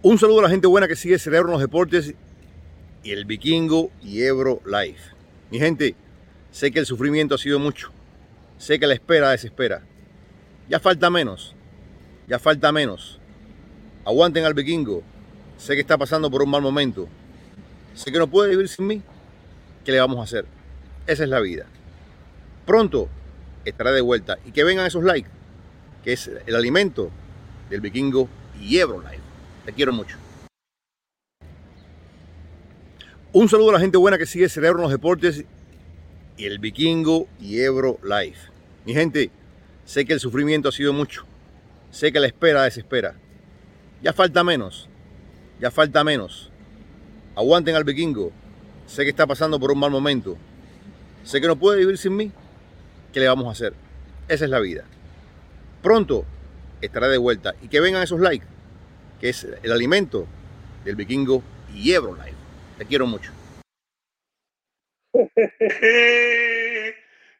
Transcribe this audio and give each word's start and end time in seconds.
Un 0.00 0.16
saludo 0.16 0.38
a 0.38 0.42
la 0.42 0.48
gente 0.48 0.68
buena 0.68 0.86
que 0.86 0.94
sigue 0.94 1.18
Cerebro 1.18 1.48
en 1.48 1.52
los 1.54 1.60
Deportes 1.60 2.14
y 3.02 3.10
el 3.10 3.24
Vikingo 3.24 3.90
y 4.00 4.22
Ebro 4.22 4.62
Life. 4.64 5.10
Mi 5.50 5.58
gente, 5.58 5.96
sé 6.52 6.70
que 6.70 6.78
el 6.78 6.86
sufrimiento 6.86 7.34
ha 7.34 7.38
sido 7.38 7.58
mucho. 7.58 7.90
Sé 8.58 8.78
que 8.78 8.86
la 8.86 8.94
espera 8.94 9.30
desespera. 9.30 9.82
Ya 10.68 10.78
falta 10.78 11.10
menos. 11.10 11.56
Ya 12.28 12.38
falta 12.38 12.70
menos. 12.70 13.18
Aguanten 14.04 14.44
al 14.44 14.54
Vikingo. 14.54 15.02
Sé 15.56 15.74
que 15.74 15.80
está 15.80 15.98
pasando 15.98 16.30
por 16.30 16.42
un 16.42 16.50
mal 16.50 16.62
momento. 16.62 17.08
Sé 17.94 18.12
que 18.12 18.20
no 18.20 18.28
puede 18.28 18.50
vivir 18.50 18.68
sin 18.68 18.86
mí. 18.86 19.02
¿Qué 19.84 19.90
le 19.90 19.98
vamos 19.98 20.20
a 20.20 20.22
hacer? 20.22 20.44
Esa 21.08 21.24
es 21.24 21.28
la 21.28 21.40
vida. 21.40 21.66
Pronto 22.66 23.08
estará 23.64 23.90
de 23.90 24.00
vuelta 24.00 24.38
y 24.46 24.52
que 24.52 24.62
vengan 24.62 24.86
esos 24.86 25.02
likes, 25.02 25.30
que 26.04 26.12
es 26.12 26.30
el 26.46 26.54
alimento 26.54 27.10
del 27.68 27.80
Vikingo 27.80 28.28
y 28.60 28.78
Ebro 28.78 29.00
Life. 29.00 29.27
Te 29.68 29.74
quiero 29.74 29.92
mucho. 29.92 30.16
Un 33.34 33.50
saludo 33.50 33.68
a 33.68 33.72
la 33.74 33.80
gente 33.80 33.98
buena 33.98 34.16
que 34.16 34.24
sigue 34.24 34.48
Cerebro 34.48 34.80
los 34.80 34.90
Deportes 34.90 35.44
y 36.38 36.46
el 36.46 36.58
Vikingo 36.58 37.28
y 37.38 37.60
Ebro 37.60 37.98
Life. 38.02 38.50
Mi 38.86 38.94
gente, 38.94 39.30
sé 39.84 40.06
que 40.06 40.14
el 40.14 40.20
sufrimiento 40.20 40.70
ha 40.70 40.72
sido 40.72 40.94
mucho. 40.94 41.26
Sé 41.90 42.10
que 42.10 42.18
la 42.18 42.28
espera 42.28 42.62
desespera. 42.62 43.16
Ya 44.02 44.14
falta 44.14 44.42
menos. 44.42 44.88
Ya 45.60 45.70
falta 45.70 46.02
menos. 46.02 46.50
Aguanten 47.36 47.76
al 47.76 47.84
Vikingo. 47.84 48.32
Sé 48.86 49.04
que 49.04 49.10
está 49.10 49.26
pasando 49.26 49.60
por 49.60 49.70
un 49.70 49.80
mal 49.80 49.90
momento. 49.90 50.38
Sé 51.24 51.42
que 51.42 51.46
no 51.46 51.56
puede 51.56 51.80
vivir 51.80 51.98
sin 51.98 52.16
mí. 52.16 52.32
¿Qué 53.12 53.20
le 53.20 53.28
vamos 53.28 53.46
a 53.46 53.50
hacer? 53.50 53.74
Esa 54.28 54.46
es 54.46 54.50
la 54.50 54.60
vida. 54.60 54.84
Pronto 55.82 56.24
estará 56.80 57.08
de 57.08 57.18
vuelta 57.18 57.54
y 57.60 57.68
que 57.68 57.80
vengan 57.80 58.02
esos 58.02 58.20
likes 58.20 58.46
que 59.20 59.30
es 59.30 59.44
el 59.62 59.72
alimento 59.72 60.26
del 60.84 60.96
vikingo 60.96 61.42
y 61.74 61.92
Life. 61.92 62.34
Te 62.78 62.86
quiero 62.86 63.06
mucho. 63.06 63.32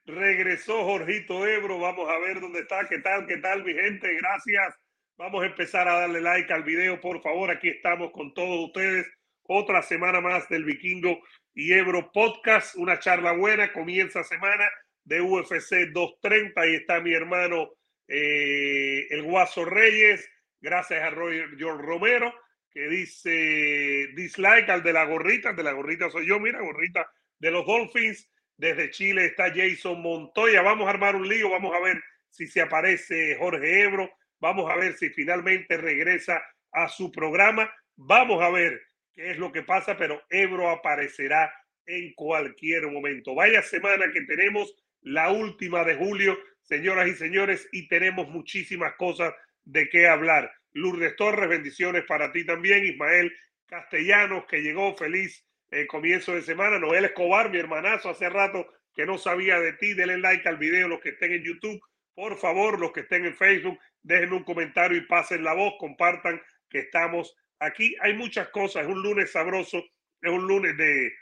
Regresó 0.06 0.84
Jorgito 0.84 1.46
Ebro. 1.46 1.78
Vamos 1.78 2.08
a 2.08 2.18
ver 2.18 2.40
dónde 2.40 2.60
está. 2.60 2.88
¿Qué 2.88 2.98
tal? 2.98 3.26
¿Qué 3.26 3.36
tal, 3.38 3.64
mi 3.64 3.74
gente? 3.74 4.14
Gracias. 4.14 4.74
Vamos 5.16 5.42
a 5.42 5.46
empezar 5.46 5.88
a 5.88 6.00
darle 6.00 6.20
like 6.20 6.52
al 6.52 6.62
video, 6.62 7.00
por 7.00 7.22
favor. 7.22 7.50
Aquí 7.50 7.68
estamos 7.68 8.10
con 8.12 8.34
todos 8.34 8.66
ustedes. 8.66 9.06
Otra 9.42 9.82
semana 9.82 10.20
más 10.20 10.48
del 10.48 10.64
Vikingo 10.64 11.20
y 11.54 11.72
Ebro 11.72 12.10
Podcast. 12.12 12.76
Una 12.76 12.98
charla 12.98 13.32
buena. 13.32 13.72
Comienza 13.72 14.24
semana 14.24 14.68
de 15.04 15.20
UFC 15.20 15.90
230. 15.92 16.60
Ahí 16.60 16.74
está 16.74 17.00
mi 17.00 17.12
hermano, 17.14 17.70
eh, 18.08 19.06
el 19.10 19.22
Guaso 19.22 19.64
Reyes 19.64 20.28
gracias 20.60 21.02
a 21.02 21.10
Roger 21.10 21.50
George 21.56 21.84
Romero, 21.84 22.34
que 22.70 22.88
dice 22.88 24.08
dislike 24.14 24.68
al 24.68 24.82
de 24.82 24.92
la 24.92 25.04
gorrita, 25.04 25.52
de 25.52 25.62
la 25.62 25.72
gorrita 25.72 26.10
soy 26.10 26.26
yo, 26.26 26.38
mira, 26.38 26.60
gorrita 26.60 27.10
de 27.38 27.50
los 27.50 27.66
Dolphins. 27.66 28.30
Desde 28.56 28.91
Chile 28.91 29.26
está 29.26 29.52
Jason 29.54 30.02
Montoya. 30.02 30.62
Vamos 30.62 30.88
a 30.88 30.91
armar 30.91 31.14
un 31.14 31.28
lío, 31.28 31.50
vamos 31.50 31.74
a 31.76 31.80
ver 31.80 32.02
si 32.28 32.47
se 32.47 32.60
aparece 32.60 33.36
Jorge 33.36 33.82
Ebro, 33.82 34.10
vamos 34.41 34.70
a 34.70 34.76
ver 34.76 34.94
si 34.97 35.10
finalmente 35.10 35.76
regresa 35.76 36.42
a 36.72 36.88
su 36.88 37.10
programa, 37.10 37.72
vamos 37.97 38.42
a 38.42 38.50
ver 38.50 38.80
qué 39.14 39.30
es 39.30 39.38
lo 39.38 39.52
que 39.52 39.62
pasa, 39.62 39.97
pero 39.97 40.22
Ebro 40.28 40.70
aparecerá 40.70 41.52
en 41.86 42.12
cualquier 42.14 42.86
momento. 42.88 43.34
Vaya 43.34 43.62
semana 43.62 44.12
que 44.12 44.22
tenemos, 44.22 44.74
la 45.00 45.30
última 45.30 45.84
de 45.84 45.94
julio, 45.94 46.38
señoras 46.60 47.08
y 47.08 47.14
señores, 47.14 47.68
y 47.72 47.88
tenemos 47.88 48.28
muchísimas 48.28 48.94
cosas 48.97 49.32
de 49.68 49.88
qué 49.88 50.08
hablar. 50.08 50.50
Lourdes 50.72 51.14
Torres, 51.16 51.48
bendiciones 51.48 52.04
para 52.04 52.32
ti 52.32 52.44
también. 52.44 52.84
Ismael 52.84 53.32
Castellanos, 53.66 54.46
que 54.46 54.62
llegó 54.62 54.96
feliz 54.96 55.44
eh, 55.70 55.86
comienzo 55.86 56.34
de 56.34 56.42
semana. 56.42 56.78
Noel 56.78 57.04
Escobar, 57.04 57.50
mi 57.50 57.58
hermanazo, 57.58 58.10
hace 58.10 58.28
rato 58.30 58.66
que 58.94 59.04
no 59.04 59.18
sabía 59.18 59.60
de 59.60 59.74
ti. 59.74 59.94
Denle 59.94 60.18
like 60.18 60.48
al 60.48 60.56
video, 60.56 60.88
los 60.88 61.00
que 61.00 61.10
estén 61.10 61.32
en 61.32 61.44
YouTube. 61.44 61.80
Por 62.14 62.36
favor, 62.38 62.80
los 62.80 62.92
que 62.92 63.00
estén 63.00 63.26
en 63.26 63.36
Facebook, 63.36 63.78
dejen 64.02 64.32
un 64.32 64.42
comentario 64.42 64.96
y 64.96 65.02
pasen 65.02 65.44
la 65.44 65.52
voz, 65.52 65.74
compartan 65.78 66.40
que 66.68 66.80
estamos 66.80 67.36
aquí. 67.60 67.94
Hay 68.00 68.14
muchas 68.14 68.48
cosas, 68.48 68.82
es 68.82 68.88
un 68.88 69.02
lunes 69.02 69.30
sabroso, 69.30 69.84
es 70.20 70.32
un 70.32 70.46
lunes 70.48 70.76
de, 70.76 71.12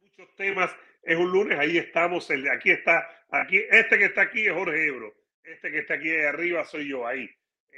muchos 0.00 0.34
temas, 0.36 0.74
es 1.02 1.16
un 1.16 1.30
lunes, 1.30 1.58
ahí 1.58 1.76
estamos, 1.76 2.30
aquí 2.30 2.70
está, 2.70 3.06
aquí, 3.28 3.62
este 3.70 3.98
que 3.98 4.06
está 4.06 4.22
aquí 4.22 4.46
es 4.46 4.52
Jorge 4.52 4.86
Ebro, 4.86 5.14
este 5.42 5.70
que 5.70 5.80
está 5.80 5.94
aquí 5.94 6.10
arriba 6.10 6.64
soy 6.64 6.88
yo, 6.88 7.06
ahí. 7.06 7.28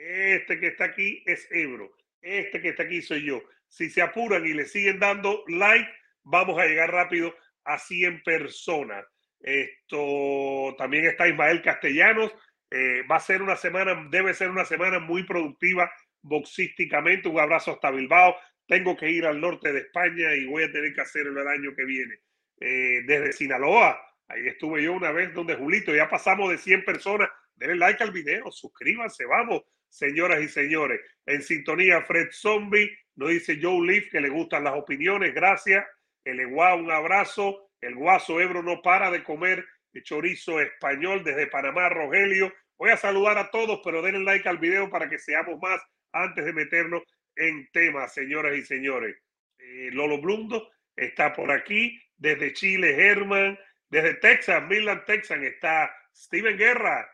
Este 0.00 0.58
que 0.58 0.68
está 0.68 0.84
aquí 0.84 1.22
es 1.26 1.46
Ebro. 1.50 1.94
Este 2.22 2.60
que 2.60 2.70
está 2.70 2.84
aquí 2.84 3.02
soy 3.02 3.24
yo. 3.24 3.42
Si 3.68 3.90
se 3.90 4.00
apuran 4.00 4.46
y 4.46 4.54
le 4.54 4.64
siguen 4.64 4.98
dando 4.98 5.44
like, 5.46 5.90
vamos 6.22 6.58
a 6.58 6.64
llegar 6.64 6.90
rápido 6.90 7.34
a 7.64 7.78
100 7.78 8.22
personas. 8.22 9.04
Esto 9.40 10.74
también 10.78 11.04
está 11.04 11.28
Ismael 11.28 11.60
Castellanos. 11.60 12.32
Eh, 12.70 13.02
va 13.10 13.16
a 13.16 13.20
ser 13.20 13.42
una 13.42 13.56
semana, 13.56 14.08
debe 14.10 14.32
ser 14.32 14.50
una 14.50 14.64
semana 14.64 15.00
muy 15.00 15.24
productiva 15.24 15.90
boxísticamente. 16.22 17.28
Un 17.28 17.38
abrazo 17.38 17.72
hasta 17.72 17.90
Bilbao. 17.90 18.36
Tengo 18.66 18.96
que 18.96 19.10
ir 19.10 19.26
al 19.26 19.40
norte 19.40 19.70
de 19.72 19.80
España 19.80 20.34
y 20.34 20.46
voy 20.46 20.62
a 20.62 20.72
tener 20.72 20.94
que 20.94 21.00
hacerlo 21.02 21.42
el 21.42 21.48
año 21.48 21.74
que 21.76 21.84
viene. 21.84 22.20
Eh, 22.58 23.02
desde 23.06 23.32
Sinaloa, 23.32 24.00
ahí 24.28 24.46
estuve 24.46 24.82
yo 24.82 24.94
una 24.94 25.12
vez 25.12 25.34
donde 25.34 25.56
Julito, 25.56 25.94
ya 25.94 26.08
pasamos 26.08 26.50
de 26.50 26.56
100 26.56 26.84
personas. 26.84 27.28
Denle 27.54 27.76
like 27.76 28.02
al 28.02 28.12
video, 28.12 28.50
suscríbanse, 28.50 29.26
vamos 29.26 29.62
señoras 29.90 30.40
y 30.40 30.48
señores. 30.48 31.00
En 31.26 31.42
sintonía, 31.42 32.02
Fred 32.02 32.28
Zombie, 32.32 32.90
nos 33.16 33.30
dice 33.30 33.58
Joe 33.60 33.86
Leaf 33.86 34.10
que 34.10 34.20
le 34.20 34.30
gustan 34.30 34.64
las 34.64 34.74
opiniones, 34.74 35.34
gracias. 35.34 35.84
El 36.24 36.40
Eguá, 36.40 36.74
un 36.74 36.90
abrazo. 36.90 37.70
El 37.80 37.94
Guaso 37.94 38.40
Ebro 38.40 38.62
no 38.62 38.82
para 38.82 39.10
de 39.10 39.22
comer 39.22 39.64
chorizo 40.02 40.60
español 40.60 41.24
desde 41.24 41.46
Panamá, 41.46 41.88
Rogelio. 41.88 42.52
Voy 42.78 42.90
a 42.90 42.96
saludar 42.96 43.38
a 43.38 43.50
todos, 43.50 43.80
pero 43.84 44.02
denle 44.02 44.20
like 44.20 44.48
al 44.48 44.58
video 44.58 44.88
para 44.88 45.08
que 45.08 45.18
seamos 45.18 45.60
más 45.60 45.80
antes 46.12 46.44
de 46.44 46.52
meternos 46.52 47.02
en 47.36 47.68
temas, 47.72 48.14
señoras 48.14 48.56
y 48.56 48.62
señores. 48.62 49.16
Eh, 49.58 49.90
Lolo 49.92 50.20
Blundo 50.20 50.70
está 50.96 51.32
por 51.32 51.50
aquí, 51.50 52.00
desde 52.16 52.52
Chile, 52.52 52.94
Herman, 52.96 53.58
desde 53.88 54.14
Texas, 54.14 54.62
Midland, 54.68 55.04
Texas, 55.04 55.42
está 55.42 55.94
Steven 56.14 56.56
Guerra, 56.56 57.10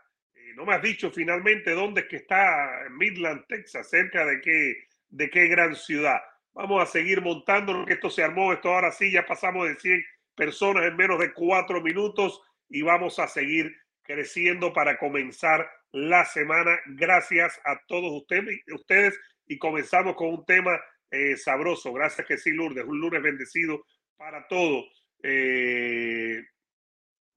no 0.56 0.65
me 0.65 0.75
has 0.75 0.83
dicho 0.83 1.11
finalmente 1.11 1.72
dónde 1.72 2.00
es 2.00 2.06
que 2.06 2.17
está 2.17 2.87
Midland, 2.91 3.47
Texas, 3.47 3.91
cerca 3.91 4.25
de 4.25 4.41
qué, 4.41 4.87
de 5.11 5.28
qué 5.28 5.49
gran 5.49 5.77
ciudad. 5.77 6.19
Vamos 6.55 6.83
a 6.83 6.87
seguir 6.87 7.21
montando 7.21 7.84
que 7.84 7.93
esto 7.93 8.09
se 8.09 8.25
armó. 8.25 8.55
Esto 8.55 8.72
ahora 8.72 8.91
sí, 8.91 9.12
ya 9.12 9.27
pasamos 9.27 9.69
de 9.69 9.75
100 9.75 10.03
personas 10.34 10.84
en 10.84 10.97
menos 10.97 11.19
de 11.19 11.34
cuatro 11.34 11.83
minutos 11.83 12.41
y 12.71 12.81
vamos 12.81 13.19
a 13.19 13.28
seguir 13.28 13.77
creciendo 14.03 14.72
para 14.72 14.99
comenzar 14.99 15.71
la 15.93 16.25
semana. 16.25 16.81
Gracias 16.87 17.60
a 17.66 17.78
todos 17.86 18.10
ustedes, 18.13 18.59
ustedes 18.72 19.21
y 19.47 19.59
comenzamos 19.59 20.16
con 20.16 20.28
un 20.28 20.47
tema 20.47 20.81
eh, 21.10 21.36
sabroso. 21.36 21.92
Gracias 21.92 22.27
que 22.27 22.39
sí, 22.39 22.51
Lourdes. 22.51 22.86
Un 22.86 22.98
lunes 22.98 23.22
bendecido 23.22 23.84
para 24.16 24.48
todos. 24.48 24.86
Eh, 25.22 26.42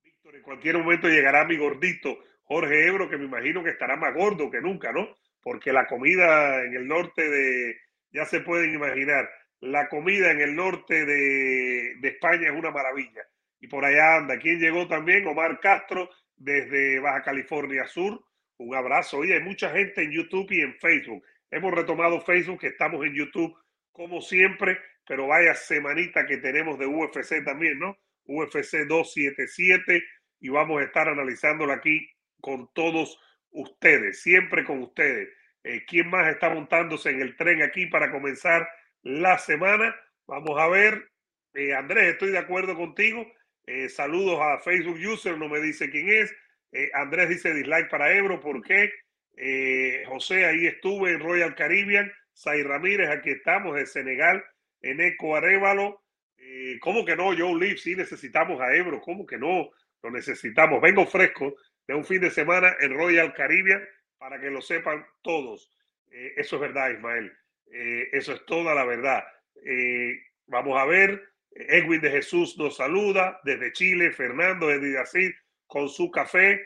Víctor, 0.02 0.38
en 0.38 0.42
cualquier 0.42 0.78
momento 0.78 1.10
llegará 1.10 1.44
mi 1.44 1.58
gordito 1.58 2.18
Jorge 2.50 2.88
Ebro, 2.88 3.08
que 3.08 3.18
me 3.20 3.26
imagino 3.26 3.64
que 3.64 3.70
estará 3.70 3.96
más 3.96 4.12
gordo 4.16 4.50
que 4.50 4.60
nunca, 4.60 4.92
¿no? 4.92 5.16
Porque 5.40 5.72
la 5.72 5.86
comida 5.86 6.64
en 6.64 6.74
el 6.74 6.88
norte 6.88 7.30
de, 7.30 7.78
ya 8.12 8.26
se 8.26 8.40
pueden 8.40 8.74
imaginar, 8.74 9.30
la 9.60 9.88
comida 9.88 10.32
en 10.32 10.42
el 10.42 10.56
norte 10.56 11.06
de, 11.06 11.92
España 12.02 12.48
es 12.50 12.56
una 12.58 12.72
maravilla. 12.72 13.22
Y 13.60 13.68
por 13.68 13.86
allá 13.86 14.16
anda. 14.16 14.40
¿Quién 14.40 14.60
llegó 14.60 14.88
también? 14.88 15.28
Omar 15.28 15.60
Castro, 15.60 16.10
desde 16.38 17.00
Baja 17.00 17.22
California 17.22 17.86
Sur. 17.86 18.20
Un 18.58 18.74
abrazo. 18.76 19.20
Oye, 19.20 19.36
hay 19.36 19.44
mucha 19.44 19.70
gente 19.70 20.02
en 20.02 20.12
YouTube 20.12 20.48
y 20.50 20.62
en 20.62 20.74
Facebook. 20.80 21.24
Hemos 21.52 21.72
retomado 21.72 22.20
Facebook, 22.22 22.62
que 22.62 22.68
estamos 22.68 23.06
en 23.06 23.14
YouTube 23.14 23.56
como 23.92 24.22
siempre, 24.22 24.80
pero 25.06 25.28
vaya 25.28 25.54
semanita 25.54 26.26
que 26.26 26.38
tenemos 26.38 26.80
de 26.80 26.88
UFC 26.88 27.44
también, 27.46 27.78
¿no? 27.78 27.96
UFC 28.26 28.88
277 28.88 30.04
y 30.40 30.50
vamos 30.50 30.82
a 30.82 30.86
estar 30.86 31.08
analizándola 31.10 31.76
aquí 31.76 32.10
con 32.42 32.72
todos 32.74 33.20
ustedes, 33.52 34.22
siempre 34.22 34.64
con 34.64 34.82
ustedes. 34.84 35.30
Eh, 35.64 35.86
¿Quién 35.86 36.10
más 36.10 36.28
está 36.28 36.50
montándose 36.50 37.10
en 37.10 37.22
el 37.22 37.36
tren 37.36 37.62
aquí 37.62 37.88
para 37.88 38.12
comenzar 38.12 38.68
la 39.02 39.38
semana? 39.38 39.96
Vamos 40.28 40.60
a 40.60 40.68
ver. 40.68 41.10
Eh, 41.54 41.74
Andrés, 41.74 42.14
estoy 42.14 42.32
de 42.32 42.38
acuerdo 42.38 42.76
contigo. 42.76 43.26
Eh, 43.66 43.90
saludos 43.90 44.40
a 44.42 44.60
Facebook 44.60 44.98
User, 44.98 45.38
no 45.38 45.50
me 45.50 45.60
dice 45.60 45.90
quién 45.90 46.10
es. 46.10 46.34
Andrés 46.94 47.30
dice 47.30 47.52
dislike 47.52 47.90
para 47.90 48.16
Ebro, 48.16 48.40
¿por 48.40 48.62
qué? 48.62 48.92
José, 50.06 50.46
ahí 50.46 50.68
estuve 50.68 51.14
en 51.14 51.20
Royal 51.20 51.56
Caribbean. 51.56 52.12
Say 52.32 52.62
Ramírez, 52.62 53.10
aquí 53.10 53.32
estamos, 53.32 53.76
de 53.76 53.88
Senegal. 53.88 54.44
Eneco 54.82 55.36
Arevalo. 55.36 56.04
¿Cómo 56.82 57.04
que 57.06 57.16
no, 57.16 57.36
Joe 57.36 57.60
Leaf? 57.60 57.80
Sí 57.80 57.96
necesitamos 57.96 58.62
a 58.62 58.76
Ebro. 58.76 59.02
¿Cómo 59.02 59.26
que 59.26 59.40
no? 59.40 59.72
Lo 60.04 60.12
necesitamos. 60.12 60.80
Vengo 60.80 61.08
fresco 61.08 61.56
de 61.90 61.96
un 61.96 62.06
fin 62.06 62.22
de 62.22 62.30
semana 62.30 62.78
en 62.82 62.94
Royal 62.94 63.34
Caribbean 63.34 63.84
para 64.20 64.40
que 64.40 64.52
lo 64.52 64.62
sepan 64.62 65.04
todos. 65.24 65.74
Eh, 66.12 66.34
eso 66.38 66.58
es 66.58 66.62
verdad, 66.62 66.92
Ismael. 66.92 67.36
Eh, 67.74 68.10
eso 68.12 68.32
es 68.34 68.46
toda 68.46 68.76
la 68.76 68.86
verdad. 68.86 69.24
Eh, 69.66 70.14
vamos 70.46 70.80
a 70.80 70.86
ver. 70.86 71.20
Edwin 71.50 72.00
de 72.00 72.12
Jesús 72.12 72.56
nos 72.60 72.76
saluda 72.78 73.40
desde 73.44 73.72
Chile. 73.72 74.12
Fernando 74.12 74.68
desde 74.68 75.00
así 75.00 75.34
con 75.66 75.90
su 75.90 76.12
café. 76.12 76.64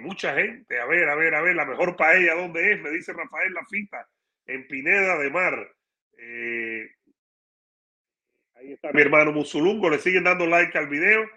Mucha 0.00 0.34
gente. 0.34 0.80
A 0.80 0.86
ver, 0.86 1.10
a 1.10 1.14
ver, 1.14 1.34
a 1.34 1.42
ver. 1.42 1.54
La 1.54 1.66
mejor 1.66 1.94
paella, 1.94 2.34
¿dónde 2.34 2.72
es? 2.72 2.80
Me 2.80 2.88
dice 2.88 3.12
Rafael 3.12 3.52
Lafita. 3.52 4.08
En 4.46 4.66
Pineda 4.66 5.18
de 5.18 5.28
Mar. 5.28 5.74
ahí 8.54 8.72
está 8.72 8.92
mi 8.94 9.02
hermano 9.02 9.30
Musulungo. 9.30 9.90
Le 9.90 9.98
siguen 9.98 10.24
dando 10.24 10.46
like 10.46 10.78
al 10.78 10.88
video. 10.88 11.28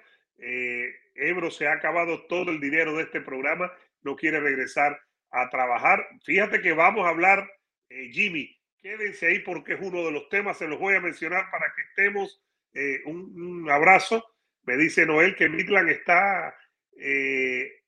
Ebro 1.15 1.49
se 1.49 1.67
ha 1.67 1.73
acabado 1.73 2.25
todo 2.27 2.51
el 2.51 2.59
dinero 2.59 2.95
de 2.95 3.03
este 3.03 3.21
programa. 3.21 3.71
No 4.03 4.15
quiere 4.15 4.39
regresar 4.39 4.99
a 5.31 5.49
trabajar. 5.49 6.07
Fíjate 6.23 6.61
que 6.61 6.73
vamos 6.73 7.05
a 7.05 7.09
hablar, 7.09 7.49
Jimmy, 7.89 8.55
Quédense 8.85 9.25
ahí 9.25 9.39
porque 9.39 9.73
es 9.73 9.79
uno 9.81 10.03
de 10.03 10.11
los 10.11 10.29
temas, 10.29 10.59
se 10.59 10.67
los 10.67 10.77
voy 10.77 10.93
a 10.93 10.99
mencionar 10.99 11.49
para 11.49 11.73
que 11.73 11.81
estemos. 11.81 12.39
Eh, 12.71 13.01
un, 13.05 13.67
abrazo. 13.67 14.23
Me 14.61 14.77
dice 14.77 15.07
Noel 15.07 15.35
que 15.35 15.49
Midland 15.49 15.89
está 15.89 16.55
eh, 16.95 17.81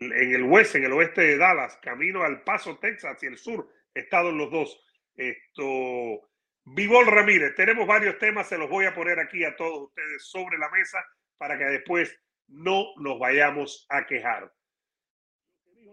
el, 0.00 0.12
en, 0.14 0.34
el, 0.34 0.42
oeste, 0.44 0.78
en 0.78 0.84
el 0.84 0.92
oeste 0.94 1.20
de 1.20 1.36
Dallas, 1.36 1.78
camino 1.82 2.22
al 2.22 2.42
Paso, 2.42 2.78
Texas, 2.78 3.16
hacia 3.16 3.28
el 3.28 3.36
sur. 3.36 3.68
He 3.92 4.00
estado 4.00 4.30
en 4.30 4.38
los 4.38 4.50
dos. 4.50 4.82
Esto, 5.14 6.30
Vivol 6.64 7.06
Ramírez, 7.08 7.54
tenemos 7.54 7.86
varios 7.86 8.16
temas, 8.18 8.48
se 8.48 8.56
los 8.56 8.70
voy 8.70 8.86
a 8.86 8.94
poner 8.94 9.18
aquí 9.18 9.44
a 9.44 9.56
todos 9.56 9.88
ustedes 9.88 10.24
sobre 10.24 10.56
la 10.56 10.70
mesa 10.70 11.04
para 11.40 11.56
que 11.56 11.64
después 11.64 12.14
no 12.48 12.84
nos 12.98 13.18
vayamos 13.18 13.86
a 13.88 14.06
quejar. 14.06 14.52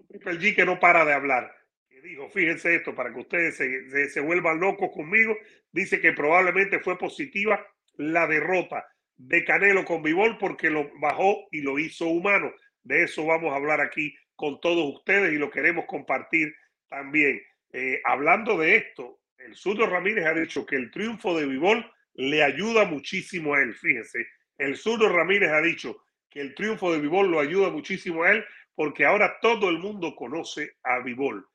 Triple 0.10 0.34
G 0.34 0.56
que 0.56 0.66
no 0.66 0.78
para 0.80 1.06
de 1.06 1.14
hablar 1.14 1.58
dijo, 2.02 2.30
fíjense 2.30 2.76
esto, 2.76 2.96
para 2.96 3.14
que 3.14 3.20
ustedes 3.20 3.56
se, 3.56 4.20
vuelvan 4.22 4.60
locos 4.60 4.90
conmigo, 4.94 5.38
dice 5.72 6.00
que 6.00 6.14
probablemente 6.14 6.80
fue 6.80 6.98
positiva 6.98 7.66
la 7.96 8.28
derrota 8.28 8.86
de 9.16 9.44
Canelo 9.44 9.84
con 9.84 10.04
Vivol 10.04 10.38
porque 10.38 10.70
lo 10.70 10.90
bajó 11.00 11.48
y 11.52 11.62
lo 11.62 11.80
hizo 11.80 12.08
humano. 12.08 12.52
De 12.84 13.04
eso 13.04 13.26
vamos 13.26 13.52
a 13.52 13.56
hablar 13.56 13.82
aquí 13.82 14.16
con 14.36 14.62
todos 14.62 14.96
ustedes 14.96 15.34
y 15.34 15.38
lo 15.38 15.50
queremos 15.50 15.86
compartir 15.86 16.54
también. 16.88 17.42
Eh, 17.74 18.02
hablando 18.06 18.58
de 18.58 18.76
esto, 18.76 19.20
el 19.38 19.56
Zurdo 19.56 19.88
Ramírez 19.88 20.26
ha 20.26 20.34
dicho 20.34 20.66
que 20.66 20.76
el 20.76 20.92
triunfo 20.92 21.38
de 21.38 21.48
Vivol 21.48 21.92
le 22.14 22.44
ayuda 22.44 22.86
muchísimo 22.86 23.56
a 23.56 23.62
él. 23.62 23.74
Fíjense, 23.74 24.26
el 24.58 24.76
Zurdo 24.76 25.10
Ramírez 25.10 25.52
ha 25.52 25.62
dicho 25.62 26.04
que 26.30 26.42
el 26.42 26.56
triunfo 26.56 26.92
de 26.92 27.00
Vivol 27.00 27.30
lo 27.30 27.40
ayuda 27.40 27.70
muchísimo 27.70 28.24
a 28.24 28.32
él 28.32 28.46
porque 28.76 29.06
ahora 29.06 29.38
todo 29.42 29.70
el 29.70 29.80
mundo 29.80 30.16
conoce 30.16 30.78
a 30.84 31.00
Vivol 31.00 31.48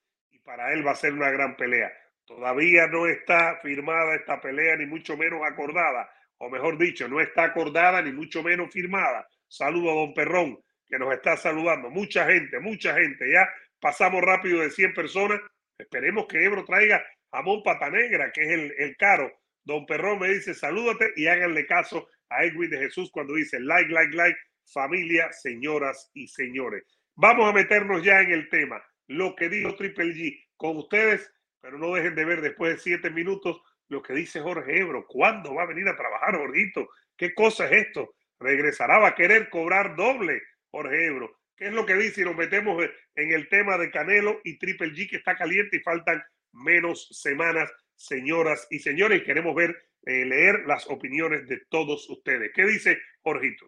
para 0.44 0.72
él 0.72 0.86
va 0.86 0.92
a 0.92 0.96
ser 0.96 1.12
una 1.12 1.30
gran 1.30 1.56
pelea. 1.56 1.92
Todavía 2.24 2.86
no 2.86 3.06
está 3.06 3.58
firmada 3.62 4.14
esta 4.14 4.40
pelea, 4.40 4.76
ni 4.76 4.86
mucho 4.86 5.16
menos 5.16 5.40
acordada, 5.44 6.10
o 6.38 6.48
mejor 6.48 6.78
dicho, 6.78 7.08
no 7.08 7.20
está 7.20 7.44
acordada 7.44 8.02
ni 8.02 8.12
mucho 8.12 8.42
menos 8.42 8.72
firmada. 8.72 9.26
Saludo 9.48 9.90
a 9.90 9.94
don 9.94 10.14
Perrón, 10.14 10.58
que 10.86 10.98
nos 10.98 11.12
está 11.12 11.36
saludando. 11.36 11.90
Mucha 11.90 12.26
gente, 12.26 12.58
mucha 12.58 12.94
gente. 12.94 13.30
Ya 13.30 13.48
pasamos 13.80 14.22
rápido 14.22 14.60
de 14.60 14.70
100 14.70 14.94
personas. 14.94 15.40
Esperemos 15.78 16.26
que 16.26 16.44
Ebro 16.44 16.64
traiga 16.64 17.04
jamón 17.30 17.62
pata 17.62 17.90
negra, 17.90 18.32
que 18.32 18.42
es 18.42 18.50
el, 18.50 18.74
el 18.78 18.96
caro. 18.96 19.30
Don 19.64 19.86
Perrón 19.86 20.20
me 20.20 20.28
dice, 20.28 20.54
salúdate 20.54 21.12
y 21.16 21.26
háganle 21.26 21.66
caso 21.66 22.08
a 22.36 22.44
Edwin 22.44 22.70
de 22.70 22.78
Jesús 22.78 23.10
cuando 23.12 23.34
dice 23.34 23.60
like, 23.60 23.92
like, 23.92 24.16
like, 24.16 24.38
familia, 24.72 25.30
señoras 25.32 26.10
y 26.14 26.28
señores. 26.28 26.84
Vamos 27.14 27.48
a 27.48 27.52
meternos 27.52 28.02
ya 28.02 28.20
en 28.20 28.32
el 28.32 28.48
tema 28.48 28.82
lo 29.08 29.34
que 29.36 29.48
dijo 29.48 29.74
Triple 29.74 30.14
G 30.14 30.44
con 30.56 30.76
ustedes, 30.78 31.30
pero 31.60 31.78
no 31.78 31.94
dejen 31.94 32.14
de 32.14 32.24
ver 32.24 32.40
después 32.40 32.74
de 32.74 32.80
siete 32.80 33.10
minutos 33.10 33.60
lo 33.88 34.02
que 34.02 34.14
dice 34.14 34.40
Jorge 34.40 34.80
Ebro. 34.80 35.06
¿Cuándo 35.06 35.54
va 35.54 35.64
a 35.64 35.66
venir 35.66 35.86
a 35.88 35.96
trabajar, 35.96 36.36
Jorgito? 36.36 36.88
¿Qué 37.16 37.34
cosa 37.34 37.66
es 37.66 37.86
esto? 37.86 38.14
¿Regresará? 38.40 38.98
¿Va 38.98 39.08
a 39.08 39.14
querer 39.14 39.50
cobrar 39.50 39.94
doble, 39.96 40.40
Jorge 40.70 41.06
Ebro? 41.06 41.38
¿Qué 41.56 41.66
es 41.66 41.72
lo 41.72 41.84
que 41.84 41.94
dice? 41.94 42.22
Y 42.22 42.24
nos 42.24 42.36
metemos 42.36 42.82
en 43.14 43.32
el 43.32 43.48
tema 43.48 43.76
de 43.76 43.90
Canelo 43.90 44.40
y 44.44 44.58
Triple 44.58 44.92
G 44.92 45.10
que 45.10 45.16
está 45.16 45.36
caliente 45.36 45.76
y 45.76 45.80
faltan 45.80 46.22
menos 46.52 47.08
semanas, 47.12 47.70
señoras 47.94 48.66
y 48.70 48.78
señores. 48.78 49.22
queremos 49.22 49.54
ver, 49.54 49.76
eh, 50.04 50.24
leer 50.24 50.64
las 50.66 50.86
opiniones 50.88 51.48
de 51.48 51.60
todos 51.70 52.08
ustedes. 52.10 52.50
¿Qué 52.54 52.66
dice 52.66 52.98
Jorgito? 53.22 53.66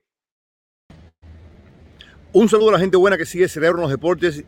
Un 2.33 2.49
saludo 2.49 2.71
a 2.71 2.73
la 2.73 2.81
gente 2.81 2.97
buena 2.97 3.17
que 3.17 3.27
sigue 3.27 3.49
Cerebro 3.49 3.79
en 3.79 3.83
los 3.83 3.91
Deportes 3.91 4.45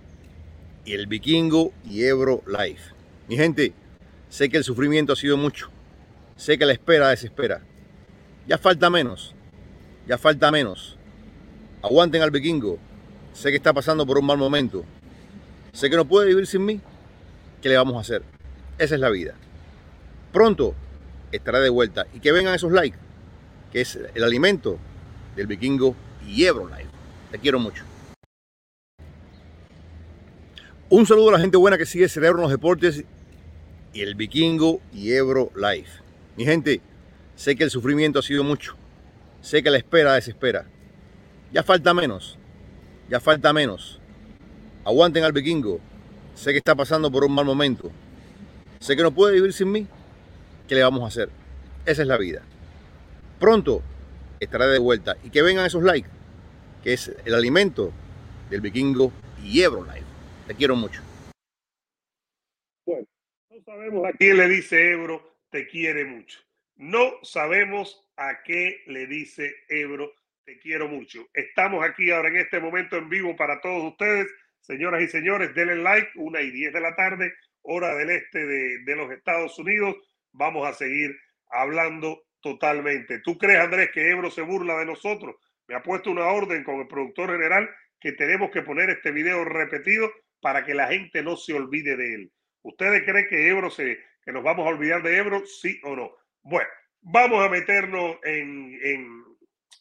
y 0.85 0.93
el 0.93 1.07
Vikingo 1.07 1.73
y 1.85 2.05
Ebro 2.05 2.43
Life. 2.47 2.93
Mi 3.29 3.37
gente, 3.37 3.73
sé 4.29 4.49
que 4.49 4.57
el 4.57 4.65
sufrimiento 4.65 5.13
ha 5.13 5.17
sido 5.17 5.37
mucho. 5.37 5.71
Sé 6.35 6.59
que 6.59 6.67
la 6.67 6.73
espera 6.73 7.11
desespera. 7.11 7.63
Ya 8.49 8.59
falta 8.59 8.91
menos. 8.91 9.35
Ya 10.09 10.19
falta 10.19 10.51
menos. 10.51 10.99
Aguanten 11.83 12.23
al 12.23 12.33
Vikingo. 12.33 12.79
Sé 13.33 13.51
que 13.51 13.57
está 13.57 13.73
pasando 13.73 14.05
por 14.05 14.19
un 14.19 14.27
mal 14.27 14.39
momento. 14.39 14.85
Sé 15.73 15.89
que 15.89 15.97
no 15.97 16.09
puede 16.09 16.29
vivir 16.29 16.47
sin 16.47 16.65
mí. 16.65 16.81
¿Qué 17.63 17.69
le 17.69 17.77
vamos 17.77 17.97
a 17.97 18.01
hacer? 18.01 18.23
Esa 18.79 18.95
es 18.97 19.01
la 19.01 19.11
vida. 19.11 19.35
Pronto 20.33 20.75
estará 21.33 21.61
de 21.61 21.69
vuelta. 21.69 22.07
Y 22.15 22.21
que 22.21 22.33
vengan 22.33 22.55
esos 22.55 22.73
likes, 22.73 22.99
que 23.73 23.81
es 23.81 23.99
el 24.15 24.25
alimento 24.25 24.79
del 25.35 25.47
Vikingo 25.47 25.95
y 26.27 26.45
Ebro 26.45 26.69
Life. 26.69 26.91
Te 27.31 27.39
quiero 27.39 27.59
mucho. 27.59 27.85
Un 30.89 31.05
saludo 31.05 31.31
a 31.31 31.33
la 31.33 31.41
gente 31.41 31.57
buena 31.57 31.79
que 31.79 31.87
sigue 31.87 32.09
Cerebro 32.09 32.43
los 32.43 32.51
Deportes 32.51 33.05
y 33.93 34.01
el 34.01 34.15
Vikingo 34.15 34.81
y 34.93 35.13
Ebro 35.13 35.51
Life. 35.57 36.01
Mi 36.37 36.45
gente, 36.45 36.81
sé 37.35 37.57
que 37.57 37.65
el 37.65 37.71
sufrimiento 37.71 38.21
ha 38.21 38.23
sido 38.23 38.45
mucho. 38.45 38.77
Sé 39.41 39.63
que 39.63 39.71
la 39.71 39.79
espera 39.79 40.15
desespera. 40.15 40.67
Ya 41.53 41.63
falta 41.63 41.93
menos. 41.93 42.39
Ya 43.09 43.21
falta 43.21 43.53
menos. 43.53 44.01
Aguanten 44.85 45.25
al 45.25 45.33
Vikingo. 45.33 45.81
Sé 46.35 46.53
que 46.53 46.59
está 46.59 46.75
pasando 46.75 47.11
por 47.11 47.25
un 47.25 47.33
mal 47.33 47.45
momento. 47.45 47.91
Sé 48.79 48.97
que 48.97 49.03
no 49.03 49.13
puede 49.13 49.35
vivir 49.35 49.53
sin 49.53 49.73
mí. 49.73 49.87
¿Qué 50.69 50.75
le 50.75 50.83
vamos 50.83 51.03
a 51.05 51.07
hacer? 51.07 51.29
Esa 51.85 52.03
es 52.03 52.09
la 52.09 52.19
vida. 52.19 52.43
Pronto 53.39 53.83
estará 54.41 54.67
de 54.67 54.81
vuelta 54.81 55.17
y 55.23 55.31
que 55.31 55.43
vengan 55.43 55.65
esos 55.65 55.85
likes, 55.85 56.09
que 56.83 56.93
es 56.93 57.15
el 57.25 57.35
alimento 57.35 57.93
del 58.51 58.63
Vikingo 58.63 59.13
y 59.45 59.63
Ebro 59.63 59.85
Life. 59.85 60.07
Te 60.49 60.55
quiero 60.57 60.75
mucho. 60.75 61.01
Bueno, 62.85 63.07
no 63.51 63.63
sabemos 63.65 64.09
a 64.09 64.13
quién 64.13 64.39
le 64.39 64.49
dice 64.49 64.91
Ebro, 64.91 65.37
te 65.51 65.69
quiere 65.69 66.05
mucho. 66.05 66.41
No 66.75 67.13
sabemos 67.23 68.05
a 68.17 68.43
qué 68.43 68.83
le 68.89 69.07
dice 69.07 69.55
Ebro, 69.69 70.13
te 70.45 70.59
quiero 70.59 70.89
mucho. 70.89 71.29
Estamos 71.33 71.85
aquí 71.85 72.11
ahora 72.11 72.29
en 72.29 72.39
este 72.39 72.59
momento 72.59 72.97
en 72.97 73.09
vivo 73.09 73.37
para 73.37 73.61
todos 73.61 73.85
ustedes. 73.93 74.27
Señoras 74.63 75.01
y 75.03 75.07
señores, 75.07 75.55
denle 75.55 75.77
like, 75.77 76.11
una 76.17 76.41
y 76.41 76.51
diez 76.51 76.73
de 76.73 76.81
la 76.81 76.97
tarde, 76.97 77.33
hora 77.63 77.95
del 77.95 78.11
este 78.11 78.45
de 78.45 78.97
los 78.97 79.13
Estados 79.13 79.57
Unidos. 79.61 79.95
Vamos 80.37 80.69
a 80.69 80.75
seguir 80.75 81.17
hablando 81.51 82.25
totalmente. 82.41 83.21
¿Tú 83.21 83.39
crees, 83.39 83.59
Andrés, 83.59 83.91
que 83.93 84.11
Ebro 84.11 84.31
se 84.31 84.43
burla 84.43 84.79
de 84.79 84.87
nosotros? 84.87 85.37
Me 85.67 85.75
ha 85.75 85.83
puesto 85.83 86.11
una 86.11 86.27
orden 86.27 86.63
con 86.63 86.77
el 86.77 86.87
productor 86.87 87.33
general 87.33 87.69
que 87.99 88.13
tenemos 88.13 88.51
que 88.51 88.63
poner 88.63 88.91
este 88.91 89.11
video 89.11 89.45
repetido 89.45 90.11
para 90.41 90.65
que 90.65 90.75
la 90.75 90.89
gente 90.89 91.23
no 91.23 91.37
se 91.37 91.55
olvide 91.55 91.97
de 91.97 92.15
él. 92.15 92.33
¿Ustedes 92.63 93.03
creen 93.05 93.27
que 93.29 93.49
Ebro 93.49 93.71
se, 93.71 93.99
que 94.23 94.33
nos 94.33 94.45
vamos 94.45 94.67
a 94.67 94.71
olvidar 94.71 95.03
de 95.03 95.17
Ebro? 95.17 95.47
Sí 95.47 95.81
o 95.83 95.97
no. 95.97 96.13
Bueno, 96.43 96.69
vamos 97.01 97.45
a 97.45 97.49
meternos 97.49 98.19
en, 98.23 98.79
en, 98.83 99.25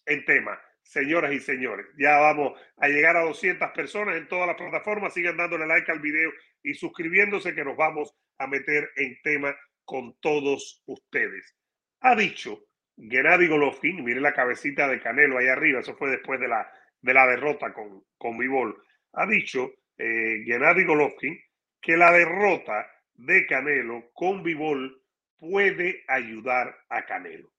en 0.05 0.25
tema, 0.25 0.59
señoras 0.83 1.33
y 1.33 1.39
señores. 1.39 1.85
Ya 1.97 2.17
vamos 2.17 2.59
a 2.77 2.87
llegar 2.87 3.17
a 3.17 3.23
200 3.25 3.71
personas 3.71 4.15
en 4.15 4.27
todas 4.27 4.47
las 4.47 4.55
plataformas. 4.55 5.13
Sigan 5.13 5.37
dándole 5.37 5.67
like 5.67 5.91
al 5.91 5.99
video 5.99 6.31
y 6.63 6.73
suscribiéndose 6.73 7.53
que 7.53 7.65
nos 7.65 7.75
vamos 7.75 8.15
a 8.37 8.47
meter 8.47 8.89
en 8.95 9.19
tema 9.21 9.55
con 9.85 10.19
todos 10.19 10.83
ustedes. 10.85 11.55
Ha 12.01 12.15
dicho 12.15 12.65
Gennady 12.97 13.47
Golovkin, 13.47 14.03
mire 14.03 14.21
la 14.21 14.33
cabecita 14.33 14.87
de 14.87 14.99
Canelo 14.99 15.37
ahí 15.37 15.47
arriba, 15.47 15.79
eso 15.79 15.95
fue 15.95 16.09
después 16.09 16.39
de 16.39 16.47
la, 16.47 16.69
de 17.01 17.13
la 17.13 17.27
derrota 17.27 17.73
con, 17.73 18.03
con 18.17 18.37
Vivol. 18.37 18.75
Ha 19.13 19.25
dicho 19.25 19.71
eh, 19.97 20.43
Gennady 20.45 20.85
Golovkin 20.85 21.39
que 21.81 21.97
la 21.97 22.11
derrota 22.11 22.89
de 23.13 23.45
Canelo 23.45 24.11
con 24.13 24.43
Vivol 24.43 25.01
puede 25.37 26.03
ayudar 26.07 26.75
a 26.89 27.05
Canelo. 27.05 27.51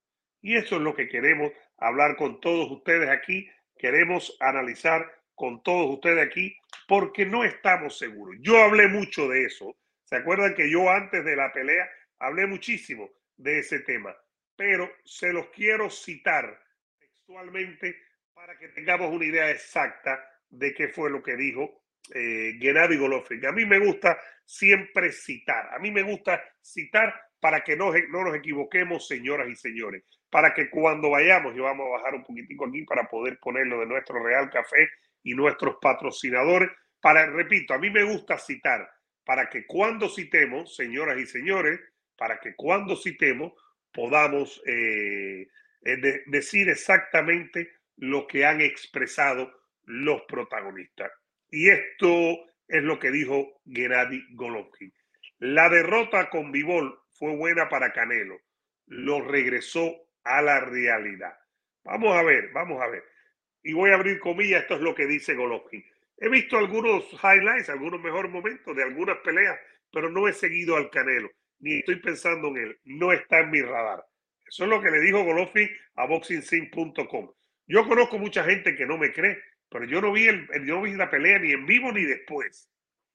Y 0.43 0.57
eso 0.57 0.77
es 0.77 0.83
lo 0.83 0.95
que 0.95 1.09
queremos 1.09 1.53
hablar 1.79 2.17
con 2.17 2.41
todos 2.41 2.71
ustedes 2.71 3.09
aquí. 3.09 3.49
Queremos 3.77 4.37
analizar 4.41 5.07
con 5.35 5.63
todos 5.63 5.91
ustedes 5.91 6.27
aquí 6.27 6.57
porque 6.89 7.27
no 7.27 7.45
estamos 7.45 7.99
seguros. 7.99 8.37
Yo 8.41 8.63
hablé 8.63 8.89
mucho 8.89 9.29
de 9.29 9.45
eso. 9.45 9.77
¿Se 10.05 10.17
acuerdan 10.17 10.55
que 10.55 10.71
yo 10.71 10.91
antes 10.91 11.25
de 11.25 11.37
la 11.37 11.53
pelea 11.53 11.89
hablé 12.19 12.47
muchísimo 12.47 13.11
de 13.37 13.61
ese 13.61 13.81
tema? 13.81 14.17
Pero 14.57 14.91
se 15.05 15.33
los 15.33 15.49
quiero 15.51 15.91
citar 15.91 16.59
textualmente 16.99 17.97
para 18.35 18.59
que 18.59 18.69
tengamos 18.69 19.13
una 19.13 19.25
idea 19.25 19.51
exacta 19.51 20.23
de 20.49 20.73
qué 20.75 20.89
fue 20.89 21.11
lo 21.11 21.23
que 21.23 21.37
dijo 21.37 21.83
eh, 22.15 22.57
Gennady 22.61 22.97
Golovkin. 22.97 23.45
A 23.47 23.53
mí 23.53 23.67
me 23.67 23.79
gusta 23.79 24.19
siempre 24.45 25.13
citar. 25.13 25.75
A 25.75 25.79
mí 25.79 25.91
me 25.91 26.03
gusta 26.03 26.43
citar 26.63 27.15
para 27.41 27.63
que 27.63 27.77
no, 27.77 27.93
no 28.11 28.25
nos 28.25 28.37
equivoquemos, 28.37 29.07
señoras 29.07 29.49
y 29.49 29.57
señores. 29.57 30.05
Para 30.31 30.55
que 30.55 30.71
cuando 30.71 31.11
vayamos, 31.11 31.55
y 31.57 31.61
vamos 31.61 31.87
a 31.87 31.99
bajar 31.99 32.15
un 32.15 32.25
poquitico 32.25 32.67
aquí 32.67 32.83
para 32.85 33.09
poder 33.09 33.39
ponerlo 33.39 33.81
de 33.81 33.87
nuestro 33.87 34.23
Real 34.23 34.51
Café 34.51 34.89
y 35.23 35.35
nuestros 35.35 35.77
patrocinadores. 35.81 36.71
Para, 37.01 37.27
repito, 37.27 37.75
a 37.75 37.79
mí 37.79 37.91
me 37.91 38.05
gusta 38.05 38.39
citar 38.39 38.89
para 39.25 39.51
que 39.51 39.67
cuando 39.67 40.09
citemos, 40.09 40.77
señoras 40.77 41.19
y 41.19 41.27
señores, 41.27 41.81
para 42.17 42.39
que 42.41 42.55
cuando 42.55 42.97
citemos 42.97 43.53
podamos 43.93 44.63
eh, 44.67 45.49
eh, 45.83 46.23
decir 46.27 46.69
exactamente 46.69 47.71
lo 47.97 48.27
que 48.27 48.45
han 48.45 48.61
expresado 48.61 49.53
los 49.85 50.23
protagonistas. 50.23 51.11
Y 51.51 51.69
esto 51.69 52.45
es 52.69 52.83
lo 52.83 52.99
que 52.99 53.11
dijo 53.11 53.61
Gennady 53.67 54.23
Golovkin. 54.35 54.93
La 55.39 55.69
derrota 55.69 56.29
con 56.29 56.53
Vivol 56.53 56.99
fue 57.13 57.37
buena 57.37 57.69
para 57.69 57.93
Canelo. 57.93 58.41
Lo 58.87 59.21
regresó 59.21 59.95
a 60.25 60.43
la 60.43 60.61
realidad. 60.61 61.37
Vamos 61.85 62.17
a 62.17 62.23
ver, 62.23 62.51
vamos 62.53 62.83
a 62.83 62.89
ver. 62.89 63.05
Y 63.63 63.73
voy 63.73 63.91
a 63.91 63.95
abrir 63.95 64.19
comillas, 64.21 64.63
esto 64.63 64.75
es 64.75 64.81
lo 64.81 64.95
que 64.95 65.07
dice 65.07 65.35
Golovkin. 65.35 65.85
He 66.19 66.29
visto 66.29 66.57
algunos 66.57 67.05
highlights, 67.23 67.69
algunos 67.69 68.01
mejores 68.01 68.31
momentos 68.31 68.75
de 68.75 68.83
algunas 68.83 69.19
peleas, 69.19 69.59
pero 69.93 70.11
no 70.11 70.27
he 70.27 70.33
seguido 70.33 70.77
al 70.77 70.91
Canelo, 70.91 71.31
ni 71.61 71.79
estoy 71.79 71.97
pensando 71.97 72.49
en 72.49 72.57
él. 72.57 72.79
No 72.85 73.13
está 73.13 73.41
en 73.41 73.51
mi 73.51 73.63
radar. 73.63 74.05
Eso 74.47 74.65
es 74.65 74.71
lo 74.71 74.81
que 74.81 74.91
le 74.91 75.01
dijo 75.01 75.25
Golovkin 75.25 75.69
a 75.97 76.07
boxingsim.com. 76.07 77.31
Yo 77.67 77.89
conozco 77.89 78.19
mucha 78.19 78.45
gente 78.45 78.77
que 78.77 78.87
no 78.87 78.97
me 78.97 79.13
cree, 79.13 79.39
pero 79.69 79.85
yo 79.85 80.01
no 80.01 80.13
vi, 80.13 80.29
el, 80.29 80.49
yo 80.65 80.77
no 80.77 80.83
vi 80.83 80.95
la 80.95 81.11
pelea 81.11 81.39
ni 81.39 81.53
en 81.53 81.67
vivo 81.67 81.91
ni 81.93 82.05
después. 82.05 82.71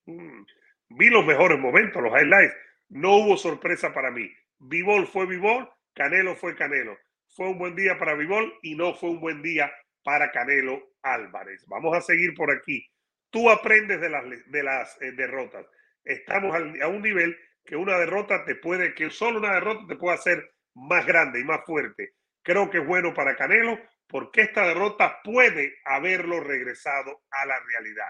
Mm, 0.06 0.44
vi 0.90 1.10
los 1.10 1.26
mejores 1.26 1.58
momentos, 1.58 2.02
los 2.02 2.12
highlights. 2.12 2.56
No 2.90 3.16
hubo 3.18 3.38
sorpresa 3.38 3.94
para 3.94 4.12
mí. 4.12 4.30
Vivol 4.60 5.08
fue 5.08 5.26
Vivol, 5.26 5.70
Canelo 5.94 6.36
fue 6.36 6.56
Canelo. 6.56 6.98
Fue 7.30 7.48
un 7.48 7.58
buen 7.58 7.76
día 7.76 7.98
para 7.98 8.14
Vivol 8.16 8.54
y 8.62 8.76
no 8.76 8.94
fue 8.94 9.10
un 9.10 9.22
buen 9.22 9.42
día 9.42 9.72
para 10.04 10.32
Canelo 10.32 10.92
Álvarez. 11.02 11.66
Vamos 11.68 11.96
a 11.96 12.02
seguir 12.02 12.34
por 12.34 12.52
aquí. 12.52 12.86
Tú 13.30 13.50
aprendes 13.50 14.02
de 14.02 14.10
las, 14.10 14.52
de 14.52 14.64
las 14.64 15.02
eh, 15.02 15.14
derrotas. 15.14 15.66
Estamos 16.04 16.54
a 16.54 16.88
un 16.88 17.02
nivel 17.02 17.38
que 17.72 17.78
una 17.78 17.98
derrota 17.98 18.44
te 18.44 18.56
puede, 18.56 18.94
que 18.94 19.10
solo 19.10 19.40
una 19.40 19.54
derrota 19.54 19.86
te 19.88 19.96
puede 19.96 20.16
hacer 20.16 20.52
más 20.74 21.06
grande 21.06 21.40
y 21.40 21.46
más 21.46 21.64
fuerte. 21.66 22.16
Creo 22.42 22.70
que 22.70 22.80
es 22.80 22.86
bueno 22.86 23.14
para 23.14 23.38
Canelo 23.38 23.80
porque 24.08 24.42
esta 24.42 24.68
derrota 24.68 25.22
puede 25.24 25.76
haberlo 25.86 26.42
regresado 26.42 27.22
a 27.32 27.46
la 27.46 27.58
realidad. 27.62 28.10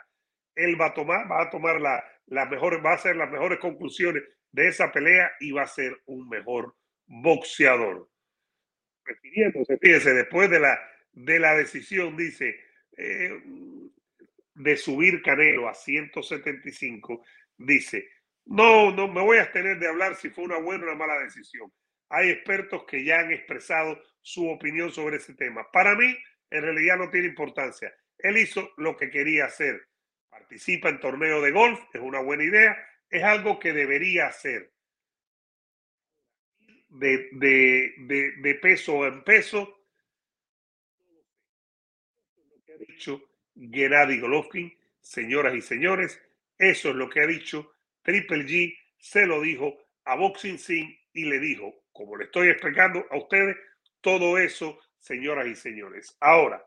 Él 0.55 0.81
va 0.81 0.87
a 0.87 0.93
tomar, 0.95 1.31
va 1.31 1.43
a 1.43 1.49
tomar 1.51 1.79
la, 1.79 2.03
la 2.25 2.47
mejor, 2.47 2.83
va 2.83 2.93
a 2.93 2.95
hacer 2.95 3.15
las 3.15 3.29
mejores 3.29 3.59
conclusiones 3.59 4.23
de 4.51 4.67
esa 4.67 4.91
pelea 4.91 5.31
y 5.39 5.51
va 5.51 5.61
a 5.61 5.67
ser 5.67 5.95
un 6.07 6.27
mejor 6.27 6.75
boxeador. 7.05 8.09
Refiriéndose, 9.05 9.77
después 10.15 10.49
de 10.49 10.59
la, 10.59 10.79
de 11.11 11.37
la 11.37 11.55
decisión, 11.55 12.17
dice, 12.17 12.59
eh, 12.97 13.39
de 14.55 14.75
subir 14.75 15.21
Canelo 15.21 15.69
a 15.69 15.75
175, 15.75 17.23
dice, 17.57 18.09
no, 18.45 18.91
no 18.91 19.07
me 19.07 19.21
voy 19.21 19.37
a 19.37 19.43
abstener 19.43 19.79
de 19.79 19.87
hablar 19.87 20.15
si 20.15 20.29
fue 20.29 20.43
una 20.43 20.57
buena 20.57 20.83
o 20.83 20.87
una 20.87 20.97
mala 20.97 21.19
decisión. 21.19 21.71
Hay 22.09 22.29
expertos 22.29 22.83
que 22.85 23.03
ya 23.03 23.19
han 23.19 23.31
expresado 23.31 24.01
su 24.21 24.49
opinión 24.49 24.91
sobre 24.91 25.17
ese 25.17 25.33
tema. 25.33 25.69
Para 25.71 25.95
mí, 25.95 26.15
en 26.49 26.61
realidad 26.61 26.97
no 26.97 27.09
tiene 27.09 27.27
importancia. 27.27 27.93
Él 28.17 28.37
hizo 28.37 28.71
lo 28.77 28.97
que 28.97 29.09
quería 29.09 29.45
hacer. 29.45 29.87
Participa 30.29 30.89
en 30.89 30.99
torneo 30.99 31.41
de 31.41 31.51
golf, 31.51 31.79
es 31.93 32.01
una 32.01 32.19
buena 32.21 32.43
idea, 32.43 32.77
es 33.09 33.23
algo 33.23 33.59
que 33.59 33.73
debería 33.73 34.27
hacer. 34.27 34.71
De, 36.89 37.29
de, 37.31 38.59
peso 38.61 39.07
en 39.07 39.23
peso. 39.23 39.85
Lo 42.35 42.63
que 42.65 42.73
ha 42.73 42.77
dicho 42.77 43.29
Gennady 43.55 44.19
Golovkin, 44.19 44.77
señoras 44.99 45.55
y 45.55 45.61
señores, 45.61 46.21
eso 46.57 46.89
es 46.89 46.95
lo 46.95 47.09
que 47.09 47.21
ha 47.21 47.27
dicho 47.27 47.73
Triple 48.03 48.45
G, 48.45 48.77
se 48.97 49.25
lo 49.25 49.41
dijo 49.41 49.77
a 50.05 50.15
Boxing 50.15 50.57
Sin 50.57 50.97
y 51.13 51.25
le 51.25 51.39
dijo, 51.39 51.83
como 51.91 52.15
le 52.17 52.25
estoy 52.25 52.49
explicando 52.49 53.05
a 53.09 53.17
ustedes, 53.17 53.57
todo 54.01 54.37
eso, 54.37 54.79
señoras 54.99 55.47
y 55.47 55.55
señores. 55.55 56.15
Ahora, 56.19 56.65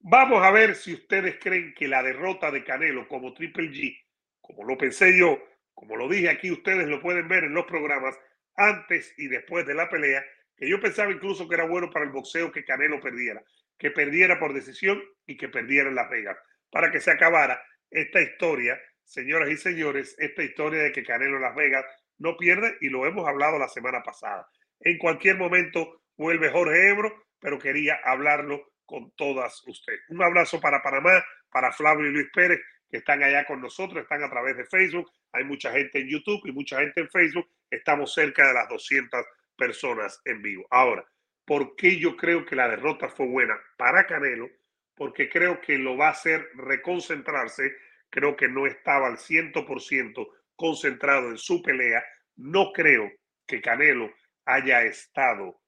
vamos 0.00 0.42
a 0.44 0.50
ver 0.50 0.74
si 0.74 0.94
ustedes 0.94 1.38
creen 1.40 1.74
que 1.74 1.88
la 1.88 2.02
derrota 2.02 2.50
de 2.50 2.64
Canelo 2.64 3.08
como 3.08 3.34
Triple 3.34 3.70
G, 3.70 3.98
como 4.40 4.64
lo 4.64 4.76
pensé 4.76 5.18
yo, 5.18 5.38
como 5.74 5.96
lo 5.96 6.08
dije 6.08 6.28
aquí, 6.28 6.50
ustedes 6.50 6.88
lo 6.88 7.00
pueden 7.00 7.28
ver 7.28 7.44
en 7.44 7.54
los 7.54 7.66
programas 7.66 8.18
antes 8.56 9.14
y 9.16 9.28
después 9.28 9.66
de 9.66 9.74
la 9.74 9.88
pelea, 9.88 10.24
que 10.56 10.68
yo 10.68 10.80
pensaba 10.80 11.12
incluso 11.12 11.48
que 11.48 11.54
era 11.54 11.64
bueno 11.64 11.88
para 11.88 12.04
el 12.04 12.10
boxeo 12.10 12.50
que 12.50 12.64
Canelo 12.64 13.00
perdiera, 13.00 13.42
que 13.78 13.92
perdiera 13.92 14.40
por 14.40 14.52
decisión 14.52 15.00
y 15.24 15.36
que 15.36 15.48
perdiera 15.48 15.88
en 15.88 15.94
Las 15.94 16.10
Vegas, 16.10 16.36
para 16.70 16.90
que 16.90 17.00
se 17.00 17.12
acabara 17.12 17.62
esta 17.90 18.20
historia, 18.20 18.78
señoras 19.08 19.48
y 19.50 19.56
señores, 19.56 20.14
esta 20.18 20.42
historia 20.42 20.82
de 20.82 20.92
que 20.92 21.02
Canelo 21.02 21.38
Las 21.38 21.54
Vegas 21.54 21.84
no 22.18 22.36
pierde 22.36 22.76
y 22.80 22.90
lo 22.90 23.06
hemos 23.06 23.26
hablado 23.26 23.58
la 23.58 23.68
semana 23.68 24.02
pasada. 24.02 24.46
En 24.80 24.98
cualquier 24.98 25.36
momento 25.36 26.02
vuelve 26.16 26.50
Jorge 26.50 26.90
Ebro, 26.90 27.26
pero 27.40 27.58
quería 27.58 27.98
hablarlo 28.04 28.72
con 28.84 29.12
todas 29.16 29.66
ustedes. 29.66 30.00
Un 30.08 30.22
abrazo 30.22 30.60
para 30.60 30.82
Panamá, 30.82 31.24
para 31.50 31.72
Flavio 31.72 32.06
y 32.06 32.12
Luis 32.12 32.28
Pérez, 32.32 32.60
que 32.90 32.98
están 32.98 33.22
allá 33.22 33.44
con 33.44 33.60
nosotros, 33.60 34.02
están 34.02 34.22
a 34.22 34.30
través 34.30 34.56
de 34.56 34.66
Facebook. 34.66 35.10
Hay 35.32 35.44
mucha 35.44 35.72
gente 35.72 36.00
en 36.00 36.08
YouTube 36.08 36.40
y 36.44 36.52
mucha 36.52 36.78
gente 36.80 37.00
en 37.00 37.08
Facebook. 37.10 37.48
Estamos 37.70 38.12
cerca 38.14 38.48
de 38.48 38.54
las 38.54 38.68
200 38.68 39.24
personas 39.56 40.20
en 40.24 40.42
vivo. 40.42 40.66
Ahora, 40.70 41.04
¿por 41.44 41.76
qué 41.76 41.98
yo 41.98 42.16
creo 42.16 42.44
que 42.44 42.56
la 42.56 42.68
derrota 42.68 43.08
fue 43.08 43.26
buena 43.26 43.58
para 43.76 44.06
Canelo? 44.06 44.48
Porque 44.94 45.28
creo 45.28 45.60
que 45.60 45.78
lo 45.78 45.96
va 45.96 46.08
a 46.08 46.12
hacer 46.12 46.48
reconcentrarse. 46.54 47.72
Creo 48.10 48.36
que 48.36 48.48
no 48.48 48.66
estaba 48.66 49.08
al 49.08 49.18
100% 49.18 50.28
concentrado 50.56 51.30
en 51.30 51.38
su 51.38 51.62
pelea. 51.62 52.04
No 52.36 52.72
creo 52.72 53.10
que 53.46 53.60
Canelo 53.60 54.12
haya 54.44 54.82
estado 54.82 55.60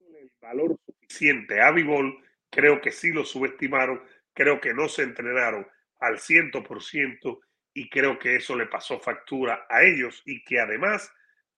el 0.00 0.30
valor 0.40 0.78
suficiente 0.86 1.60
a 1.60 1.70
Vivol. 1.70 2.16
Creo 2.50 2.80
que 2.80 2.92
sí 2.92 3.12
lo 3.12 3.24
subestimaron. 3.24 4.02
Creo 4.34 4.60
que 4.60 4.72
no 4.74 4.88
se 4.88 5.02
entrenaron 5.02 5.66
al 6.00 6.18
100% 6.18 7.40
y 7.74 7.88
creo 7.88 8.18
que 8.18 8.36
eso 8.36 8.56
le 8.56 8.66
pasó 8.66 9.00
factura 9.00 9.66
a 9.68 9.82
ellos 9.82 10.22
y 10.26 10.44
que 10.44 10.60
además 10.60 11.10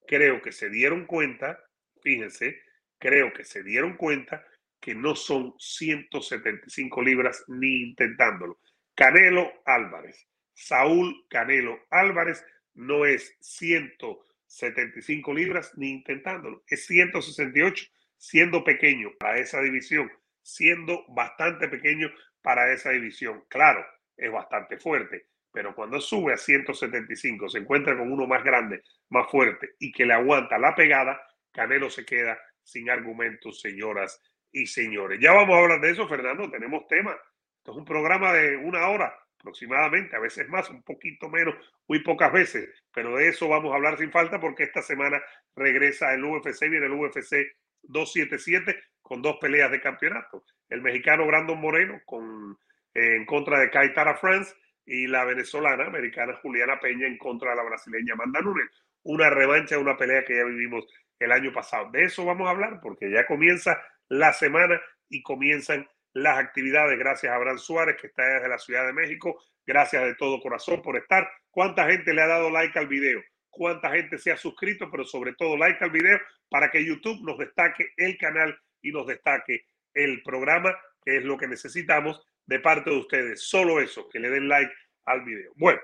creo 0.06 0.40
que 0.42 0.52
se 0.52 0.68
dieron 0.68 1.06
cuenta, 1.06 1.58
fíjense, 2.02 2.62
creo 2.99 3.32
que 3.32 3.44
se 3.44 3.62
dieron 3.62 3.96
cuenta 3.96 4.46
que 4.80 4.94
no 4.94 5.16
son 5.16 5.54
175 5.58 7.02
libras 7.02 7.44
ni 7.49 7.82
intentándolo. 7.82 8.61
Canelo 8.95 9.53
Álvarez 9.65 10.29
Saúl 10.55 11.27
Canelo 11.29 11.79
Álvarez 11.91 12.45
no 12.75 13.05
es 13.07 13.37
175 13.41 15.33
libras 15.33 15.73
ni 15.77 15.91
intentándolo, 15.91 16.63
es 16.67 16.87
168, 16.87 17.87
siendo 18.17 18.65
pequeño 18.65 19.13
para 19.19 19.39
esa 19.39 19.61
división, 19.61 20.11
siendo 20.43 21.05
bastante 21.09 21.69
pequeño 21.69 22.11
para 22.43 22.73
esa 22.73 22.91
división. 22.91 23.45
Claro, 23.49 23.87
es 24.17 24.31
bastante 24.31 24.77
fuerte, 24.79 25.29
pero 25.53 25.75
cuando 25.75 26.01
sube 26.01 26.33
a 26.35 26.37
175, 26.37 27.49
se 27.49 27.59
encuentra 27.59 27.97
con 27.97 28.13
uno 28.13 28.27
más 28.27 28.43
grande, 28.45 28.83
más 29.09 29.31
fuerte 29.31 29.71
y 29.79 29.93
que 29.93 30.05
le 30.07 30.15
aguanta 30.15 30.59
la 30.59 30.75
pegada, 30.75 31.21
Canelo 31.53 31.91
se 31.91 32.05
queda 32.05 32.39
sin 32.63 32.91
argumentos, 32.91 33.61
señoras 33.61 34.21
y 34.51 34.67
señores. 34.67 35.21
Ya 35.21 35.33
vamos 35.33 35.57
a 35.57 35.61
hablar 35.61 35.81
de 35.81 35.91
eso, 35.91 36.09
Fernando, 36.09 36.51
tenemos 36.51 36.87
tema. 36.89 37.17
Es 37.64 37.76
un 37.76 37.85
programa 37.85 38.33
de 38.33 38.56
una 38.56 38.88
hora 38.88 39.14
aproximadamente, 39.38 40.16
a 40.16 40.21
veces 40.21 40.49
más, 40.49 40.71
un 40.71 40.83
poquito 40.83 41.28
menos, 41.28 41.54
muy 41.87 42.00
pocas 42.00 42.33
veces, 42.33 42.71
pero 42.92 43.16
de 43.16 43.28
eso 43.28 43.47
vamos 43.47 43.73
a 43.73 43.76
hablar 43.76 43.99
sin 43.99 44.11
falta 44.11 44.40
porque 44.40 44.62
esta 44.62 44.80
semana 44.80 45.23
regresa 45.54 46.14
el 46.14 46.25
UFC, 46.25 46.61
viene 46.62 46.87
el 46.87 46.92
UFC 46.92 47.54
277 47.83 48.83
con 49.02 49.21
dos 49.21 49.37
peleas 49.40 49.71
de 49.71 49.80
campeonato. 49.80 50.44
El 50.68 50.80
mexicano 50.80 51.26
Brandon 51.26 51.61
Moreno 51.61 52.00
con, 52.06 52.59
en 52.94 53.26
contra 53.26 53.59
de 53.59 53.71
Kaitara 53.71 54.16
France 54.16 54.54
y 54.87 55.06
la 55.06 55.25
venezolana 55.25 55.85
americana 55.85 56.38
Juliana 56.42 56.80
Peña 56.80 57.06
en 57.06 57.18
contra 57.18 57.50
de 57.50 57.56
la 57.56 57.64
brasileña 57.64 58.14
Amanda 58.14 58.40
Nunes. 58.40 58.71
Una 59.02 59.28
revancha 59.28 59.76
de 59.76 59.83
una 59.83 59.97
pelea 59.97 60.25
que 60.25 60.37
ya 60.37 60.44
vivimos 60.44 60.87
el 61.18 61.33
año 61.33 61.52
pasado. 61.52 61.90
De 61.90 62.04
eso 62.04 62.25
vamos 62.25 62.47
a 62.47 62.50
hablar 62.50 62.80
porque 62.83 63.11
ya 63.11 63.26
comienza 63.26 63.78
la 64.09 64.33
semana 64.33 64.80
y 65.09 65.23
comienzan 65.23 65.87
las 66.14 66.38
actividades. 66.38 66.99
Gracias 66.99 67.30
a 67.30 67.37
Abraham 67.37 67.59
Suárez, 67.59 67.97
que 68.00 68.06
está 68.06 68.25
desde 68.25 68.49
la 68.49 68.59
Ciudad 68.59 68.87
de 68.87 68.92
México. 68.92 69.42
Gracias 69.66 70.02
de 70.04 70.14
todo 70.14 70.40
corazón 70.40 70.80
por 70.80 70.97
estar. 70.97 71.28
¿Cuánta 71.50 71.87
gente 71.87 72.14
le 72.14 72.23
ha 72.23 72.26
dado 72.26 72.50
like 72.50 72.78
al 72.78 72.87
video? 72.87 73.23
¿Cuánta 73.50 73.90
gente 73.90 74.18
se 74.18 74.33
ha 74.33 74.37
suscrito? 74.37 74.90
Pero 74.90 75.04
sobre 75.04 75.35
todo 75.35 75.56
like 75.56 75.83
al 75.85 75.90
video 75.90 76.18
para 76.49 76.71
que 76.71 76.85
YouTube 76.85 77.23
nos 77.25 77.38
destaque 77.38 77.90
el 77.97 78.16
canal 78.16 78.56
y 78.80 78.92
nos 78.92 79.06
destaque 79.06 79.66
el 79.92 80.23
programa, 80.23 80.76
que 81.04 81.18
es 81.18 81.25
lo 81.25 81.37
que 81.37 81.49
necesitamos 81.49 82.21
de 82.47 82.61
parte 82.61 82.90
de 82.90 82.99
ustedes. 82.99 83.42
Solo 83.42 83.80
eso, 83.80 84.09
que 84.09 84.18
le 84.18 84.30
den 84.30 84.49
like 84.49 84.73
al 85.06 85.25
video. 85.25 85.52
Bueno, 85.56 85.80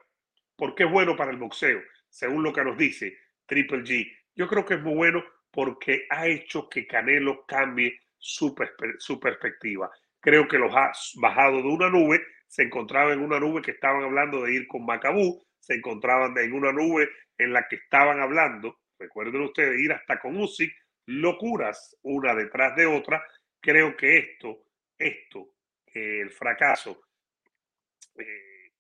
¿por 0.56 0.75
qué 0.75 0.84
es 0.84 0.90
bueno 0.90 1.16
para 1.16 1.30
el 1.30 1.38
boxeo? 1.38 1.80
Según 2.08 2.42
lo 2.42 2.52
que 2.52 2.64
nos 2.64 2.76
dice 2.76 3.16
Triple 3.46 3.82
G. 3.82 4.16
Yo 4.34 4.49
creo 4.49 4.64
que 4.64 4.75
es 4.75 4.80
muy 4.80 4.94
bueno 4.94 5.25
porque 5.50 6.06
ha 6.10 6.26
hecho 6.26 6.68
que 6.68 6.87
Canelo 6.87 7.44
cambie 7.46 7.99
su, 8.18 8.54
su 8.99 9.18
perspectiva. 9.18 9.90
Creo 10.20 10.46
que 10.48 10.58
los 10.58 10.74
ha 10.74 10.92
bajado 11.16 11.56
de 11.58 11.68
una 11.68 11.88
nube, 11.88 12.22
se 12.46 12.62
encontraba 12.62 13.12
en 13.12 13.20
una 13.20 13.40
nube 13.40 13.62
que 13.62 13.70
estaban 13.70 14.02
hablando 14.02 14.42
de 14.42 14.54
ir 14.54 14.66
con 14.66 14.84
Macabú, 14.84 15.42
se 15.58 15.74
encontraban 15.74 16.36
en 16.36 16.52
una 16.52 16.72
nube 16.72 17.08
en 17.38 17.52
la 17.52 17.66
que 17.68 17.76
estaban 17.76 18.20
hablando, 18.20 18.80
recuerden 18.98 19.42
ustedes, 19.42 19.80
ir 19.80 19.92
hasta 19.92 20.18
con 20.18 20.36
Usyk, 20.36 20.72
locuras 21.06 21.96
una 22.02 22.34
detrás 22.34 22.76
de 22.76 22.86
otra. 22.86 23.24
Creo 23.60 23.96
que 23.96 24.18
esto, 24.18 24.64
esto, 24.98 25.48
el 25.86 26.30
fracaso, 26.30 27.02
eh, 28.18 28.72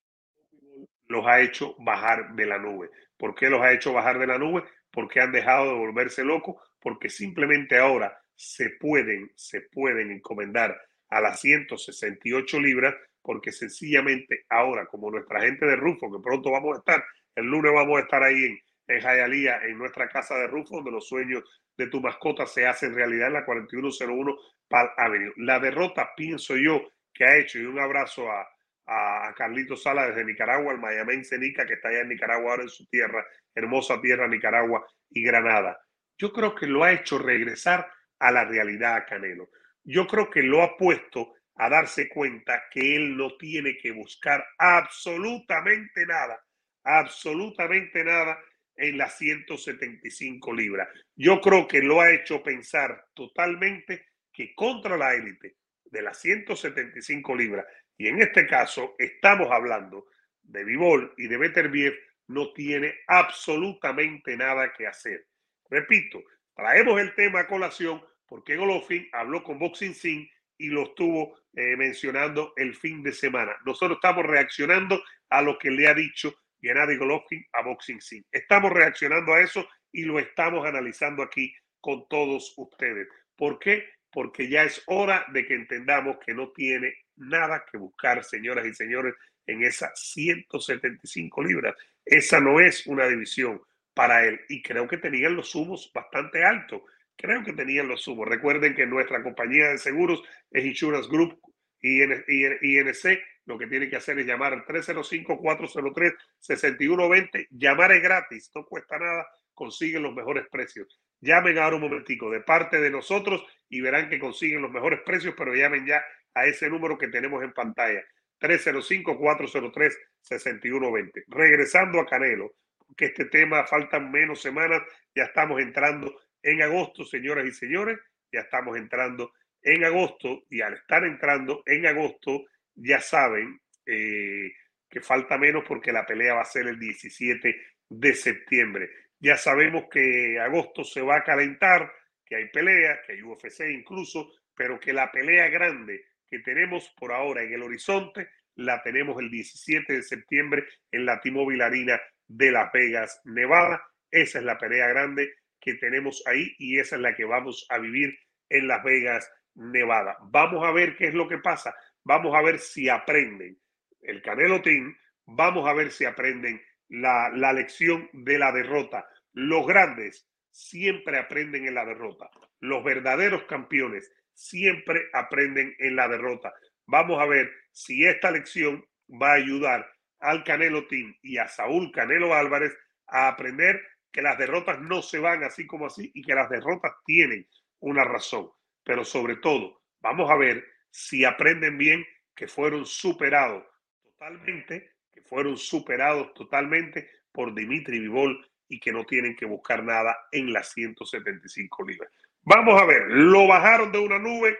los 1.06 1.26
ha 1.26 1.40
hecho 1.40 1.74
bajar 1.78 2.34
de 2.34 2.46
la 2.46 2.58
nube. 2.58 2.90
¿Por 3.16 3.34
qué 3.34 3.50
los 3.50 3.60
ha 3.60 3.72
hecho 3.72 3.92
bajar 3.92 4.18
de 4.18 4.26
la 4.26 4.38
nube? 4.38 4.64
Porque 4.90 5.20
han 5.20 5.32
dejado 5.32 5.66
de 5.66 5.78
volverse 5.78 6.24
locos, 6.24 6.56
porque 6.80 7.08
simplemente 7.08 7.78
ahora 7.78 8.16
se 8.34 8.70
pueden, 8.70 9.30
se 9.34 9.62
pueden 9.62 10.10
encomendar 10.10 10.80
a 11.10 11.20
las 11.20 11.40
168 11.40 12.60
libras, 12.60 12.94
porque 13.22 13.52
sencillamente 13.52 14.44
ahora, 14.48 14.86
como 14.86 15.10
nuestra 15.10 15.40
gente 15.42 15.66
de 15.66 15.76
Rufo, 15.76 16.10
que 16.10 16.22
pronto 16.22 16.50
vamos 16.50 16.76
a 16.76 16.78
estar, 16.78 17.04
el 17.34 17.46
lunes 17.46 17.72
vamos 17.72 17.98
a 17.98 18.02
estar 18.02 18.22
ahí 18.22 18.44
en, 18.44 18.58
en 18.88 19.00
Jayalía, 19.00 19.60
en 19.64 19.78
nuestra 19.78 20.08
casa 20.08 20.36
de 20.38 20.46
Rufo, 20.46 20.76
donde 20.76 20.90
los 20.92 21.06
sueños 21.06 21.44
de 21.76 21.88
tu 21.88 22.00
mascota 22.00 22.46
se 22.46 22.66
hacen 22.66 22.94
realidad 22.94 23.28
en 23.28 23.34
la 23.34 23.44
4101 23.44 24.36
Pal 24.68 24.90
Avenue. 24.96 25.32
La 25.36 25.58
derrota, 25.58 26.10
pienso 26.16 26.56
yo, 26.56 26.92
que 27.12 27.24
ha 27.24 27.36
hecho, 27.36 27.58
y 27.58 27.64
un 27.64 27.78
abrazo 27.78 28.30
a, 28.30 28.46
a, 28.86 29.34
Carlito 29.34 29.76
Sala 29.76 30.06
desde 30.06 30.24
Nicaragua, 30.24 30.72
el 30.72 30.80
Miami 30.80 31.22
Nica, 31.38 31.66
que 31.66 31.74
está 31.74 31.88
allá 31.88 32.00
en 32.00 32.08
Nicaragua 32.08 32.52
ahora 32.52 32.62
en 32.64 32.68
su 32.68 32.86
tierra, 32.86 33.24
hermosa 33.54 34.00
tierra 34.00 34.26
Nicaragua 34.28 34.86
y 35.10 35.22
Granada. 35.22 35.78
Yo 36.18 36.32
creo 36.32 36.54
que 36.54 36.66
lo 36.66 36.84
ha 36.84 36.92
hecho 36.92 37.18
regresar 37.18 37.90
a 38.18 38.30
la 38.30 38.44
realidad 38.44 39.06
Canelo. 39.08 39.48
Yo 39.84 40.06
creo 40.06 40.30
que 40.30 40.42
lo 40.42 40.62
ha 40.62 40.76
puesto 40.76 41.34
a 41.56 41.68
darse 41.68 42.08
cuenta 42.08 42.64
que 42.70 42.96
él 42.96 43.16
no 43.16 43.36
tiene 43.36 43.76
que 43.76 43.90
buscar 43.90 44.44
absolutamente 44.58 46.06
nada, 46.06 46.42
absolutamente 46.84 48.02
nada 48.04 48.38
en 48.76 48.96
las 48.96 49.18
175 49.18 50.54
libras. 50.54 50.88
Yo 51.14 51.40
creo 51.40 51.68
que 51.68 51.82
lo 51.82 52.00
ha 52.00 52.12
hecho 52.12 52.42
pensar 52.42 53.04
totalmente 53.14 54.06
que 54.32 54.54
contra 54.54 54.96
la 54.96 55.14
élite 55.14 55.56
de 55.84 56.02
las 56.02 56.18
175 56.20 57.34
libras, 57.36 57.66
y 57.98 58.08
en 58.08 58.22
este 58.22 58.46
caso 58.46 58.94
estamos 58.98 59.50
hablando 59.50 60.06
de 60.42 60.64
Vivol 60.64 61.12
y 61.18 61.26
de 61.26 61.36
Beterbiev, 61.36 61.94
no 62.28 62.52
tiene 62.52 62.94
absolutamente 63.06 64.36
nada 64.36 64.72
que 64.72 64.86
hacer. 64.86 65.26
Repito, 65.68 66.22
traemos 66.54 67.00
el 67.00 67.14
tema 67.14 67.40
a 67.40 67.46
colación 67.46 68.02
porque 68.30 68.56
Golovkin 68.56 69.08
habló 69.12 69.42
con 69.42 69.58
Boxing 69.58 69.92
Sin 69.92 70.30
y 70.56 70.68
lo 70.68 70.84
estuvo 70.84 71.36
eh, 71.52 71.76
mencionando 71.76 72.52
el 72.56 72.76
fin 72.76 73.02
de 73.02 73.12
semana. 73.12 73.56
Nosotros 73.66 73.96
estamos 73.96 74.24
reaccionando 74.24 75.02
a 75.30 75.42
lo 75.42 75.58
que 75.58 75.70
le 75.70 75.88
ha 75.88 75.94
dicho 75.94 76.36
Gennady 76.62 76.96
Golovkin 76.96 77.44
a 77.52 77.62
Boxing 77.62 78.00
Sin. 78.00 78.24
Estamos 78.30 78.70
reaccionando 78.72 79.34
a 79.34 79.40
eso 79.40 79.68
y 79.90 80.04
lo 80.04 80.20
estamos 80.20 80.64
analizando 80.64 81.24
aquí 81.24 81.52
con 81.80 82.06
todos 82.08 82.54
ustedes. 82.56 83.08
¿Por 83.34 83.58
qué? 83.58 83.88
Porque 84.12 84.48
ya 84.48 84.62
es 84.62 84.80
hora 84.86 85.26
de 85.32 85.44
que 85.44 85.54
entendamos 85.54 86.18
que 86.24 86.32
no 86.32 86.52
tiene 86.52 86.94
nada 87.16 87.64
que 87.70 87.78
buscar, 87.78 88.22
señoras 88.22 88.64
y 88.64 88.74
señores, 88.74 89.14
en 89.44 89.64
esas 89.64 89.90
175 90.12 91.42
libras. 91.42 91.74
Esa 92.04 92.38
no 92.38 92.60
es 92.60 92.86
una 92.86 93.08
división 93.08 93.60
para 93.92 94.24
él 94.24 94.40
y 94.48 94.62
creo 94.62 94.86
que 94.86 94.98
tenían 94.98 95.34
los 95.34 95.50
sumos 95.50 95.90
bastante 95.92 96.44
altos. 96.44 96.82
Creo 97.20 97.44
que 97.44 97.52
tenían 97.52 97.86
los 97.86 98.02
sumos. 98.02 98.26
Recuerden 98.26 98.74
que 98.74 98.84
nuestra 98.86 99.22
compañía 99.22 99.68
de 99.68 99.78
seguros 99.78 100.20
es 100.50 100.64
Insurance 100.64 101.08
Group 101.08 101.38
INC. 101.82 103.20
Lo 103.44 103.58
que 103.58 103.66
tiene 103.66 103.90
que 103.90 103.96
hacer 103.96 104.18
es 104.18 104.26
llamar 104.26 104.54
al 104.54 104.64
305-403-6120. 104.64 107.48
Llamar 107.50 107.92
es 107.92 108.02
gratis, 108.02 108.50
no 108.54 108.64
cuesta 108.64 108.98
nada, 108.98 109.28
consiguen 109.52 110.02
los 110.02 110.14
mejores 110.14 110.46
precios. 110.50 110.98
Llamen 111.20 111.58
ahora 111.58 111.76
un 111.76 111.82
momentico 111.82 112.30
de 112.30 112.40
parte 112.40 112.80
de 112.80 112.90
nosotros 112.90 113.44
y 113.68 113.82
verán 113.82 114.08
que 114.08 114.18
consiguen 114.18 114.62
los 114.62 114.70
mejores 114.70 115.00
precios, 115.04 115.34
pero 115.36 115.54
llamen 115.54 115.84
ya 115.84 116.02
a 116.32 116.46
ese 116.46 116.70
número 116.70 116.96
que 116.96 117.08
tenemos 117.08 117.42
en 117.42 117.52
pantalla. 117.52 118.02
305-403-6120. 118.40 121.24
Regresando 121.28 122.00
a 122.00 122.06
Canelo, 122.06 122.54
que 122.96 123.04
este 123.06 123.24
tema 123.26 123.66
faltan 123.66 124.10
menos 124.10 124.40
semanas, 124.40 124.80
ya 125.14 125.24
estamos 125.24 125.60
entrando 125.60 126.18
en 126.42 126.62
agosto, 126.62 127.04
señoras 127.04 127.46
y 127.46 127.52
señores, 127.52 127.98
ya 128.32 128.40
estamos 128.40 128.76
entrando 128.76 129.32
en 129.62 129.84
agosto 129.84 130.44
y 130.50 130.60
al 130.60 130.74
estar 130.74 131.04
entrando 131.04 131.62
en 131.66 131.86
agosto, 131.86 132.46
ya 132.74 133.00
saben 133.00 133.60
eh, 133.86 134.52
que 134.88 135.00
falta 135.00 135.38
menos 135.38 135.64
porque 135.66 135.92
la 135.92 136.06
pelea 136.06 136.34
va 136.34 136.42
a 136.42 136.46
ser 136.46 136.66
el 136.66 136.78
17 136.78 137.60
de 137.88 138.14
septiembre. 138.14 138.90
Ya 139.18 139.36
sabemos 139.36 139.84
que 139.90 140.38
agosto 140.40 140.84
se 140.84 141.02
va 141.02 141.18
a 141.18 141.24
calentar, 141.24 141.92
que 142.24 142.36
hay 142.36 142.48
peleas, 142.48 143.00
que 143.06 143.12
hay 143.12 143.22
UFC 143.22 143.68
incluso, 143.70 144.32
pero 144.54 144.80
que 144.80 144.92
la 144.92 145.10
pelea 145.12 145.48
grande 145.48 146.04
que 146.26 146.38
tenemos 146.38 146.88
por 146.96 147.12
ahora 147.12 147.42
en 147.42 147.52
el 147.52 147.62
horizonte 147.62 148.28
la 148.54 148.82
tenemos 148.82 149.20
el 149.20 149.30
17 149.30 149.92
de 149.92 150.02
septiembre 150.02 150.66
en 150.90 151.04
la 151.04 151.20
T-Mobile 151.20 151.64
Arena 151.64 152.00
de 152.26 152.52
Las 152.52 152.72
Vegas, 152.72 153.20
Nevada. 153.24 153.82
Esa 154.10 154.38
es 154.38 154.44
la 154.44 154.58
pelea 154.58 154.88
grande 154.88 155.34
que 155.60 155.74
tenemos 155.74 156.22
ahí 156.26 156.54
y 156.58 156.78
esa 156.78 156.96
es 156.96 157.02
la 157.02 157.14
que 157.14 157.24
vamos 157.24 157.66
a 157.68 157.78
vivir 157.78 158.18
en 158.48 158.68
Las 158.68 158.82
Vegas, 158.82 159.30
Nevada. 159.54 160.16
Vamos 160.22 160.66
a 160.66 160.72
ver 160.72 160.96
qué 160.96 161.08
es 161.08 161.14
lo 161.14 161.28
que 161.28 161.38
pasa. 161.38 161.74
Vamos 162.04 162.34
a 162.34 162.42
ver 162.42 162.58
si 162.58 162.88
aprenden 162.88 163.58
el 164.00 164.22
Canelo 164.22 164.62
Team. 164.62 164.96
Vamos 165.26 165.68
a 165.68 165.72
ver 165.72 165.90
si 165.90 166.04
aprenden 166.04 166.60
la, 166.88 167.30
la 167.30 167.52
lección 167.52 168.08
de 168.12 168.38
la 168.38 168.52
derrota. 168.52 169.06
Los 169.32 169.66
grandes 169.66 170.28
siempre 170.50 171.18
aprenden 171.18 171.66
en 171.66 171.74
la 171.74 171.84
derrota. 171.84 172.30
Los 172.60 172.82
verdaderos 172.84 173.44
campeones 173.44 174.10
siempre 174.34 175.08
aprenden 175.12 175.74
en 175.78 175.96
la 175.96 176.08
derrota. 176.08 176.52
Vamos 176.86 177.20
a 177.20 177.26
ver 177.26 177.50
si 177.70 178.04
esta 178.04 178.30
lección 178.30 178.84
va 179.10 179.32
a 179.32 179.36
ayudar 179.36 179.90
al 180.18 180.44
Canelo 180.44 180.86
Team 180.86 181.14
y 181.22 181.38
a 181.38 181.48
Saúl 181.48 181.92
Canelo 181.92 182.34
Álvarez 182.34 182.76
a 183.06 183.28
aprender 183.28 183.80
que 184.12 184.22
las 184.22 184.38
derrotas 184.38 184.80
no 184.80 185.02
se 185.02 185.18
van 185.18 185.44
así 185.44 185.66
como 185.66 185.86
así 185.86 186.10
y 186.14 186.22
que 186.22 186.34
las 186.34 186.50
derrotas 186.50 186.92
tienen 187.04 187.46
una 187.80 188.04
razón. 188.04 188.50
Pero 188.84 189.04
sobre 189.04 189.36
todo, 189.36 189.82
vamos 190.00 190.30
a 190.30 190.36
ver 190.36 190.64
si 190.90 191.24
aprenden 191.24 191.78
bien 191.78 192.04
que 192.34 192.48
fueron 192.48 192.86
superados 192.86 193.64
totalmente, 194.02 194.92
que 195.12 195.22
fueron 195.22 195.56
superados 195.56 196.34
totalmente 196.34 197.08
por 197.32 197.54
Dimitri 197.54 198.00
Vivol 198.00 198.46
y 198.68 198.80
que 198.80 198.92
no 198.92 199.04
tienen 199.04 199.36
que 199.36 199.46
buscar 199.46 199.82
nada 199.84 200.16
en 200.32 200.52
las 200.52 200.72
175 200.72 201.84
libras. 201.84 202.10
Vamos 202.42 202.80
a 202.80 202.84
ver, 202.84 203.02
lo 203.08 203.46
bajaron 203.46 203.92
de 203.92 203.98
una 203.98 204.18
nube, 204.18 204.58